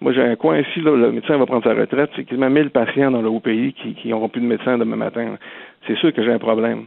[0.01, 3.11] Moi, j'ai un coin ici, le médecin va prendre sa retraite, c'est quasiment 1000 patients
[3.11, 5.37] dans le haut pays qui n'auront plus de médecin demain matin.
[5.87, 6.87] C'est sûr que j'ai un problème.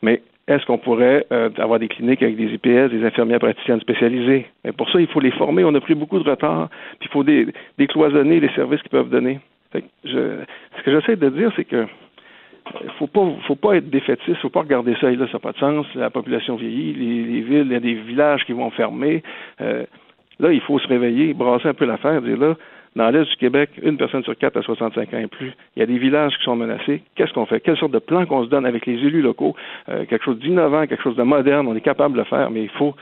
[0.00, 4.46] Mais est-ce qu'on pourrait euh, avoir des cliniques avec des IPS, des infirmières praticiennes spécialisées?
[4.64, 5.64] Mais pour ça, il faut les former.
[5.64, 6.68] On a pris beaucoup de retard.
[6.98, 7.24] Puis il faut
[7.78, 9.38] décloisonner les services qu'ils peuvent donner.
[9.72, 10.40] Fait que je,
[10.76, 11.86] ce que j'essaie de dire, c'est que
[12.82, 15.38] il faut pas faut pas être défaitiste, faut pas regarder ça et là, ça n'a
[15.38, 15.86] pas de sens.
[15.94, 19.22] La population vieillit, les, les villes, il y a des villages qui vont fermer.
[19.60, 19.84] Euh,
[20.40, 22.56] là, il faut se réveiller, brasser un peu l'affaire, dire là,
[22.96, 25.52] dans l'Est du Québec, une personne sur quatre à 65 ans et plus.
[25.76, 27.02] Il y a des villages qui sont menacés.
[27.14, 27.60] Qu'est-ce qu'on fait?
[27.60, 29.54] Quelle sorte de plan qu'on se donne avec les élus locaux?
[29.88, 31.68] Euh, quelque chose d'innovant, quelque chose de moderne.
[31.68, 32.94] On est capable de le faire, mais il faut,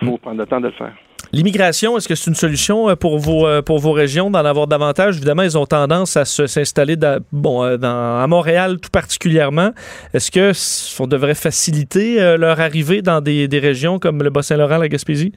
[0.00, 0.92] il faut prendre le temps de le faire.
[1.32, 4.66] L'immigration, est-ce que c'est une solution euh, pour vos, euh, pour vos régions d'en avoir
[4.68, 5.16] davantage?
[5.16, 6.94] Évidemment, ils ont tendance à s'installer
[7.32, 9.70] bon, dans, à Montréal tout particulièrement.
[10.14, 14.78] Est-ce que s- on devrait faciliter leur arrivée dans des, des régions comme le Bas-Saint-Laurent,
[14.78, 15.32] la Gaspésie?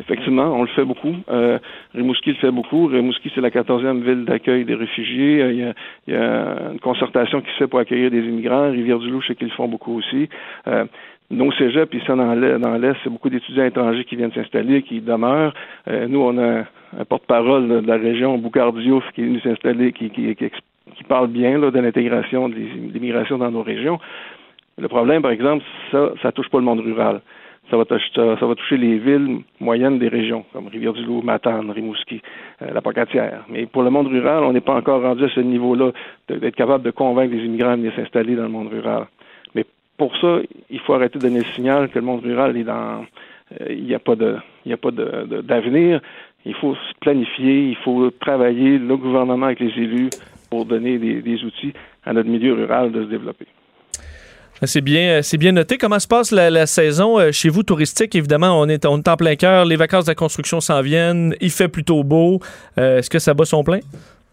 [0.00, 1.14] Effectivement, on le fait beaucoup.
[1.28, 1.58] Euh,
[1.94, 2.86] Rimouski le fait beaucoup.
[2.86, 5.42] Rimouski, c'est la 14e ville d'accueil des réfugiés.
[5.42, 5.74] Euh, Il y, a,
[6.06, 8.70] y a une concertation qui se fait pour accueillir des immigrants.
[8.70, 10.28] Rivière-du-Loup, je sais qu'ils le font beaucoup aussi.
[10.68, 10.84] Euh,
[11.30, 15.52] nos cégeps, puis ça dans l'Est, c'est beaucoup d'étudiants étrangers qui viennent s'installer, qui demeurent.
[15.88, 16.64] Euh, nous, on a
[16.98, 20.50] un porte-parole de la région, Boucard Diouf, qui est venu s'installer, qui, qui, qui,
[20.96, 23.98] qui parle bien là, de l'intégration de l'immigration dans nos régions.
[24.78, 27.20] Le problème, par exemple, ça, ça touche pas le monde rural.
[27.70, 32.22] Ça va, toucher, ça, va toucher les villes moyennes des régions, comme Rivière-du-Loup, Matane, Rimouski,
[32.62, 33.44] euh, la Pocatière.
[33.50, 35.92] Mais pour le monde rural, on n'est pas encore rendu à ce niveau-là
[36.28, 39.06] d'être capable de convaincre les immigrants de venir s'installer dans le monde rural.
[39.54, 39.66] Mais
[39.98, 40.38] pour ça,
[40.70, 43.04] il faut arrêter de donner le signal que le monde rural est dans
[43.70, 46.00] il n'y a pas de, il y a pas de, d'avenir.
[46.44, 50.10] Il faut se planifier, il faut travailler, le gouvernement avec les élus,
[50.50, 51.72] pour donner des, des outils
[52.04, 53.46] à notre milieu rural de se développer.
[54.62, 55.78] C'est bien, c'est bien noté.
[55.78, 58.16] Comment se passe la, saison euh, chez vous touristique?
[58.16, 59.64] Évidemment, on est, en plein cœur.
[59.64, 61.34] Les vacances de la construction s'en viennent.
[61.40, 62.40] Il fait plutôt beau.
[62.76, 63.78] Euh, est-ce que ça bat son plein?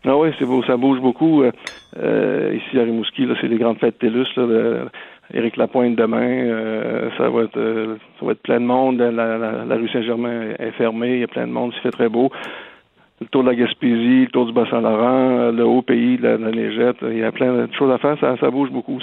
[0.03, 0.63] Ah oui, c'est beau.
[0.63, 1.43] Ça bouge beaucoup.
[1.43, 4.25] Euh, ici à Rimouski, c'est les grandes fêtes TELUS.
[4.35, 4.85] Là,
[5.33, 7.11] Éric Lapointe demain.
[7.17, 8.97] ça va être ça va être plein de monde.
[8.99, 11.13] La, rue Saint-Germain est fermée.
[11.13, 11.71] Il y a plein de monde.
[11.75, 12.31] Il fait très beau
[13.21, 16.97] le tour de la Gaspésie, le tour du Bas-Saint-Laurent, le haut pays la, de Neigette.
[17.03, 18.17] Il y a plein de choses à faire.
[18.19, 18.99] Ça, bouge beaucoup.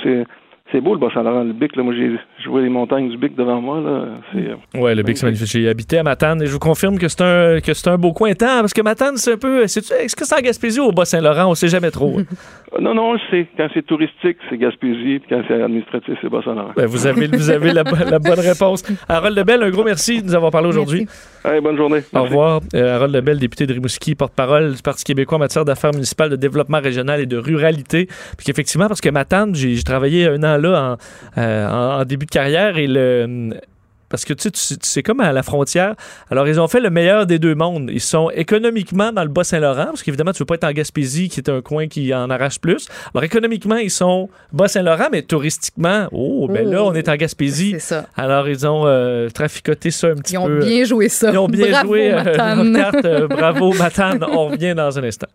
[0.72, 1.76] C'est beau le Bas-Saint-Laurent, le Bic.
[1.76, 3.80] Là, moi, j'ai, je vois les montagnes du Bic devant moi.
[3.80, 4.06] Là.
[4.32, 5.46] C'est, euh, ouais, le Bic, c'est magnifique.
[5.46, 8.12] J'ai habité à Matane et je vous confirme que c'est un, que c'est un beau
[8.12, 9.66] coin temps parce que Matane, c'est un peu.
[9.66, 11.50] C'est, est-ce que c'est en Gaspésie ou au Bas-Saint-Laurent?
[11.50, 12.16] On sait jamais trop.
[12.80, 16.72] non, non, c'est, quand c'est touristique, c'est Gaspésie, puis quand c'est administratif, c'est Bas-Saint-Laurent.
[16.74, 18.82] Ben, vous avez, vous avez la, bonne réponse.
[19.08, 21.06] Harold Lebel, un gros merci de nous avoir parlé aujourd'hui.
[21.44, 22.00] Hey, bonne journée.
[22.14, 22.60] Au revoir.
[22.74, 26.36] Euh, Harold Lebel, député de Rimouski, porte-parole du Parti québécois en matière d'affaires municipales, de
[26.36, 28.06] développement régional et de ruralité.
[28.06, 30.96] Puis qu'effectivement, parce que Matane, j'ai, j'ai travaillé un an là
[31.36, 33.52] en euh, en, début de carrière et le
[34.12, 35.94] parce que tu sais, c'est comme à la frontière.
[36.30, 37.88] Alors, ils ont fait le meilleur des deux mondes.
[37.90, 41.30] Ils sont économiquement dans le Bas-Saint-Laurent, parce qu'évidemment, tu ne veux pas être en Gaspésie,
[41.30, 42.88] qui est un coin qui en arrache plus.
[43.14, 47.70] Alors, économiquement, ils sont Bas-Saint-Laurent, mais touristiquement, oh, ben là, on est en Gaspésie.
[47.76, 48.06] C'est ça.
[48.14, 50.42] Alors, ils ont euh, traficoté ça un petit peu.
[50.42, 51.30] Ils ont bien joué ça.
[51.32, 53.06] Ils ont bien bravo, joué euh, carte.
[53.30, 54.22] bravo, Matane.
[54.30, 55.28] On revient dans un instant.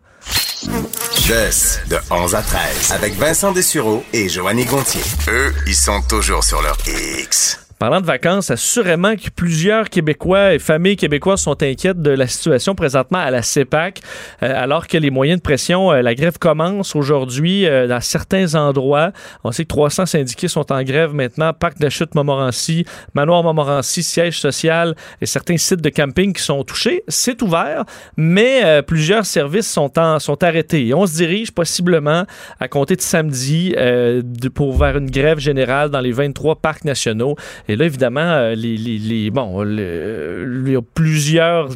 [1.26, 5.02] Jess, de 11 à 13, avec Vincent Dessureau et Joanny Gontier.
[5.28, 7.67] Eux, ils sont toujours sur leur X.
[7.78, 12.74] Parlant de vacances, assurément que plusieurs Québécois et familles québécoises sont inquiètes de la situation
[12.74, 14.00] présentement à la CEPAC,
[14.42, 18.56] euh, alors que les moyens de pression, euh, la grève commence aujourd'hui euh, dans certains
[18.56, 19.12] endroits.
[19.44, 22.84] On sait que 300 syndiqués sont en grève maintenant, Parc de Chute Montmorency,
[23.14, 27.04] Manoir Montmorency, siège social et certains sites de camping qui sont touchés.
[27.06, 27.84] C'est ouvert,
[28.16, 30.92] mais plusieurs services sont, en, sont arrêtés.
[30.94, 32.24] On se dirige possiblement
[32.58, 37.36] à compter de samedi de, pour vers une grève générale dans les 23 parcs nationaux.
[37.70, 41.68] Et là, évidemment, euh, les, les, bon, il y a plusieurs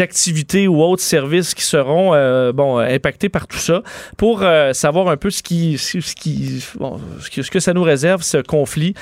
[0.00, 3.82] activités ou autres services qui seront euh, bon, impactés par tout ça.
[4.16, 8.22] Pour euh, savoir un peu ce qui, ce, qui, bon, ce que ça nous réserve,
[8.22, 8.94] ce conflit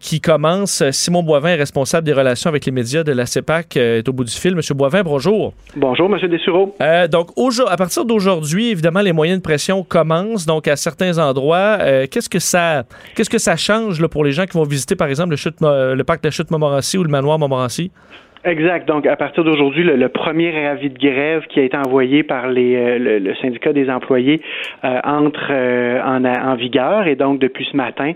[0.00, 4.08] qui commence, Simon Boivin est responsable des relations avec les médias de la CEPAC, est
[4.08, 4.54] au bout du fil.
[4.56, 5.52] Monsieur Boivin, bonjour.
[5.76, 6.74] Bonjour, Monsieur Dessureau.
[7.10, 7.30] donc,
[7.68, 10.46] à partir d'aujourd'hui, évidemment, les moyens de pression commencent.
[10.46, 11.78] Donc, à certains endroits,
[12.10, 12.84] qu'est-ce que ça,
[13.14, 15.57] qu'est-ce que ça change là, pour les gens qui vont visiter, par exemple, le chute
[15.66, 17.90] euh, le parc de la Chute Montmorency ou le manoir Montmorency?
[18.44, 18.86] Exact.
[18.86, 23.18] Donc, à partir d'aujourd'hui, le, premier avis de grève qui a été envoyé par euh,
[23.18, 24.40] le, syndicat des employés
[24.84, 27.08] euh, entre en, en, vigueur.
[27.08, 28.12] Et donc, depuis ce matin,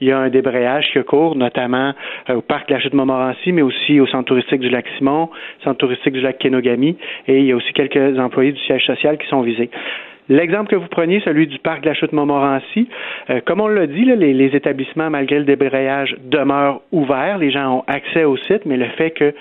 [0.00, 1.92] il y a un débrayage qui court, notamment
[2.30, 5.28] au parc de la Chute Montmorency, mais aussi au centre touristique du lac Simon,
[5.62, 6.96] centre touristique du lac Kenogami.
[7.28, 9.70] Et il y a aussi quelques employés du siège social qui sont visés.
[10.28, 12.88] L'exemple que vous preniez, celui du parc de la Chute Montmorency,
[13.30, 17.38] euh, comme on l'a dit, les, établissements, malgré le débrayage, demeurent ouverts.
[17.38, 19.32] Les gens ont accès au site, mais le fait qu'on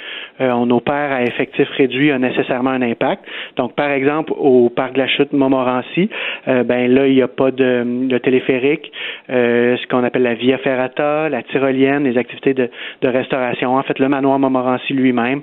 [0.41, 3.24] euh, opère à effectif réduit a nécessairement un impact.
[3.56, 6.10] Donc, par exemple, au parc de la Chute Montmorency,
[6.48, 8.91] euh, ben là, il n'y a pas de, téléphérique,
[9.28, 12.70] ce qu'on appelle la Via Ferrata, la tyrolienne, les activités de,
[13.03, 15.41] restauration, en fait, le manoir Montmorency lui-même,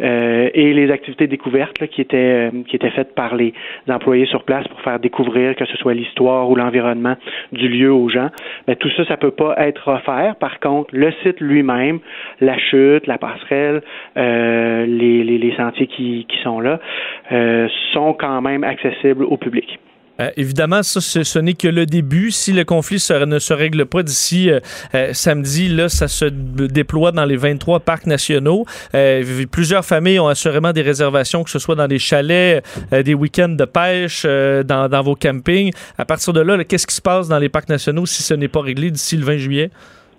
[0.00, 3.52] et les activités découvertes qui étaient qui étaient faites par les
[3.88, 7.16] employés sur place pour faire découvrir, que ce soit l'histoire ou l'environnement
[7.52, 8.28] du lieu aux gens.
[8.68, 10.36] Mais tout ça, ça peut pas être offert.
[10.36, 12.00] Par contre, le site lui-même,
[12.40, 13.82] la chute, la passerelle,
[14.16, 16.80] euh, les, sentiers qui, qui sont là,
[17.32, 19.78] euh, sont quand même accessibles au public.
[20.20, 22.30] Euh, évidemment, ça, ce, n'est que le début.
[22.30, 24.60] Si le conflit ne se règle pas d'ici euh,
[24.94, 28.64] euh, samedi, là, ça se déploie dans les 23 parcs nationaux.
[29.50, 33.64] plusieurs familles ont assurément des réservations, que ce soit dans des chalets, des week-ends de
[33.64, 35.72] pêche, dans, vos campings.
[35.98, 38.48] À partir de là, qu'est-ce qui se passe dans les parcs nationaux si ce n'est
[38.48, 39.70] pas réglé d'ici le 20 juillet?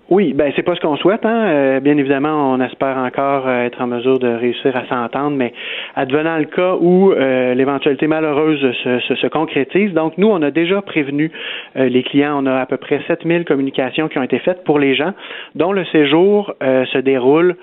[0.08, 1.26] Oui, ben c'est pas ce qu'on souhaite.
[1.26, 1.46] Hein.
[1.48, 5.52] Euh, bien évidemment, on espère encore euh, être en mesure de réussir à s'entendre, mais
[5.96, 10.52] advenant le cas où euh, l'éventualité malheureuse se, se, se, concrétise, donc nous, on a
[10.52, 11.32] déjà prévenu
[11.74, 12.40] les clients.
[12.40, 15.12] On a à peu près 7000 communications qui ont été faites pour les gens
[15.56, 17.56] dont le séjour se déroule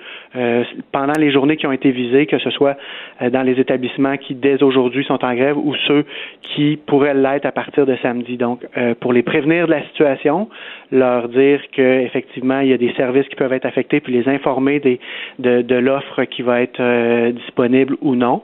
[0.92, 2.76] pendant les journées qui ont été visées, que ce soit
[3.20, 6.04] dans les établissements qui dès aujourd'hui sont en grève ou ceux
[6.42, 8.36] qui pourraient l'être à partir de samedi.
[8.36, 8.66] Donc,
[9.00, 10.48] pour les prévenir de la situation,
[10.90, 14.28] leur dire que effectivement il y a des services qui peuvent être affectés, puis les
[14.28, 15.00] informer des,
[15.38, 18.42] de, de l'offre qui va être euh, disponible ou non,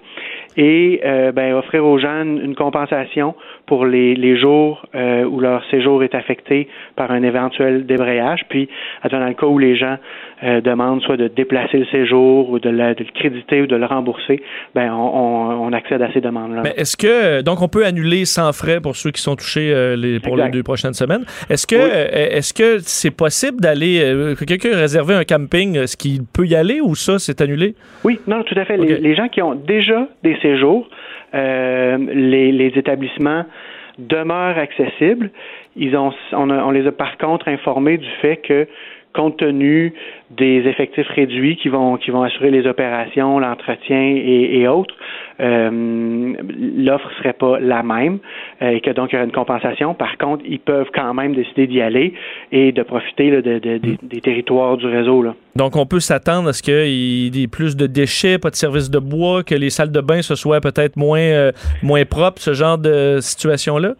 [0.57, 3.35] et euh, ben, offrir aux gens une compensation
[3.71, 6.67] pour les, les jours euh, où leur séjour est affecté
[6.97, 8.41] par un éventuel débrayage.
[8.49, 8.69] Puis,
[9.09, 9.97] dans le cas où les gens
[10.43, 14.43] euh, demandent soit de déplacer le séjour ou de, le créditer ou de le rembourser,
[14.75, 16.63] ben on, on, accède à ces demandes-là.
[16.65, 19.95] Mais est-ce que donc on peut annuler sans frais pour ceux qui sont touchés euh,
[19.95, 24.01] les, pour les deux prochaines semaines Est-ce que est-ce que c'est possible d'aller
[24.37, 27.77] que quelqu'un ait réservé un camping, est-ce qu'il peut y aller ou ça c'est annulé?
[28.03, 28.77] Oui, non, tout à fait.
[28.77, 30.89] Les, les, gens qui ont déjà des séjours,
[31.33, 33.45] les, les établissements
[33.99, 35.31] demeurent accessibles.
[35.77, 38.67] Ils ont, on, on, les a par contre informés du fait que
[39.13, 39.93] compte tenu
[40.31, 44.95] des effectifs réduits qui vont qui vont assurer les opérations, l'entretien et, autres,
[45.41, 46.35] euh,
[46.77, 48.19] l'offre serait pas la même
[48.63, 49.95] euh, et que donc il y aurait une compensation.
[49.95, 52.15] Par contre, ils peuvent quand même décider d'y aller
[52.53, 55.25] et de profiter de, des territoires du réseau.
[55.57, 58.91] Donc on peut s'attendre à ce qu'il y ait plus de déchets, pas de services
[58.91, 62.53] de bois, que les salles de bain ce soit peut-être moins euh, moins propres, ce
[62.53, 63.95] genre de situation là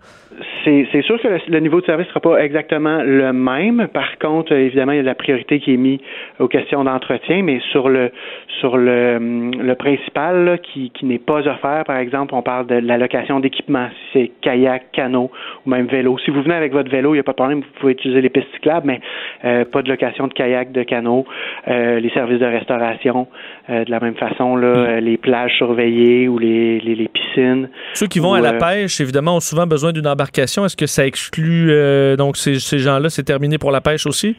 [0.65, 3.89] c'est sûr que le, niveau de service ne sera pas exactement le même.
[3.93, 6.01] Par contre, évidemment, il y a la priorité qui est mise
[6.39, 8.11] aux questions d'entretien, mais sur le
[8.59, 12.99] sur le, le principal qui, qui n'est pas offert, par exemple, on parle de la
[12.99, 15.31] location d'équipement, si c'est kayak, canot
[15.65, 16.19] ou même vélo.
[16.25, 18.21] Si vous venez avec votre vélo, il n'y a pas de problème, vous pouvez utiliser
[18.21, 19.01] les pistes cyclables, mais
[19.45, 21.25] euh, pas de location de kayak, de canot,
[21.69, 23.29] euh, les services de restauration,
[23.71, 25.05] euh, de la même façon, là, mm.
[25.05, 27.71] les plages surveillées ou les, les, les piscines.
[27.95, 30.50] Ceux qui vont à la pêche, évidemment, ont souvent besoin d'une embarcation.
[30.65, 31.73] Est-ce que ça exclut
[32.17, 34.37] donc ces, ces gens-là, c'est terminé pour la pêche aussi?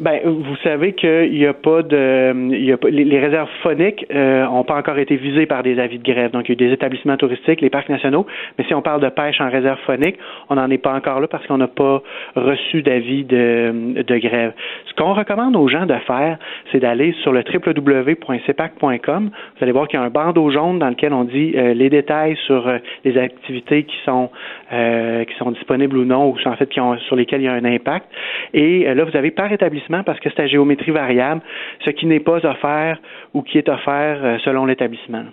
[0.00, 4.60] Ben, vous savez qu'il n'y a pas de, y a pas, les, réserves phoniques n'ont
[4.60, 6.32] euh, pas encore été visées par des avis de grève.
[6.32, 8.26] Donc, il y a eu des établissements touristiques, les parcs nationaux.
[8.58, 10.16] Mais si on parle de pêche en réserve phonique,
[10.50, 12.02] on n'en est pas encore là parce qu'on n'a pas
[12.34, 14.52] reçu d'avis de, grève.
[14.86, 16.38] Ce qu'on recommande aux gens de faire,
[16.72, 19.30] c'est d'aller sur le www.cpac.com.
[19.30, 21.88] Vous allez voir qu'il y a un bandeau jaune dans lequel on dit euh, les
[21.88, 24.30] détails sur euh, les activités qui sont
[24.70, 27.52] qui sont disponibles ou non, ou en fait qui ont, sur lesquelles il y a
[27.52, 28.06] un impact.
[28.54, 31.40] Et là, vous avez par établissement parce que c'est à géométrie variable,
[31.84, 32.98] ce qui n'est pas offert
[33.32, 35.24] ou qui est offert euh, selon l'établissement.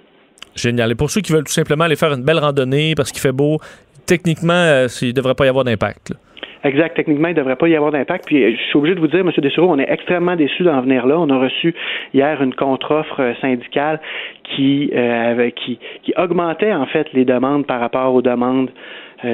[0.56, 0.92] Génial.
[0.92, 3.32] Et pour ceux qui veulent tout simplement aller faire une belle randonnée parce qu'il fait
[3.32, 3.58] beau,
[4.06, 6.14] techniquement, euh, il ne devrait pas y avoir d'impact.
[6.64, 6.96] Exact.
[6.96, 8.26] Techniquement, il ne devrait pas y avoir d'impact.
[8.28, 9.32] Puis, euh, je suis obligé de vous dire, M.
[9.36, 11.18] Dessureau, on est extrêmement déçus d'en venir là.
[11.18, 11.74] On a reçu
[12.14, 14.00] hier une contre-offre syndicale
[14.44, 14.92] qui,
[15.56, 18.70] qui, qui augmentait, en fait, les demandes par rapport aux demandes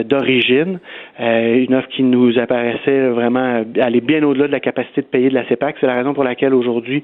[0.04, 0.80] d'origine,
[1.20, 5.30] euh, une offre qui nous apparaissait vraiment aller bien au-delà de la capacité de payer
[5.30, 5.78] de la CEPAC.
[5.80, 7.04] C'est la raison pour laquelle aujourd'hui,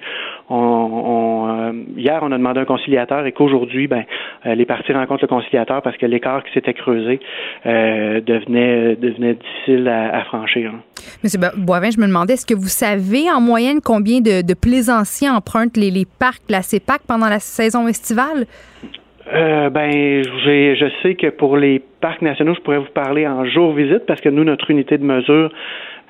[0.49, 4.03] on, euh, hier, on a demandé un conciliateur et qu'aujourd'hui, ben,
[4.45, 7.19] les parties rencontrent le conciliateur parce que l'écart qui s'était creusé
[7.65, 10.71] devenait, devenait difficile à, franchir.
[10.73, 10.79] Hein.
[11.23, 15.77] Monsieur Boivin, je me demandais, est-ce que vous savez en moyenne combien de, plaisanciers empruntent
[15.77, 18.45] les, les parcs de la CEPAC pendant la saison estivale?
[19.31, 23.73] Euh, ben, je sais que pour les parcs nationaux, je pourrais vous parler en jour
[23.73, 25.49] visite parce que nous, notre unité de mesure,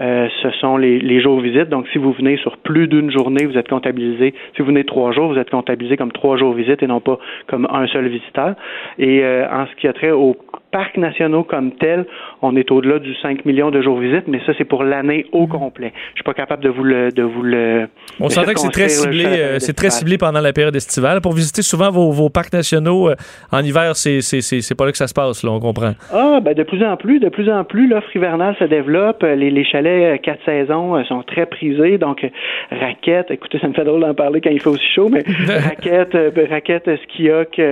[0.02, 1.70] euh, ce sont les, les jours visites.
[1.70, 4.34] Donc, si vous venez sur plus d'une journée, vous êtes comptabilisé.
[4.56, 7.20] Si vous venez trois jours, vous êtes comptabilisé comme trois jours visites et non pas
[7.48, 8.56] comme un seul visiteur.
[8.98, 10.36] Et euh, en ce qui a trait aux
[10.74, 12.06] parcs nationaux comme tel,
[12.42, 15.48] on est au-delà du 5 millions de jours visites, mais ça, c'est pour l'année au
[15.48, 15.94] complet.
[16.10, 17.12] Je suis pas capable de vous le...
[17.12, 17.88] De vous le
[18.20, 21.22] on sentait que c'est très ciblé, euh, c'est très ciblé pendant la période estivale.
[21.22, 23.10] Pour visiter souvent vos, vos parcs nationaux,
[23.52, 25.94] en hiver, c'est, c'est, c'est, pas là que ça se passe, là, on comprend.
[26.12, 29.24] Ah, ben de plus en plus, de plus en plus, l'offre hivernale se développe.
[29.24, 31.98] Les, les chalets euh, quatre saisons euh, sont très prisés.
[31.98, 32.30] Donc, euh,
[32.72, 36.18] raquettes, écoutez, ça me fait drôle d'en parler quand il fait aussi chaud, mais raquettes,
[36.50, 37.64] raquettes, ski-hoc, il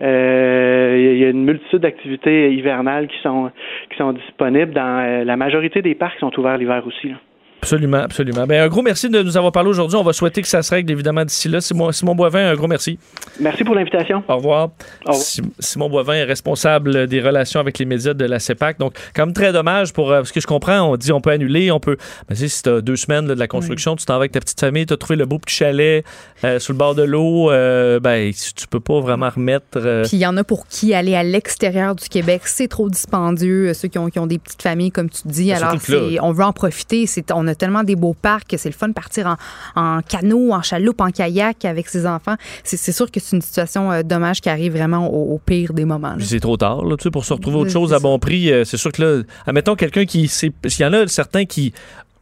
[0.00, 3.50] y a une multitude d'activités hivernales qui sont
[3.90, 7.12] qui sont disponibles dans la majorité des parcs sont ouverts l'hiver aussi.
[7.60, 8.46] Absolument, absolument.
[8.46, 9.96] Ben, un gros merci de nous avoir parlé aujourd'hui.
[9.96, 11.60] On va souhaiter que ça se règle évidemment d'ici là.
[11.60, 12.98] Simon, Simon Boivin, un gros merci.
[13.40, 14.22] Merci pour l'invitation.
[14.28, 14.70] Au revoir.
[15.58, 18.78] Simon Boivin est responsable des relations avec les médias de la CEPAC.
[18.78, 21.72] Donc, comme très dommage pour euh, ce que je comprends, on dit on peut annuler,
[21.72, 21.96] on peut.
[22.28, 24.60] Ben, si tu as deux semaines de la construction, tu t'en vas avec ta petite
[24.60, 26.04] famille, tu as trouvé le beau petit chalet
[26.44, 30.04] euh, sur le bord de l'eau, euh, ben, tu peux pas vraiment remettre.
[30.04, 33.74] Puis il y en a pour qui aller à l'extérieur du Québec, c'est trop dispendieux.
[33.74, 35.48] Ceux qui ont, qui ont, des petites familles, comme tu dis.
[35.48, 35.74] Ben, Alors,
[36.22, 37.06] on veut en profiter.
[37.32, 39.36] On a tellement des beaux parcs, c'est le fun de partir
[39.74, 42.36] en, canot, en chaloupe, en kayak avec ses enfants.
[42.64, 46.14] C'est sûr que c'est une situation euh, dommage qui arrive vraiment au, pire des moments.
[46.20, 48.52] C'est trop tard, là, pour se retrouver autre chose à bon prix.
[48.52, 50.30] Euh, c'est sûr que là, admettons quelqu'un qui.
[50.42, 51.72] Il y en a certains qui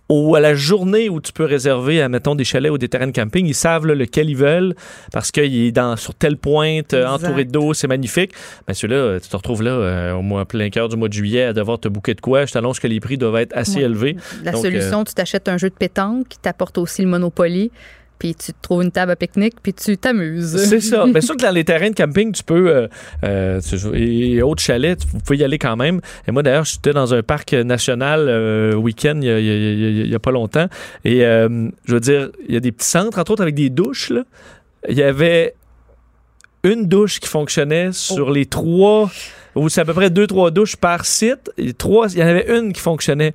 [0.08, 3.12] ou à la journée où tu peux réserver, mettons, des chalets ou des terrains de
[3.12, 4.74] camping, ils savent lequel ils veulent
[5.12, 8.32] parce qu'il est dans, sur telle pointe, euh, entouré d'eau, c'est magnifique.
[8.68, 11.44] Mais celui-là, tu te retrouves là euh, au mois plein cœur du mois de juillet
[11.44, 12.46] à devoir te bouquer de quoi.
[12.46, 14.16] Je t'annonce que les prix doivent être assez élevés.
[14.44, 17.70] La solution, euh, tu t'achètes un jeu de pétanque qui t'apporte aussi le Monopoly
[18.18, 20.56] puis tu te trouves une table à pique-nique, puis tu t'amuses.
[20.56, 21.04] C'est ça.
[21.12, 22.68] Mais sûr que dans les terrains de camping, tu peux.
[22.68, 22.88] euh,
[23.24, 26.00] euh, tu- et autres chalets, tu- vous pouvez y aller quand même.
[26.26, 30.66] Et moi, d'ailleurs, j'étais dans un parc national euh, week-end il y a, pas longtemps.
[31.04, 34.10] Et je veux dire, il y a des petits centres, entre autres, avec des douches.
[34.10, 34.24] Là.
[34.88, 35.54] Il y avait
[36.64, 39.10] une douche qui fonctionnait sur les trois.
[39.54, 41.50] Ou c'est à peu près deux, trois douches par site.
[41.56, 43.32] Et trois, il y en avait une qui fonctionnait.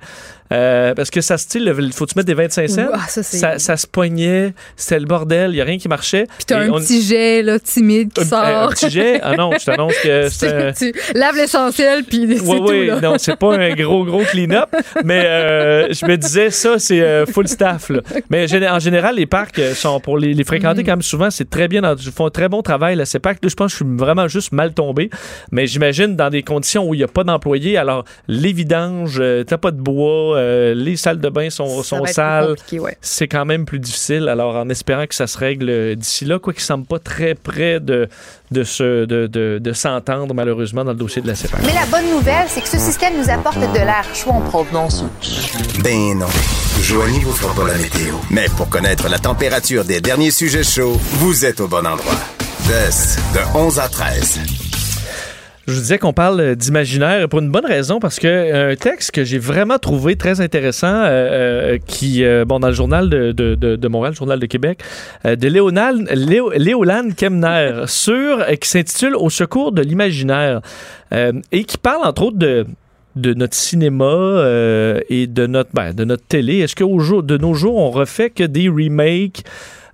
[0.52, 2.86] Euh, parce que ça style, il faut que tu mettre des 25 cents.
[2.92, 5.88] Ah, ça, c'est- ça, ça se pognait, c'était le bordel, il n'y a rien qui
[5.88, 6.26] marchait.
[6.36, 8.44] Puis t'as un on- petit jet là, timide qui un, sort.
[8.44, 9.20] un petit jet?
[9.22, 10.72] Ah non, je t'annonce que c'est.
[10.74, 12.66] tu, tu laves l'essentiel, puis c'est Oui, tout.
[12.68, 13.00] oui, là.
[13.00, 14.68] non, c'est pas un gros, gros clean-up,
[15.04, 17.88] mais euh, je me disais, ça, c'est euh, full staff.
[17.90, 18.00] Là.
[18.30, 21.48] Mais en général, les parcs euh, sont pour les, les fréquenter quand même souvent, c'est
[21.48, 22.96] très bien, dans- ils font un très bon travail.
[22.96, 25.08] Là, ces parcs, je pense que je suis vraiment juste mal tombé,
[25.50, 29.44] mais j'imagine dans des conditions où il n'y a pas d'employés, alors les vidanges, euh,
[29.44, 32.54] t'as pas de bois, euh, les salles de bain sont, sont sales.
[32.72, 32.96] ouais.
[33.00, 36.38] C'est quand même plus difficile, alors en espérant que ça se règle euh, d'ici là,
[36.38, 38.08] quoi qu'il semble pas très près de,
[38.50, 41.60] de, se- de, de, de s'entendre malheureusement dans le dossier de la CEPAC.
[41.64, 45.04] Mais la bonne nouvelle, c'est que ce système nous apporte de l'air chaud en provenance.
[45.82, 46.26] Ben non.
[46.80, 48.14] Joanie vous fera pas la météo.
[48.30, 52.18] Mais pour connaître la température des derniers sujets chauds, vous êtes au bon endroit.
[52.68, 54.38] DES, de 11 à 13.
[55.66, 58.76] Je vous disais qu'on parle euh, d'imaginaire pour une bonne raison, parce que euh, un
[58.76, 63.08] texte que j'ai vraiment trouvé très intéressant, euh, euh, qui, euh, bon, dans le journal
[63.08, 64.82] de, de, Montréal, le journal de Québec,
[65.24, 70.62] de Léonal, Léo, Léolane Kemner, sur, qui s'intitule Au secours de l'imaginaire,
[71.12, 72.66] et qui parle entre autres de
[73.14, 74.42] de notre cinéma
[75.10, 76.60] et de notre ben, de notre télé.
[76.60, 79.44] Est-ce qu'au jour de nos jours on refait que des remakes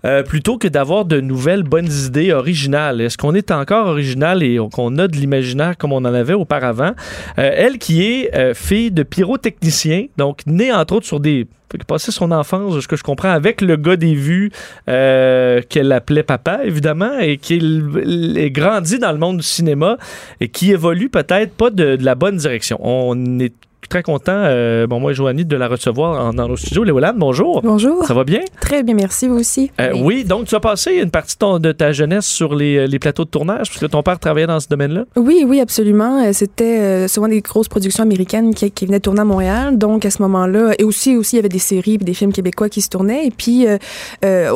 [0.05, 3.01] euh, plutôt que d'avoir de nouvelles bonnes idées originales.
[3.01, 6.93] Est-ce qu'on est encore original et qu'on a de l'imaginaire comme on en avait auparavant?
[7.39, 11.47] Euh, elle qui est euh, fille de pyrotechnicien, donc née entre autres sur des
[11.87, 14.51] passé son enfance, ce que je comprends, avec le gars des vues
[14.87, 19.99] qu'elle appelait papa, évidemment, et qui est grandi dans le monde du cinéma
[20.41, 22.79] et qui évolue peut-être pas de, de la bonne direction.
[22.81, 23.53] On est
[23.89, 26.85] très content, euh, bon, moi et Joanie, de la recevoir en- dans nos studios.
[26.85, 27.63] Léolane, bonjour.
[27.63, 28.05] Bonjour.
[28.05, 28.41] Ça va bien?
[28.61, 29.71] Très bien, merci, vous aussi.
[29.81, 30.25] Euh, oui.
[30.25, 33.25] donc tu as passé une partie de, ton- de ta jeunesse sur les, les plateaux
[33.25, 35.05] de tournage, puisque ton père travaillait dans ce domaine-là?
[35.17, 36.23] Oui, oui, absolument.
[36.25, 39.79] Euh, C'était euh, souvent des grosses productions américaines qui, qui venaient tourner à Montréal.
[39.79, 42.33] Donc, à ce moment-là, et aussi, aussi, il y avait des séries et des films
[42.33, 43.27] québécois qui se tournaient.
[43.27, 43.79] Et puis, euh,
[44.25, 44.51] euh,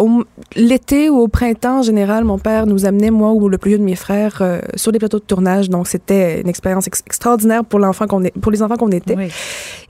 [0.56, 3.78] l'été ou au printemps, en général, mon père nous amenait, moi ou le plus vieux
[3.78, 5.70] de mes frères, euh, sur des plateaux de tournage.
[5.70, 9.11] Donc, c'était une expérience ex- extraordinaire pour l'enfant qu'on est, pour les enfants qu'on était.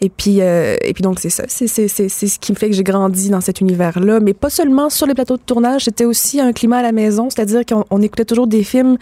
[0.01, 1.45] Et puis, euh, et puis donc, c'est ça.
[1.47, 4.19] C'est, c'est, c'est, c'est ce qui me fait que j'ai grandi dans cet univers-là.
[4.21, 7.29] Mais pas seulement sur les plateaux de tournage, c'était aussi un climat à la maison.
[7.31, 8.97] C'est-à-dire qu'on on écoutait toujours des films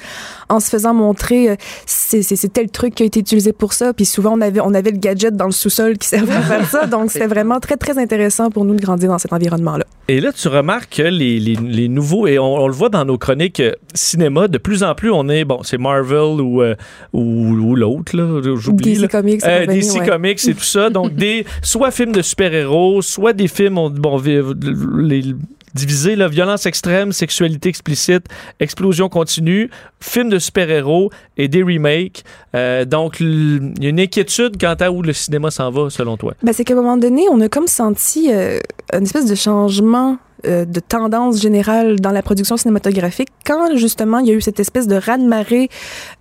[0.51, 1.57] en se faisant montrer euh,
[1.87, 2.23] c'est,
[2.53, 3.93] tel truc qui a été utilisé pour ça.
[3.95, 6.69] Puis souvent, on avait, on avait le gadget dans le sous-sol qui servait à faire
[6.69, 6.87] ça.
[6.87, 9.85] Donc, c'était vraiment très, très intéressant pour nous de grandir dans cet environnement-là.
[10.09, 13.05] Et là, tu remarques que les, les- les nouveaux, et on, on le voit dans
[13.05, 16.75] nos chroniques euh, cinéma, de plus en plus, on est, bon, c'est Marvel ou, euh,
[17.13, 17.23] ou,
[17.53, 18.93] ou l'autre, là, j'oublie.
[18.95, 19.09] DC là.
[19.09, 20.07] Comics, c'est Euh, revenu, DC ouais.
[20.11, 20.91] Comics et tout ça.
[20.91, 25.35] Donc, des, soit films de super-héros, soit des films, on- bon, les,
[25.75, 28.27] divisés, là, violence extrême, sexualité explicite,
[28.59, 29.71] explosion continue,
[30.01, 32.25] films de super-héros et des remakes.
[32.57, 36.17] Euh, donc, il y a une inquiétude quant à où le cinéma s'en va, selon
[36.17, 36.35] toi.
[36.43, 38.59] Ben, c'est qu'à un moment donné, on a comme senti euh,
[38.93, 44.27] une espèce de changement euh, de tendance générale dans la production cinématographique quand justement il
[44.29, 45.69] y a eu cette espèce de raz-de-marée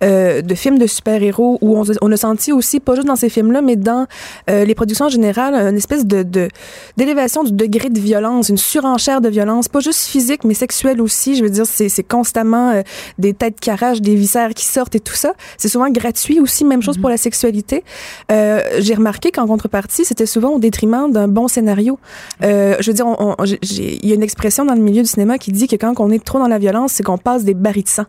[0.02, 3.28] euh, de films de super-héros où on, on a senti aussi, pas juste dans ces
[3.28, 4.06] films-là, mais dans
[4.48, 6.48] euh, les productions en général, une espèce de de-
[6.96, 11.36] d'élévation du degré de violence, une surenchère de violence, pas juste physique, mais sexuelle aussi.
[11.36, 12.82] Je veux dire, c'est constamment
[13.18, 15.32] des têtes qui arrachent, des viscères qui sortent et tout ça.
[15.58, 17.84] C'est souvent gratuit aussi, même chose pour la sexualité.
[18.28, 21.98] J'ai remarqué qu'en contrepartie, c'était souvent au détriment d'un bon scénario.
[22.42, 25.38] Euh, je veux dire, on- j'ai- y a une expression dans le milieu du cinéma
[25.38, 27.84] qui dit que quand on est trop dans la violence, c'est qu'on passe des barils
[27.84, 28.04] de sang.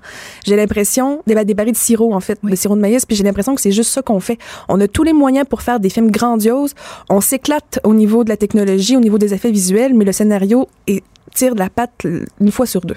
[0.46, 3.24] J'ai l'impression, des, des barils de sirop en fait, de sirop de maïs, puis j'ai
[3.24, 4.38] l'impression que c'est juste ça qu'on fait.
[4.70, 6.74] On a tous les moyens pour faire des films grandioses.
[7.10, 10.68] On s'éclate au niveau de la technologie, au niveau des effets visuels, mais le scénario
[10.88, 11.04] est
[11.34, 12.06] tire de la patte
[12.40, 12.96] une fois sur deux.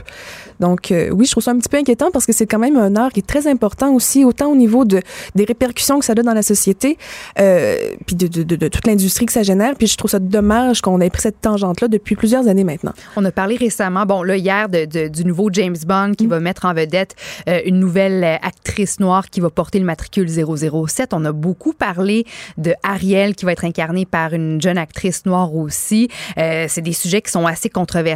[0.60, 2.76] Donc euh, oui, je trouve ça un petit peu inquiétant parce que c'est quand même
[2.76, 5.00] un art qui est très important aussi, autant au niveau de
[5.34, 6.96] des répercussions que ça a dans la société,
[7.40, 7.76] euh,
[8.06, 9.74] puis de, de, de, de toute l'industrie que ça génère.
[9.76, 12.92] Puis je trouve ça dommage qu'on ait pris cette tangente-là depuis plusieurs années maintenant.
[13.16, 16.74] On a parlé récemment, bon, là, hier, du nouveau James Bond qui va mettre en
[16.74, 17.16] vedette
[17.48, 21.12] euh, une nouvelle actrice noire qui va porter le matricule 007.
[21.12, 22.24] On a beaucoup parlé
[22.58, 26.08] de Ariel qui va être incarnée par une jeune actrice noire aussi.
[26.36, 28.13] C'est des sujets qui sont assez controversés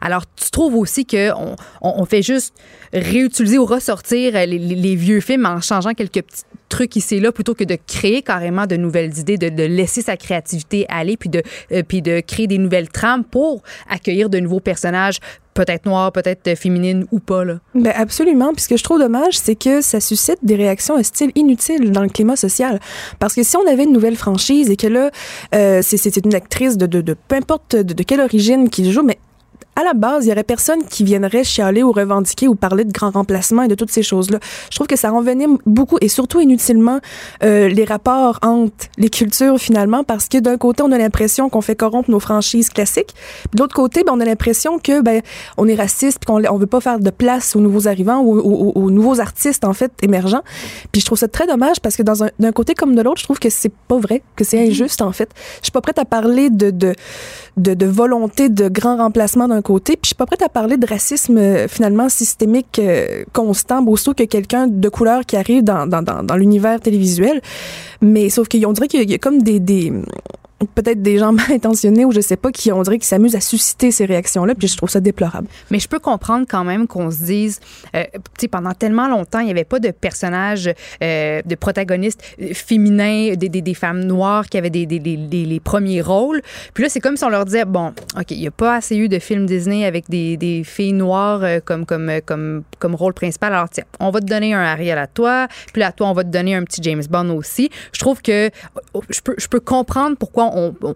[0.00, 1.30] Alors, tu trouves aussi que
[1.80, 2.54] on, fait juste
[2.92, 7.54] réutiliser ou ressortir les, vieux films en changeant quelques petits trucs ici et là plutôt
[7.54, 11.42] que de créer carrément de nouvelles idées, de, laisser sa créativité aller puis de,
[11.72, 15.18] euh, puis de créer des nouvelles trames pour accueillir de nouveaux personnages,
[15.54, 17.44] peut-être noirs, peut-être euh, féminines ou pas.
[17.44, 17.58] Là.
[17.74, 18.52] Ben absolument.
[18.52, 22.02] Puis ce que je trouve dommage, c'est que ça suscite des réactions hostiles inutiles dans
[22.02, 22.78] le climat social.
[23.18, 25.10] Parce que si on avait une nouvelle franchise et que là,
[25.54, 29.02] euh, c'est une actrice de, de, de peu importe de, de quelle origine qui joue,
[29.02, 29.18] mais
[29.76, 32.92] à la base, il y aurait personne qui viendrait chialer ou revendiquer ou parler de
[32.92, 34.38] grands remplacements et de toutes ces choses-là.
[34.70, 37.00] Je trouve que ça renvenime beaucoup et surtout inutilement
[37.44, 41.60] euh, les rapports entre les cultures finalement parce que d'un côté, on a l'impression qu'on
[41.60, 43.14] fait corrompre nos franchises classiques,
[43.54, 45.20] de l'autre côté, ben, on a l'impression que ben
[45.56, 48.40] on est raciste qu'on on veut pas faire de place aux nouveaux arrivants ou aux,
[48.40, 50.42] aux- aux nouveaux artistes en fait émergents.
[50.92, 53.18] Puis je trouve ça très dommage parce que dans un d'un côté comme de l'autre,
[53.20, 55.28] je trouve que c'est pas vrai, que c'est injuste en fait.
[55.60, 56.94] Je suis pas prête à parler de de
[57.56, 60.76] de, de volonté de grand remplacement d'un côté, puis je suis pas prête à parler
[60.76, 65.86] de racisme euh, finalement systémique euh, constant, aussitôt que quelqu'un de couleur qui arrive dans,
[65.92, 67.40] dans, dans, dans l'univers télévisuel.
[68.00, 69.92] Mais sauf qu'on dirait qu'il y a- il y a comme des, des
[70.74, 73.40] peut-être des gens mal intentionnés ou je sais pas qui on dirait qu'ils s'amusent à
[73.40, 75.48] susciter ces réactions là puis je trouve ça déplorable.
[75.70, 77.60] Mais je peux comprendre quand même qu'on se dise,
[77.94, 80.70] euh, tu sais, pendant tellement longtemps, il n'y avait pas de personnages,
[81.02, 85.60] euh, de protagonistes euh, féminins, des, des, des femmes noires qui avaient des, des, les
[85.60, 86.42] premiers rôles.
[86.74, 88.96] Puis là, c'est comme si on leur disait, bon, OK, il n'y a pas assez
[88.96, 93.52] eu de films Disney avec des, filles noires comme, comme, comme, comme rôle principal.
[93.52, 96.24] Alors, tiens, on va te donner un Ariel à toi, puis à toi, on va
[96.24, 97.70] te donner un petit James Bond aussi.
[97.92, 98.50] Je trouve que
[98.94, 100.94] oh, je peux, je peux comprendre pourquoi on,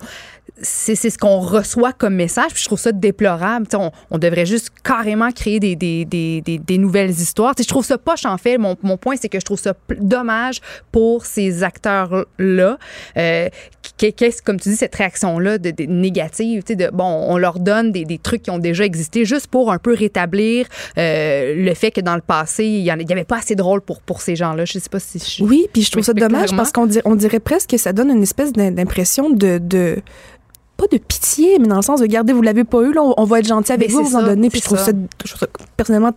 [0.63, 2.53] c'est ce qu'on reçoit comme message.
[2.53, 3.67] Puis je trouve ça déplorable.
[3.75, 7.55] On, on devrait juste carrément créer des, des, des, des, nouvelles histoires.
[7.59, 8.59] Je trouve ça poche, en fait.
[8.59, 10.61] Mon, mon point, c'est que je trouve ça dommage
[10.93, 12.79] pour ces acteurs-là.
[13.17, 13.49] Euh,
[14.17, 16.63] Qu'est-ce, comme tu dis, cette réaction-là de, de négative?
[16.63, 19.49] Tu sais, de, bon, on leur donne des, des trucs qui ont déjà existé juste
[19.49, 20.67] pour un peu rétablir
[20.97, 24.01] euh, le fait que dans le passé, il n'y avait pas assez de rôle pour,
[24.01, 24.65] pour ces gens-là.
[24.65, 26.57] Je sais pas si je Oui, puis je trouve ça dommage clairement.
[26.57, 29.99] parce qu'on dirait, on dirait presque que ça donne une espèce d'im- d'impression de, de
[30.77, 33.25] pas de pitié, mais dans le sens de regardez, vous l'avez pas eu, là, on,
[33.25, 34.49] va être gentil avec Mais vous, vous en donner.
[34.49, 34.87] Puis je c'est trouve ça.
[34.87, 34.93] ça.
[35.25, 35.47] je trouve ça
[35.77, 36.13] personnellement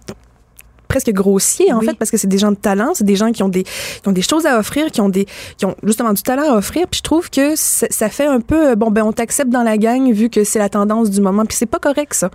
[0.93, 1.87] presque grossier en Oui.
[1.87, 4.07] fait parce que c'est des gens de talent, c'est des gens qui ont des qui
[4.07, 5.25] ont des choses à offrir, qui ont des
[5.57, 8.71] qui ont justement du talent à offrir, puis je trouve que ça, fait un peu
[8.71, 11.45] euh, bon ben on t'accepte dans la gang vu que c'est la tendance du moment,
[11.45, 12.29] puis c'est pas correct ça.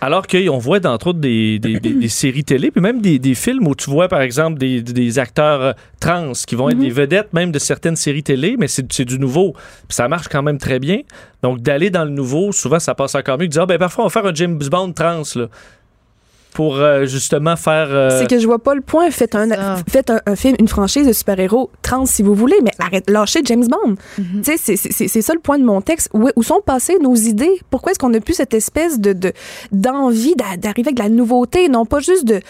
[0.00, 3.36] Alors qu'on voit d'entre autres des, des, des- des séries télé, puis même des, des
[3.36, 6.90] films où tu vois, par exemple, des, des acteurs euh, trans qui vont être des
[6.90, 9.52] vedettes même de certaines séries télé, mais c'est du nouveau.
[9.86, 11.02] Puis ça marche quand même très bien.
[11.44, 14.02] Donc d'aller dans le nouveau, souvent ça passe encore mieux de dire, Ah, ben parfois
[14.04, 15.46] on va faire un James Bond trans, là.
[16.54, 17.86] Pour euh, justement faire.
[17.90, 19.10] euh, C'est que je vois pas le point.
[19.10, 19.48] Faites un,
[19.88, 23.40] faites un, un film, une franchise de super-héros trans si vous voulez, mais arrête, lâchez
[23.44, 23.94] James Bond.
[24.16, 26.10] Tu sais, c'est- c'est c'est ça le point de mon texte.
[26.12, 27.58] Où, où sont passées nos idées?
[27.70, 29.32] Pourquoi est-ce qu'on n'a plus cette espèce de de-
[29.72, 32.40] d'envie d'a- d'arriver avec de la nouveauté, non pas juste de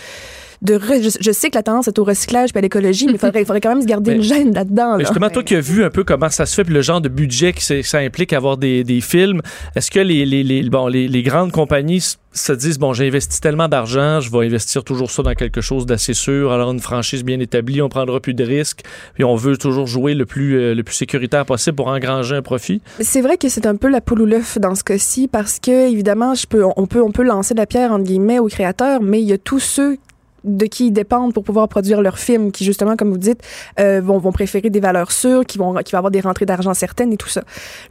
[0.63, 3.15] de re- je, je sais que la tendance est au recyclage puis à l'écologie, mais
[3.15, 4.93] il faudrait, quand même se garder Mais- une gêne là-dedans.
[4.97, 5.01] Là.
[5.01, 7.09] justement, toi qui as vu un peu comment ça se fait, puis le genre de
[7.09, 9.41] budget que ça implique avoir des, des films,
[9.77, 12.01] est-ce que les, les, les- bon, les, les grandes compagnies
[12.35, 15.85] se disent, bon, j'ai investi tellement d'argent, je vais investir toujours ça dans quelque chose
[15.85, 18.81] d'assez sûr, alors une franchise bien établie, on prendra plus de risques,
[19.15, 22.41] puis on veut toujours jouer le plus, euh, le plus sécuritaire possible pour engranger un
[22.43, 22.81] profit?
[23.01, 25.91] C'est vrai que c'est un peu la poule ou l'œuf dans ce cas-ci parce que
[25.91, 29.21] évidemment, je peux, on peut, on peut lancer la pierre entre guillemets aux créateurs, mais
[29.21, 29.99] il y a tous ceux
[30.45, 33.41] de qui ils dépendent pour pouvoir produire leurs films, qui justement, comme vous dites,
[33.79, 36.75] euh, vont, vont préférer des valeurs sûres, qui vont, qui vont avoir des rentrées d'argent
[36.75, 37.43] certaines et tout ça.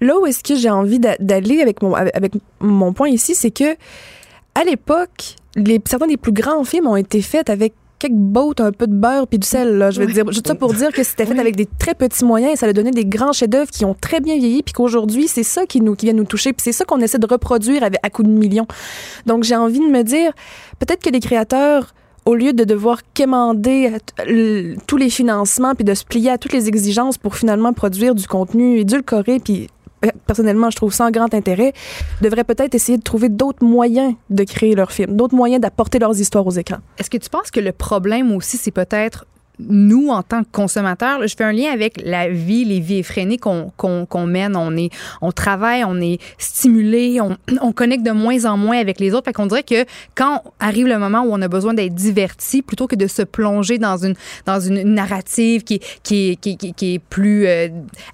[0.01, 3.51] Là où est-ce que j'ai envie d'a- d'aller avec mon, avec mon point ici, c'est
[3.51, 3.75] que
[4.55, 8.71] à l'époque, les, certains des plus grands films ont été faits avec quelques bottes, un
[8.71, 9.77] peu de beurre puis du sel.
[9.77, 12.25] Là, je veux dire, juste ça pour dire que c'était fait avec des très petits
[12.25, 15.27] moyens et ça a donné des grands chefs-d'œuvre qui ont très bien vieilli puis qu'aujourd'hui
[15.27, 17.83] c'est ça qui nous qui vient nous toucher puis c'est ça qu'on essaie de reproduire
[17.83, 18.65] avec, à coups de millions.
[19.27, 20.33] Donc j'ai envie de me dire
[20.79, 21.93] peut-être que les créateurs
[22.25, 26.37] au lieu de devoir quémander t- l- tous les financements puis de se plier à
[26.37, 29.67] toutes les exigences pour finalement produire du contenu édulcoré puis
[30.05, 31.73] euh, personnellement je trouve sans grand intérêt
[32.21, 36.19] devraient peut-être essayer de trouver d'autres moyens de créer leurs films, d'autres moyens d'apporter leurs
[36.19, 36.79] histoires aux écrans.
[36.97, 39.25] Est-ce que tu penses que le problème aussi, c'est peut-être
[39.69, 43.37] nous, en tant que consommateurs, je fais un lien avec la vie, les vies effrénées
[43.37, 44.55] qu'on mène.
[44.55, 44.89] On, est,
[45.21, 49.25] on travaille, on est stimulé, on, on connecte de moins en moins avec les autres.
[49.25, 49.85] Fait qu'on dirait que
[50.15, 53.77] quand arrive le moment où on a besoin d'être diverti, plutôt que de se plonger
[53.77, 54.15] dans une,
[54.45, 57.67] dans une narrative qui, est- qui, qui, qui, est- plus euh,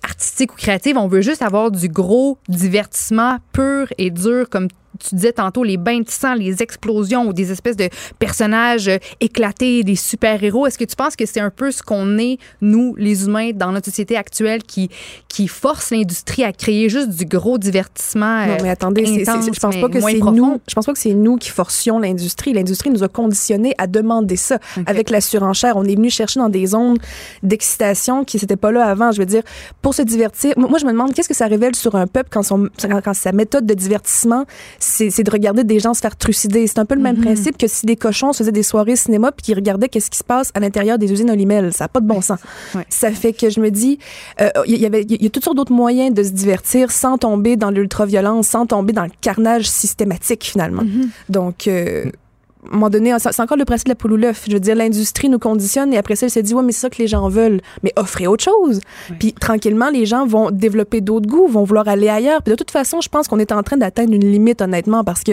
[0.03, 4.68] artistique ou créative, on veut juste avoir du gros divertissement pur et dur comme
[4.98, 8.98] tu disais tantôt, les bains de sang, les explosions ou des espèces de personnages euh,
[9.22, 10.68] éclatés, des super-héros.
[10.68, 13.72] Est-ce que tu penses que c'est un peu ce qu'on est, nous, les humains, dans
[13.72, 14.90] notre société actuelle, qui,
[15.28, 19.45] qui force l'industrie à créer juste du gros divertissement Non, euh, mais attendez, c'est- intense,
[19.53, 20.60] je pense pas que c'est nous.
[20.68, 22.53] Je pense pas que c'est nous qui forcions l'industrie.
[22.53, 24.60] L'industrie nous a conditionnés à demander ça.
[24.86, 26.98] Avec la surenchère, on est venu chercher dans des zones
[27.44, 29.11] d'excitation qui n'étaient pas là avant.
[29.11, 29.44] Je veux dire,
[29.82, 30.53] pour se divertir.
[30.57, 32.69] Moi, je me demande qu'est-ce que ça révèle sur un peuple quand, son,
[33.03, 34.45] quand sa méthode de divertissement,
[34.88, 36.65] c'est de regarder des gens se faire trucider.
[36.68, 39.31] C'est un peu le même principe que si des cochons se faisaient des soirées cinéma
[39.31, 41.73] puis qu'ils regardaient qu'est-ce qui se passe à l'intérieur des usines Olimel.
[41.73, 42.39] Ça n'a pas de bon sens.
[42.89, 43.99] Ça fait que je me dis,
[44.41, 47.18] euh, il y, avait, il y a toutes sortes d'autres moyens de se divertir sans
[47.18, 50.84] tomber dans l'ultra-violence, sans tomber dans le carnage systématique, finalement.
[51.30, 52.05] Donc, euh,
[52.68, 54.45] à un moment donné, c'est c'est encore le principe de la poule ou l'œuf.
[54.48, 56.81] Je veux dire, l'industrie nous conditionne et après ça, elle s'est dit, ouais, mais c'est
[56.81, 57.61] ça que les gens veulent.
[57.84, 58.81] Mais offrez autre chose.
[59.19, 62.41] Puis tranquillement, les gens vont développer d'autres goûts, vont vouloir aller ailleurs.
[62.41, 65.23] Puis de toute façon, je pense qu'on est en train d'atteindre une limite, honnêtement, parce
[65.23, 65.31] que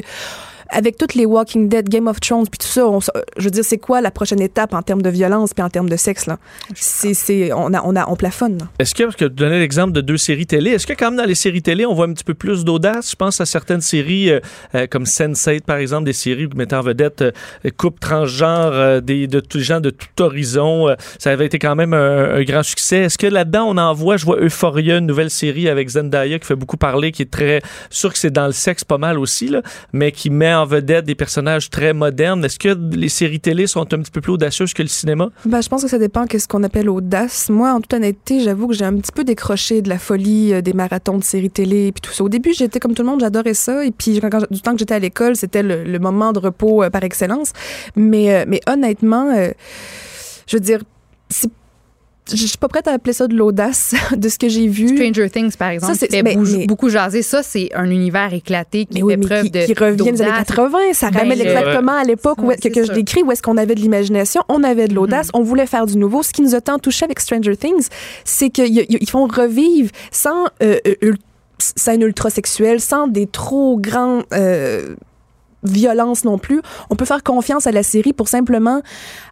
[0.70, 3.50] avec toutes les Walking Dead, Game of Thrones, puis tout ça, on s- je veux
[3.50, 6.26] dire, c'est quoi la prochaine étape en termes de violence puis en termes de sexe
[6.26, 6.38] là?
[6.74, 8.58] C'est, c'est, on a, on a, on plafonne.
[8.78, 11.18] Est-ce que, parce que tu donnais l'exemple de deux séries télé, est-ce que quand même
[11.18, 13.10] dans les séries télé, on voit un petit peu plus d'audace?
[13.10, 14.40] Je pense à certaines séries euh,
[14.74, 17.30] euh, comme Sense8, par exemple, des séries qui mettaient en vedette euh,
[17.76, 20.88] couple transgenre, euh, des, de tous les gens de tout horizon.
[20.88, 22.98] euh, ça avait été quand même un, un grand succès.
[22.98, 26.46] Est-ce que là-dedans, on en voit, je vois Euphoria, une nouvelle série avec Zendaya qui
[26.46, 27.60] fait beaucoup parler, qui est très
[27.90, 29.62] sûr que c'est dans le sexe pas mal aussi, là,
[29.92, 32.44] mais qui met en vedette des personnages très modernes.
[32.44, 35.30] Est-ce que les séries télé sont un petit peu plus audacieuses que le cinéma?
[35.44, 37.48] Ben, je pense que ça dépend de ce qu'on appelle audace.
[37.50, 40.60] Moi, en toute honnêteté, j'avoue que j'ai un petit peu décroché de la folie euh,
[40.60, 42.24] des marathons de séries télé et puis tout ça.
[42.24, 43.84] Au début, j'étais comme tout le monde, j'adorais ça.
[43.84, 44.20] Et puis,
[44.50, 47.52] du temps que j'étais à l'école, c'était le, moment de repos euh, par excellence.
[47.96, 49.34] Mais, euh, mais honnêtement,
[50.46, 50.80] je veux dire,
[51.28, 51.50] c'est
[52.30, 54.88] je suis pas prête à appeler ça de l'audace de ce que j'ai vu.
[54.96, 56.36] Stranger Things, par exemple, Ça, fait mais-
[56.66, 57.22] beaucoup jaser.
[57.22, 59.96] Ça, c'est un univers éclaté qui Mais oui, fait mais preuve qui, de qui revient
[60.12, 60.46] des années d'audace.
[60.46, 63.56] 80, ça Ben, ramène le- exactement à l'époque que, que je décris, où est-ce qu'on
[63.56, 66.22] avait de l'imagination, on avait de l'audace, on voulait faire du nouveau.
[66.22, 67.88] Ce qui nous a tant touché avec Stranger Things,
[68.24, 71.12] c'est qu'ils font revivre sans euh, euh,
[71.58, 74.94] scène ultra sexuelle, sans des trop grands euh,
[75.64, 76.60] violence non plus.
[76.90, 78.82] On peut faire confiance à la série pour simplement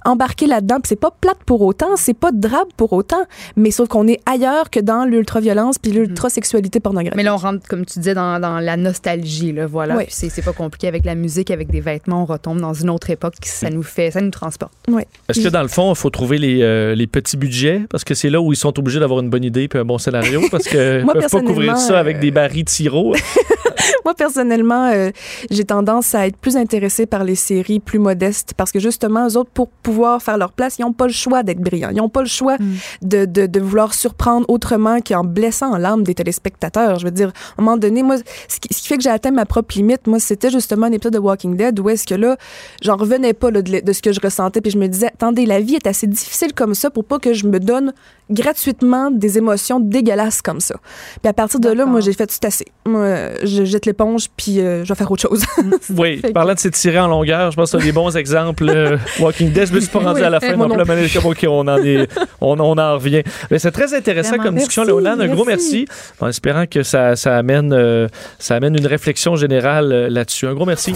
[0.05, 0.77] embarquer là-dedans.
[0.77, 3.23] Puis c'est pas plate pour autant, c'est pas drabe pour autant,
[3.57, 7.17] mais sauf qu'on est ailleurs que dans l'ultra-violence puis l'ultra-sexualité pornographique.
[7.17, 9.97] Mais là, on rentre, comme tu disais, dans, dans la nostalgie, là, voilà.
[9.97, 10.05] Oui.
[10.05, 12.91] Puis c'est, c'est pas compliqué avec la musique, avec des vêtements, on retombe dans une
[12.91, 14.73] autre époque, ça nous fait, ça nous transporte.
[14.89, 15.03] Oui.
[15.29, 17.83] Est-ce que dans le fond, il faut trouver les, euh, les petits budgets?
[17.91, 19.99] Parce que c'est là où ils sont obligés d'avoir une bonne idée et un bon
[19.99, 20.43] scénario.
[20.51, 23.15] Parce ne Moi, peuvent pas couvrir personnellement, ça avec euh, des barils de sirop.
[24.05, 25.11] Moi, personnellement, euh,
[25.51, 29.37] j'ai tendance à être plus intéressée par les séries plus modestes parce que justement, eux
[29.37, 31.91] autres, pour pouvoir faire leur place, ils n'ont pas le choix d'être brillants.
[31.91, 32.57] Ils n'ont pas le choix
[33.03, 36.99] de, de, de vouloir surprendre autrement qu'en blessant l'âme des téléspectateurs.
[36.99, 38.17] Je veux dire, à un moment donné, moi,
[38.49, 40.93] ce qui, ce qui fait que j'ai atteint ma propre limite, moi, c'était justement un
[40.93, 42.37] épisode de Walking Dead où est-ce que là,
[42.83, 45.47] j'en revenais pas là, de, de ce que je ressentais puis je me disais, attendez,
[45.47, 47.93] la vie est assez difficile comme ça pour pas que je me donne
[48.33, 50.75] gratuitement des émotions dégueulasses comme ça.
[51.23, 52.65] Puis à partir de là, moi, j'ai fait tout assez.
[52.87, 53.07] Moi,
[53.45, 55.45] je jette l'éponge puis euh, je vais faire autre chose.
[55.97, 58.69] oui, Fait que- parlant de s'étirer en longueur, je pense que c'est des bons exemples.
[58.69, 60.57] euh, Walking Dead, je me suis pas rendu Oui, à la fin.
[60.57, 62.09] non comme, OK, on en, est,
[62.41, 63.23] on, on en revient.
[63.51, 64.45] Mais c'est très intéressant Vraiment.
[64.45, 65.21] comme discussion, Léolane.
[65.21, 65.87] Un gros merci.
[66.21, 70.47] En espérant que ça, ça, amène, euh, ça amène une réflexion générale euh, là-dessus.
[70.47, 70.93] Un gros merci.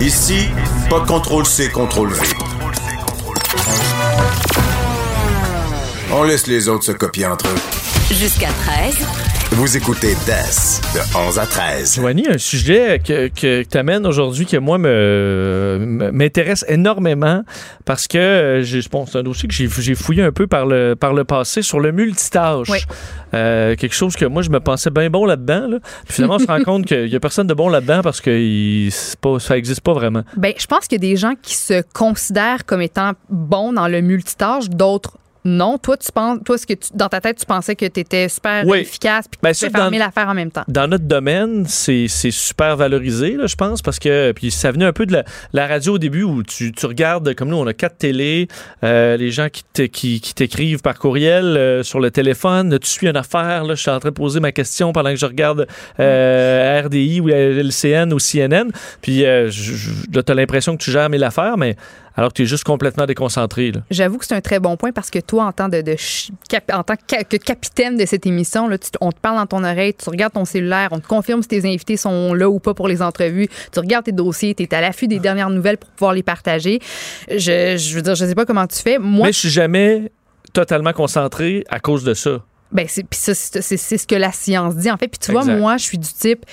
[0.00, 0.48] Ici,
[0.90, 2.53] pas de contrôle C, contrôle V.
[6.16, 8.14] On laisse les autres se copier entre eux.
[8.14, 8.98] Jusqu'à 13.
[9.52, 11.96] Vous écoutez DES de 11 à 13.
[11.96, 17.42] Joanie, un sujet que, que, tu amènes aujourd'hui que moi me, m'intéresse énormément
[17.84, 20.32] parce que euh, j'ai- je pense que c'est un dossier que j'ai, j'ai fouillé un
[20.32, 22.68] peu par le, par le passé sur le multitâche.
[22.68, 22.78] Oui.
[23.34, 25.66] Euh, quelque chose que moi je me pensais bien bon là-dedans.
[25.68, 25.78] là.
[26.04, 28.30] Puis finalement, on se rend compte qu'il y a personne de bon là-dedans parce que
[28.30, 30.22] il- c'est pas, ça existe pas vraiment.
[30.36, 33.88] Ben, je pense qu'il y a des gens qui se considèrent comme étant bons dans
[33.88, 35.78] le multitâche, d'autres non.
[35.78, 38.28] Toi, tu penses, toi, ce que tu- dans ta tête, tu pensais que tu étais
[38.28, 38.78] super Oui.
[38.78, 40.64] efficace puis que Ben, tu ça, pouvais faire dans- mille affaires en même temps.
[40.68, 44.92] Dans notre domaine, c'est super valorisé, là, je pense, parce que puis ça venait un
[44.92, 47.72] peu de la, la radio au début où tu, tu regardes, comme nous, on a
[47.74, 48.48] quatre télés,
[48.84, 52.88] euh, les gens qui te- qui, qui t'écrivent par courriel euh, sur le téléphone, tu
[52.88, 55.26] suis une affaire, là, je suis en train de poser ma question pendant que je
[55.26, 55.66] regarde
[56.00, 58.70] euh, RDI ou LCN ou CNN,
[59.02, 61.76] puis euh, je- je- là, t'as l'impression que tu gères mille affaires, mais
[62.16, 63.72] alors que tu es juste complètement déconcentré.
[63.90, 66.30] J'avoue que c'est un très bon point parce que toi, en tant, de, de ch-
[66.48, 69.36] cap- en tant que, ca- que capitaine de cette émission, là, tu- on te parle
[69.36, 72.48] dans ton oreille, tu regardes ton cellulaire, on te confirme si tes invités sont là
[72.48, 75.50] ou pas pour les entrevues, tu regardes tes dossiers, tu es à l'affût des dernières
[75.50, 76.78] nouvelles pour pouvoir les partager.
[77.30, 78.98] Je, je veux dire, je sais pas comment tu fais.
[78.98, 80.12] Moi, Mais je suis jamais
[80.52, 82.42] totalement concentré à cause de ça.
[82.72, 85.06] Ben, c'est, puis ça, c'est, ce que la science dit, en fait.
[85.08, 86.44] Puis tu vois, moi, je suis du type.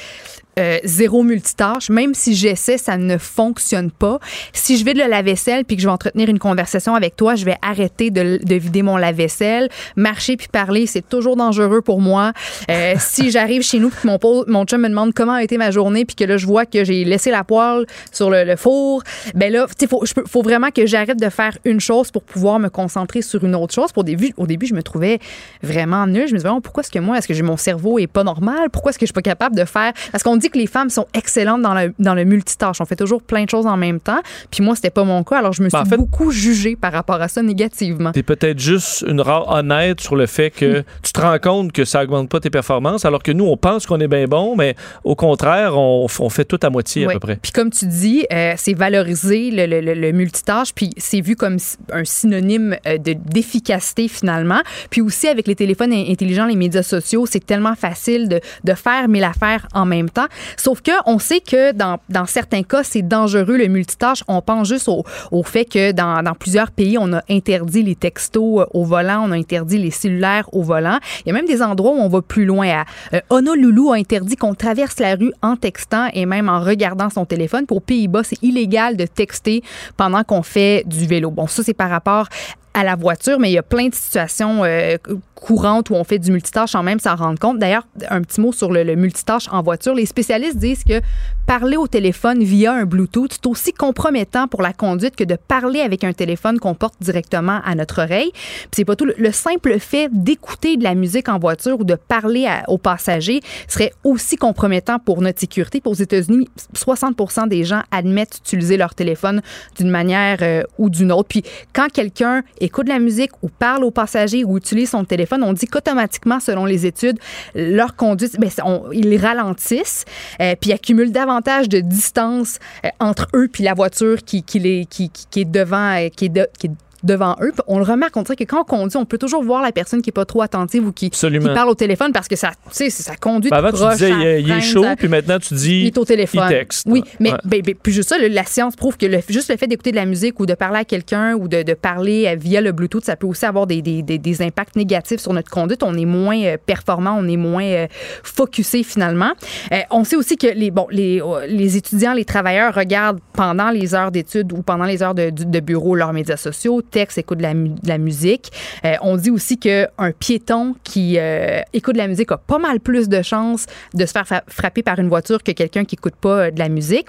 [0.60, 1.90] Euh, zéro multitâche.
[1.90, 4.19] Même si j'essaie, ça ne fonctionne pas.
[4.53, 7.36] Si je vais de la lave-vaisselle puis que je vais entretenir une conversation avec toi,
[7.36, 9.69] je vais arrêter de, de vider mon lave-vaisselle.
[9.95, 12.34] Marcher puis parler, c'est toujours dangereux pour moi.
[12.69, 15.72] Euh, si j'arrive chez nous puis mon, mon chum me demande comment a été ma
[15.72, 19.03] journée puis que là, je vois que j'ai laissé la poêle sur le, le four,
[19.36, 22.60] ben là, tu sais, faut, faut vraiment que j'arrête de faire une chose pour pouvoir
[22.60, 23.91] me concentrer sur une autre chose.
[23.91, 25.19] Pour début, au début, je me trouvais
[25.61, 26.28] vraiment nulle.
[26.28, 28.69] Je me disais, Oh, pourquoi est-ce que moi, est-ce que mon cerveau est pas normal?
[28.72, 29.94] Pourquoi est-ce que je suis pas capable de faire?
[30.11, 32.77] Parce qu'on dit que les femmes sont excellentes dans le, dans le multitâche.
[32.81, 34.19] On fait toujours plein de choses en même temps.
[34.51, 35.38] Puis moi, c'était pas mon cas.
[35.38, 38.11] Alors, je me suis Ben, en fait- beaucoup jugée par rapport à ça négativement.
[38.11, 41.85] T'es peut-être juste une rare honnête sur le fait que tu te rends compte que
[41.85, 44.76] ça augmente pas tes performances, alors que nous, on pense qu'on est bien bon, mais
[45.03, 47.38] au contraire, on, on fait tout à moitié à peu près.
[47.41, 51.57] Puis comme tu dis, euh, c'est valoriser le, le- le- multitâche, puis c'est vu comme
[51.93, 54.61] un synonyme euh, de d'efficacité finalement.
[54.89, 58.73] Puis aussi avec les téléphones in- intelligents, les médias sociaux, c'est tellement facile de, de
[58.73, 60.26] faire mille affaires en même temps.
[60.57, 64.23] Sauf que on sait que dans, certains cas, c'est dangereux le multitâche.
[64.27, 68.61] On pense juste au, fait que dans, dans plusieurs pays, on a interdit les textos
[68.61, 70.99] euh, au volant, on a interdit les cellulaires au volant.
[71.25, 72.67] Il y a même des endroits où on va plus loin.
[72.69, 77.09] À, euh, Honolulu a interdit qu'on traverse la rue en textant et même en regardant
[77.09, 77.65] son téléphone.
[77.65, 79.63] Pour Pays-Bas, c'est illégal de texter
[79.97, 81.31] pendant qu'on fait du vélo.
[81.31, 82.27] Bon, ça, c'est par rapport
[82.73, 84.98] à la voiture, mais il y a plein de situations euh,
[85.35, 87.60] courantes où on fait du multitâche sans même s'en rendre compte.
[87.60, 89.93] D'ailleurs, un petit mot sur le, multitâche en voiture.
[89.93, 91.02] Les spécialistes disent que
[91.48, 95.81] parler au téléphone via un Bluetooth, c'est aussi compromettant pour la conduite que de parler
[95.81, 98.31] avec un téléphone qu'on porte directement à notre oreille.
[98.34, 99.06] Puis c'est pas tout.
[99.06, 103.41] Le, le simple fait d'écouter de la musique en voiture ou de parler aux passagers
[103.68, 105.81] serait aussi compromettant pour notre sécurité.
[105.81, 109.41] Puis aux États-Unis, 60 des gens admettent utiliser leur téléphone
[109.77, 111.27] d'une manière euh, ou d'une autre.
[111.30, 111.43] Puis
[111.73, 115.65] quand quelqu'un écoute la musique ou parle aux passagers ou utilise son téléphone, on dit
[115.67, 117.17] qu'automatiquement, selon les études,
[117.55, 118.49] leur conduite, ben,
[118.93, 120.05] ils ralentissent,
[120.41, 125.09] euh, puis accumulent davantage de distance euh, entre eux puis la voiture qui, qui, qui,
[125.09, 126.71] qui- est devant, euh, qui de- qui est
[127.03, 127.52] devant eux.
[127.68, 130.02] On le remarque, on dirait que quand on conduit, on peut toujours voir la personne
[130.02, 132.56] qui est pas trop attentive ou qui, qui parle au téléphone parce que ça, tu
[132.72, 135.40] sais, ça conduit Ben, avant, tu disais, il, est- il est chaud, ça- puis maintenant,
[135.40, 135.82] tu dis.
[135.82, 136.44] il est au téléphone.
[136.45, 136.88] Il texte.
[136.90, 137.38] Oui, mais Ouais.
[137.45, 139.95] ben, ben, puis juste ça, la science prouve que le- juste le fait d'écouter de
[139.95, 143.03] la musique ou de parler à quelqu'un ou de, de parler euh, via le Bluetooth,
[143.06, 145.84] ça peut aussi avoir des, des, des, des impacts négatifs sur notre conduite.
[145.84, 147.88] On est moins euh, performant, on est moins euh,
[148.23, 149.32] focusé finalement.
[149.72, 153.95] Euh, on sait aussi que les, bon, les, les étudiants, les travailleurs regardent pendant les
[153.95, 157.88] heures d'études ou pendant les heures de, de bureau leurs médias sociaux, textent, écoutent de
[157.88, 158.51] la, musique.
[158.85, 159.88] Euh, on dit aussi qu'un
[160.19, 164.11] piéton qui euh, écoute de la musique a pas mal plus de chances de se
[164.11, 167.07] faire fa- frapper par une voiture que quelqu'un qui écoute pas euh, de la musique.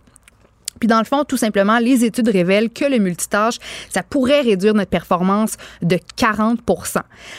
[0.82, 4.74] Puis dans le fond, tout simplement, les études révèlent que le multitâche, ça pourrait réduire
[4.74, 6.58] notre performance de 40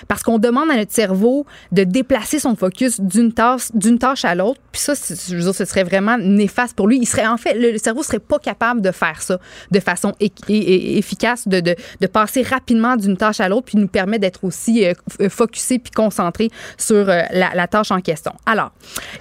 [0.08, 4.62] Parce qu'on demande à notre cerveau de déplacer son focus d'une tâche, à l'autre.
[4.72, 7.00] Puis ça, je veux dire, ce serait vraiment néfaste pour lui.
[7.00, 9.38] Il serait, en fait, le, cerveau serait pas capable de faire ça
[9.72, 10.14] de façon
[10.48, 11.76] efficace, de,
[12.08, 15.92] passer rapidement d'une tâche à l'autre, puis nous permet d'être aussi euh, f- focusé puis
[15.92, 18.32] concentré sur euh, la tâche en question.
[18.46, 18.72] Alors,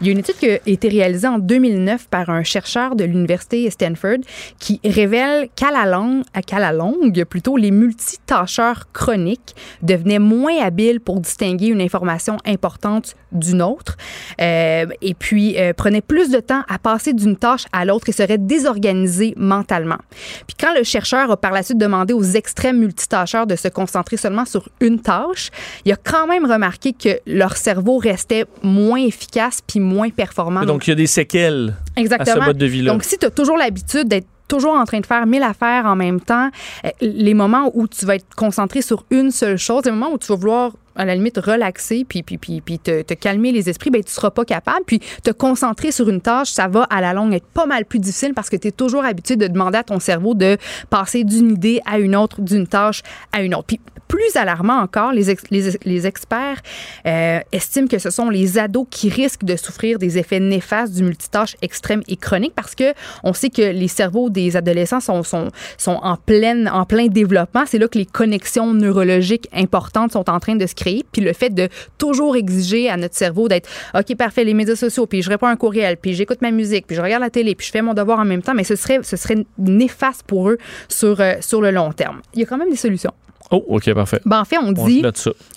[0.00, 3.02] il y a une étude qui a été réalisée en 2009 par un chercheur de
[3.02, 4.11] l'université Stanford
[4.58, 10.58] qui révèle qu'à la longue, à- qu'à la longue, plutôt, les multitâcheurs chroniques devenaient moins
[10.62, 13.96] habiles pour distinguer une information importante d'une autre
[14.40, 18.12] euh, et puis euh, prenaient plus de temps à passer d'une tâche à l'autre et
[18.12, 19.98] seraient désorganisés mentalement.
[20.46, 24.16] Puis quand le chercheur a par la suite demandé aux extrêmes multitâcheurs de se concentrer
[24.16, 25.50] seulement sur une tâche,
[25.84, 30.64] il a quand même remarqué que leur cerveau restait moins efficace puis moins performant.
[30.64, 32.36] Donc, il y a des séquelles Exactement.
[32.36, 32.92] à ce mode de vie-là.
[32.92, 35.96] Donc, si tu as toujours l'habitude d'être toujours en train de faire mille affaires en
[35.96, 36.50] même temps,
[36.84, 40.18] euh, les moments où tu vas être concentré sur une seule chose, les moments où
[40.18, 43.90] tu vas vouloir à la limite relaxer puis puis puis, puis te, calmer les esprits
[43.90, 44.84] ben tu seras pas capable.
[44.86, 47.98] Puis te concentrer sur une tâche ça va à la longue être pas mal plus
[47.98, 50.56] difficile parce que tu es toujours habitué de demander à ton cerveau de
[50.90, 53.02] passer d'une idée à une autre d'une tâche
[53.32, 53.66] à une autre.
[53.66, 56.60] Puis plus alarmant encore les les, les experts
[57.06, 61.02] euh, estiment que ce sont les ados qui risquent de souffrir des effets néfastes du
[61.02, 62.92] multitâche extrême et chronique parce que
[63.24, 65.48] on sait que les cerveaux des adolescents sont sont,
[65.78, 67.64] sont en pleine en plein développement.
[67.66, 70.74] C'est là que les connexions neurologiques importantes sont en train de se
[71.12, 71.68] puis le fait de
[71.98, 75.50] toujours exiger à notre cerveau d'être OK parfait les médias sociaux puis je réponds à
[75.50, 77.94] un courriel puis j'écoute ma musique puis je regarde la télé puis je fais mon
[77.94, 81.60] devoir en même temps mais ce serait ce serait néfaste pour eux sur euh, sur
[81.60, 83.12] le long terme il y a quand même des solutions
[83.50, 84.20] Oh, OK, parfait.
[84.24, 85.02] ben, en fait on dit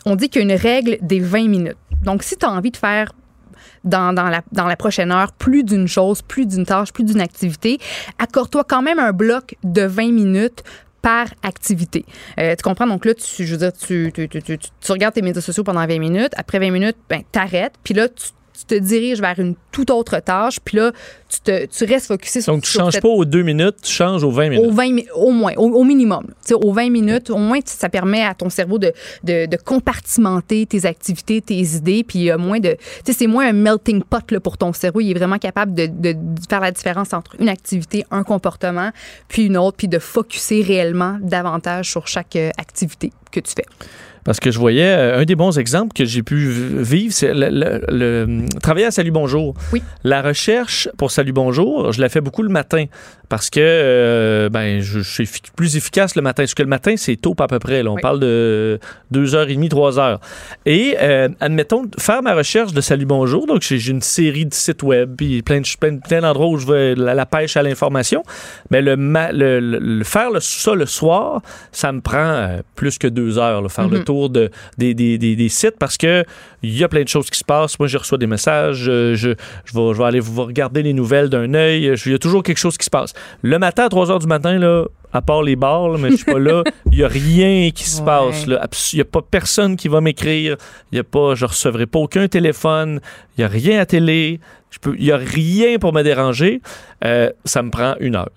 [0.05, 1.77] on dit qu'il y a une règle des 20 minutes.
[2.03, 3.13] Donc, si tu as envie de faire
[3.85, 7.21] dans, dans, la, dans la prochaine heure plus d'une chose, plus d'une tâche, plus d'une
[7.21, 7.77] activité,
[8.19, 10.63] accorde-toi quand même un bloc de 20 minutes
[11.05, 12.03] par activité.
[12.39, 12.87] Euh, tu comprends?
[12.87, 15.85] Donc là, tu, je veux dire, tu, tu, tu, tu- regardes tes médias sociaux pendant
[15.85, 16.31] 20 minutes.
[16.35, 17.75] Après 20 minutes, ben, t'arrêtes.
[17.83, 18.29] Puis là, tu
[18.59, 20.91] tu te diriges vers une toute autre tâche, puis là,
[21.29, 23.75] tu, te, tu restes focusé sur Donc, tu sur changes cette- pas aux deux minutes,
[23.83, 24.65] tu changes aux 20 minutes.
[24.65, 26.25] au, 20 mi- au moins, au, au minimum.
[26.53, 30.85] aux 20 minutes, au moins, ça permet à ton cerveau de, de, de compartimenter tes
[30.85, 32.71] activités, tes idées, puis il y a moins de...
[33.03, 35.01] Tu sais, c'est moins un melting pot là, pour ton cerveau.
[35.01, 38.91] Il est vraiment capable de, de- de faire la différence entre une activité, un comportement,
[39.27, 43.65] puis une autre, puis de focuser réellement davantage sur chaque euh, activité que tu fais.
[44.25, 47.47] Parce que je voyais euh, un des bons exemples que j'ai pu vivre, c'est le,
[47.49, 49.53] le- le- travailler à Salut Bonjour.
[49.71, 49.81] Oui.
[50.03, 52.85] La recherche pour Salut Bonjour, je la fais beaucoup le matin
[53.29, 56.43] parce que euh, ben, je, je suis plus efficace le matin.
[56.43, 57.83] Parce que le matin, c'est tôt à peu près.
[57.83, 57.91] là.
[57.91, 58.01] On Oui.
[58.01, 58.79] parle de
[59.13, 60.17] 2h30, 3h.
[60.65, 64.83] Et euh, admettons, faire ma recherche de Salut Bonjour, donc j'ai une série de sites
[64.83, 68.23] web, puis plein de- plein, plein d'endroits où je vais la, la pêche à l'information.
[68.71, 71.41] Mais le, ma- le- le- le- faire le- ça le soir,
[71.71, 74.03] ça me prend euh, plus que deux heures, là, faire le Mhm.
[74.03, 76.23] tour de, des, des- des- des sites parce que
[76.67, 77.77] il y a plein de choses qui se passent.
[77.79, 79.29] Moi, je reçois des messages, euh, je,
[79.65, 81.95] je, vais, je vais aller vous regarder les nouvelles d'un œil.
[81.95, 83.13] Je- Il y a toujours quelque chose qui se passe.
[83.41, 86.15] Le matin, à 3 heures du matin, là, à part les bars, là, mais je
[86.17, 88.05] suis pas là, il y a rien qui se Ouais.
[88.05, 88.45] passe.
[88.93, 90.57] Il y a pas personne qui va m'écrire.
[90.91, 92.99] Il y a pas, je recevrai pas aucun téléphone.
[93.37, 94.39] Il y a rien à télé.
[94.71, 96.61] Je peux, il y a rien pour me déranger.
[97.05, 98.29] Euh, ça me prend une heure.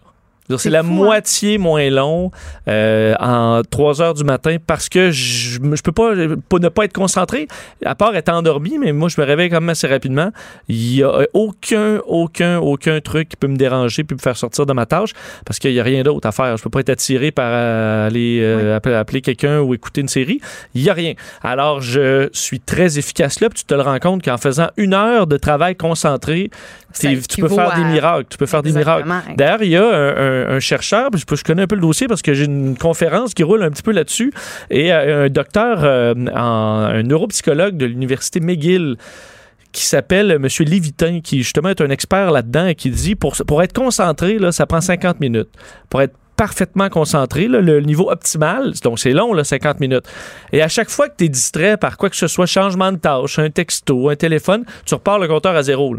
[0.56, 0.94] C'est la fou, hein?
[0.94, 2.30] moitié moins long
[2.68, 6.14] euh, en 3 heures du matin parce que je, je peux pas,
[6.48, 7.48] pas ne pas être concentré,
[7.84, 10.30] à part être endormi, mais moi je me réveille quand même assez rapidement.
[10.68, 14.64] Il y a aucun, aucun, aucun truc qui peut me déranger puis me faire sortir
[14.64, 15.12] de ma tâche
[15.44, 16.56] parce qu'il y a rien d'autre à faire.
[16.56, 20.08] Je peux pas être attiré par euh, aller euh, appeler, appeler quelqu'un ou écouter une
[20.08, 20.40] série.
[20.74, 21.14] Il y a rien.
[21.42, 23.50] Alors je suis très efficace là.
[23.50, 26.50] puis tu te le rends compte qu'en faisant une heure de travail concentré,
[26.93, 28.27] Ça tu peux faire des miracles.
[28.31, 29.09] Tu peux faire des miracles.
[29.36, 32.06] D'ailleurs, il y a un, un- un chercheur, je, je connais un peu le dossier
[32.09, 34.32] parce que j'ai une conférence qui roule un petit peu là-dessus,
[34.70, 38.97] et euh, un docteur, euh, en- un neuropsychologue de l'université McGill
[39.70, 40.47] qui s'appelle M.
[40.60, 44.51] Lévitin, qui justement est un expert là-dedans et qui dit pour, pour être concentré, là,
[44.51, 45.51] ça prend 50 minutes.
[45.90, 50.05] Pour être parfaitement concentré, le niveau optimal, donc c'est long, là, 50 minutes.
[50.52, 52.97] Et à chaque fois que tu es distrait par quoi que ce soit, changement de
[52.97, 55.97] tâche, un texto, un téléphone, tu repars le compteur à zéro.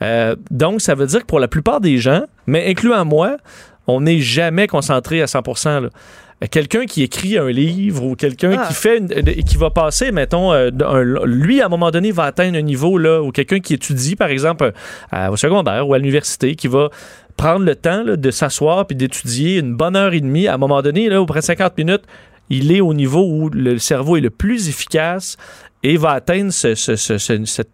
[0.00, 3.36] Euh, donc, ça veut dire que pour la plupart des gens, mais incluant moi,
[3.86, 5.42] on n'est jamais concentré à 100
[5.80, 5.90] là.
[6.42, 8.66] Euh, Quelqu'un qui écrit un livre ou quelqu'un Ah.
[8.66, 9.08] qui fait une-
[9.44, 10.70] qui va passer, mettons, euh,
[11.24, 14.28] lui à un moment donné va atteindre un niveau là ou quelqu'un qui étudie par
[14.28, 14.72] exemple
[15.12, 16.90] à- au secondaire ou à l'université qui va
[17.36, 20.58] prendre le temps là, de s'asseoir puis d'étudier une bonne heure et demie à un
[20.58, 22.02] moment donné là auprès de 50 minutes
[22.50, 25.36] il est au niveau où le cerveau est le plus efficace
[25.82, 27.70] et va atteindre ce- ce- ce- ce- cette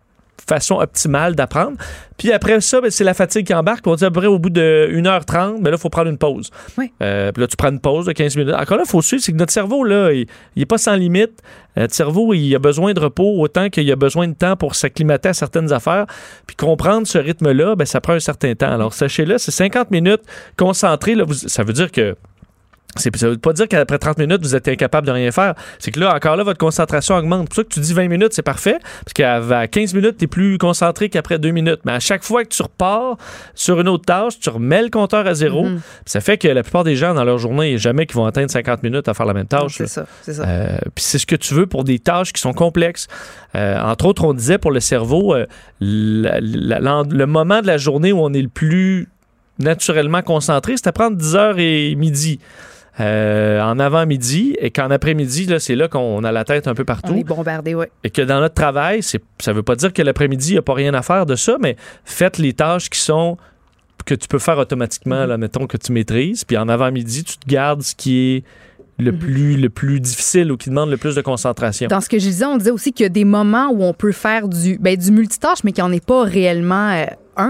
[0.54, 1.76] façon optimale d'apprendre.
[2.18, 3.86] Puis après ça, ben, c'est la fatigue qui embarque.
[3.86, 6.18] On dit à peu près au bout de 1h30, ben là, il faut prendre une
[6.18, 6.50] pause.
[6.76, 6.92] Oui.
[7.02, 8.54] Euh, puis là, tu prends une pause de 15 minutes.
[8.54, 11.32] Encore là, il faut suivre, c'est que notre cerveau, là, il n'est pas sans limite.
[11.78, 14.74] Euh, Notre cerveau, il a besoin de repos autant qu'il a besoin de temps pour
[14.74, 16.04] s'acclimater à certaines affaires.
[16.46, 18.70] Puis comprendre ce rythme-là, ben, ça prend un certain temps.
[18.72, 20.22] Alors, sachez-le, c'est 50 minutes
[20.58, 21.14] concentrées.
[21.14, 22.16] Là, vous- ça veut dire que
[22.96, 25.54] c'est, ça veut pas dire qu'après 30 minutes, vous êtes incapable de rien faire.
[25.78, 27.42] C'est que là, encore là, votre concentration augmente.
[27.42, 28.78] C'est pour ça que tu dis 20 minutes, c'est parfait.
[29.04, 31.80] Parce qu'à à 15 minutes, tu es plus concentré qu'après 2 minutes.
[31.84, 33.16] Mais à chaque fois que tu repars
[33.54, 35.64] sur une autre tâche, tu remets le compteur à zéro.
[35.66, 35.80] Mhm.
[36.06, 38.16] Ça fait que la plupart des gens, dans leur journée, il y a jamais qu'ils
[38.16, 39.76] vont atteindre 50 minutes à faire la même tâche.
[39.78, 40.44] C'est ça, c'est ça.
[40.46, 43.06] Euh, Puis c'est ce que tu veux pour des tâches qui sont complexes.
[43.54, 45.46] Euh, entre autres, on disait pour le cerveau, euh,
[45.80, 49.08] la- la- la- le moment de la journée où on est le plus
[49.58, 52.40] naturellement concentré, c'est à prendre 10 heures et midi.
[52.98, 56.82] Euh, en avant-midi et qu'en après-midi, là, c'est là qu'on a la tête un peu
[56.82, 57.14] On partout.
[57.14, 57.86] est bombardé, oui.
[58.04, 60.62] Et que dans notre travail, c'est, ça veut pas dire que l'après-midi, il n'y a
[60.62, 63.36] pas rien à faire de ça, mais faites les tâches qui sont
[64.06, 66.44] que tu peux faire automatiquement, là, mettons que tu maîtrises.
[66.44, 68.44] Puis en avant-midi, tu te gardes ce qui est
[68.98, 69.18] le, Mhm.
[69.18, 71.86] plus, le plus difficile ou qui demande le plus de concentration.
[71.88, 73.94] Dans ce que je disais, on disait aussi qu'il y a des moments où on
[73.94, 77.04] peut faire du, ben, du multitâche, mais qu'il n'y en est pas réellement euh,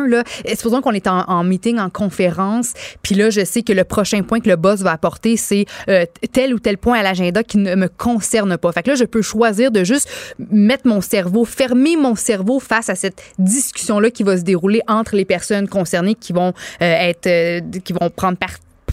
[0.06, 0.24] Là.
[0.44, 4.22] Et Supposons qu'on est en, meeting, en conférence, puis là, je sais que le prochain
[4.22, 7.58] point que le boss va apporter, c'est euh, tel ou tel point à l'agenda qui
[7.58, 8.72] ne me concerne pas.
[8.72, 10.08] Fait que là, je peux choisir de juste
[10.50, 15.16] mettre mon cerveau, fermer mon cerveau face à cette discussion-là qui va se dérouler entre
[15.16, 16.52] les personnes concernées qui vont
[16.82, 18.50] euh, être, euh, qui vont prendre part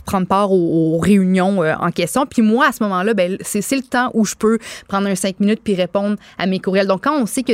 [0.07, 2.25] prendre part aux, réunions euh, en question.
[2.25, 4.57] Puis moi, à ce moment-là, ben, c'est le temps où je peux
[4.87, 6.87] prendre un cinq minutes puis répondre à mes courriels.
[6.87, 7.53] Donc, quand on sait que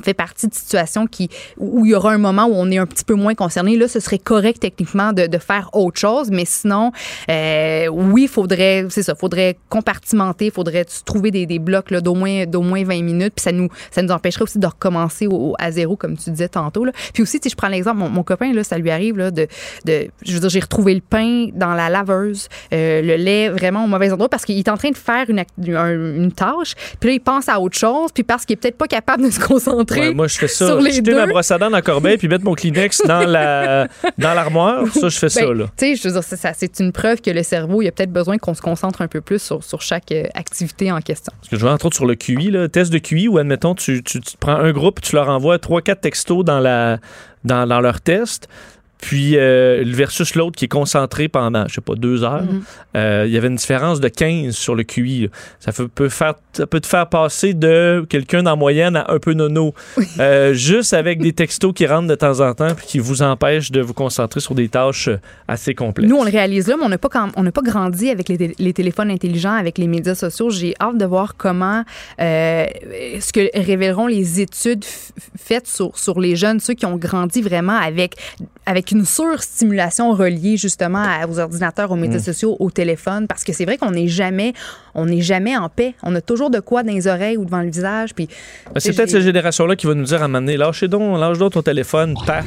[0.00, 1.06] fait partie de situations
[1.56, 3.88] où il y aura un moment où on est un petit peu moins concerné, là,
[3.88, 6.30] ce serait correct techniquement de, faire autre chose.
[6.30, 6.90] Mais sinon,
[7.30, 12.62] euh, oui, il faudrait, c'est ça, faudrait compartimenter, faudrait trouver des, blocs d'au moins, d'au
[12.62, 13.34] moins 20 minutes.
[13.36, 13.68] Puis ça nous,
[14.10, 15.28] empêcherait aussi de recommencer
[15.58, 16.84] à zéro, comme tu disais tantôt.
[17.14, 19.46] Puis aussi, si je prends l'exemple, mon, mon copain, ça lui arrive de,
[19.86, 23.84] je veux dire, j'ai retrouvé le pain main dans la laveuse, euh, le lait vraiment
[23.84, 27.20] au mauvais endroit parce qu'il est en train de faire une, tâche, puis là, il
[27.20, 30.14] pense à autre chose, puis parce qu'il est peut-être pas capable de se concentrer Ouais,
[30.14, 30.66] moi, je fais ça.
[30.66, 31.16] sur les Jeter deux.
[31.16, 33.88] ma brosse à dents dans la corbeille puis mettre mon Kleenex dans la
[34.18, 34.84] dans l'armoire.
[34.92, 35.64] Ça, je fais ça, Ben, là.
[35.76, 37.92] Tu sais, je veux dire, ça- ça- c'est une preuve que le cerveau, il a
[37.92, 41.32] peut-être besoin qu'on se concentre un peu plus sur, sur chaque euh, activité en question.
[41.40, 43.74] Parce que je vois entre autres sur le QI, là, test de QI où, admettons,
[43.74, 46.98] tu, tu, tu prends un groupe, tu leur envoies 3-4 textos dans, la,
[47.44, 48.48] dans, dans leur test,
[48.98, 52.42] puis euh, versus l'autre qui est concentré pendant, je sais pas, deux heures.
[52.44, 52.62] Mhm.
[52.96, 55.28] Euh, Il y avait une différence de 15 sur le QI.
[55.60, 59.34] Ça peut, faire, ça peut te faire passer de quelqu'un en moyenne à un peu
[59.34, 59.74] nono,
[60.18, 63.70] euh, juste avec des textos qui rentrent de temps en temps puis qui vous empêchent
[63.70, 66.08] de vous concentrer sur des tâches euh, assez complexes.
[66.08, 68.28] Nous, on le réalise là, mais on n'a pas, quand- on n'a pas grandi avec
[68.30, 70.48] les, les téléphones intelligents, avec les médias sociaux.
[70.50, 71.84] J'ai hâte de voir comment,
[72.18, 74.84] ce que révéleront les études
[75.36, 78.14] faites sur, sur les jeunes, ceux qui ont grandi vraiment avec,
[78.64, 82.22] avec une surstimulation reliée justement à- aux ordinateurs, aux médias Mm.
[82.22, 84.52] sociaux, au téléphone, parce que c'est vrai qu'on n'est jamais,
[84.94, 85.94] on n'est jamais en paix.
[86.02, 88.14] On a toujours de quoi dans les oreilles ou devant le visage.
[88.14, 88.28] Puis,
[88.72, 91.18] Ben, c'est peut-être cette génération-là qui va nous dire à un moment donné, lâchez donc,
[91.18, 92.42] lâche donc ton téléphone, pas.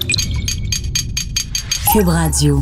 [1.94, 2.62] Cube Radio.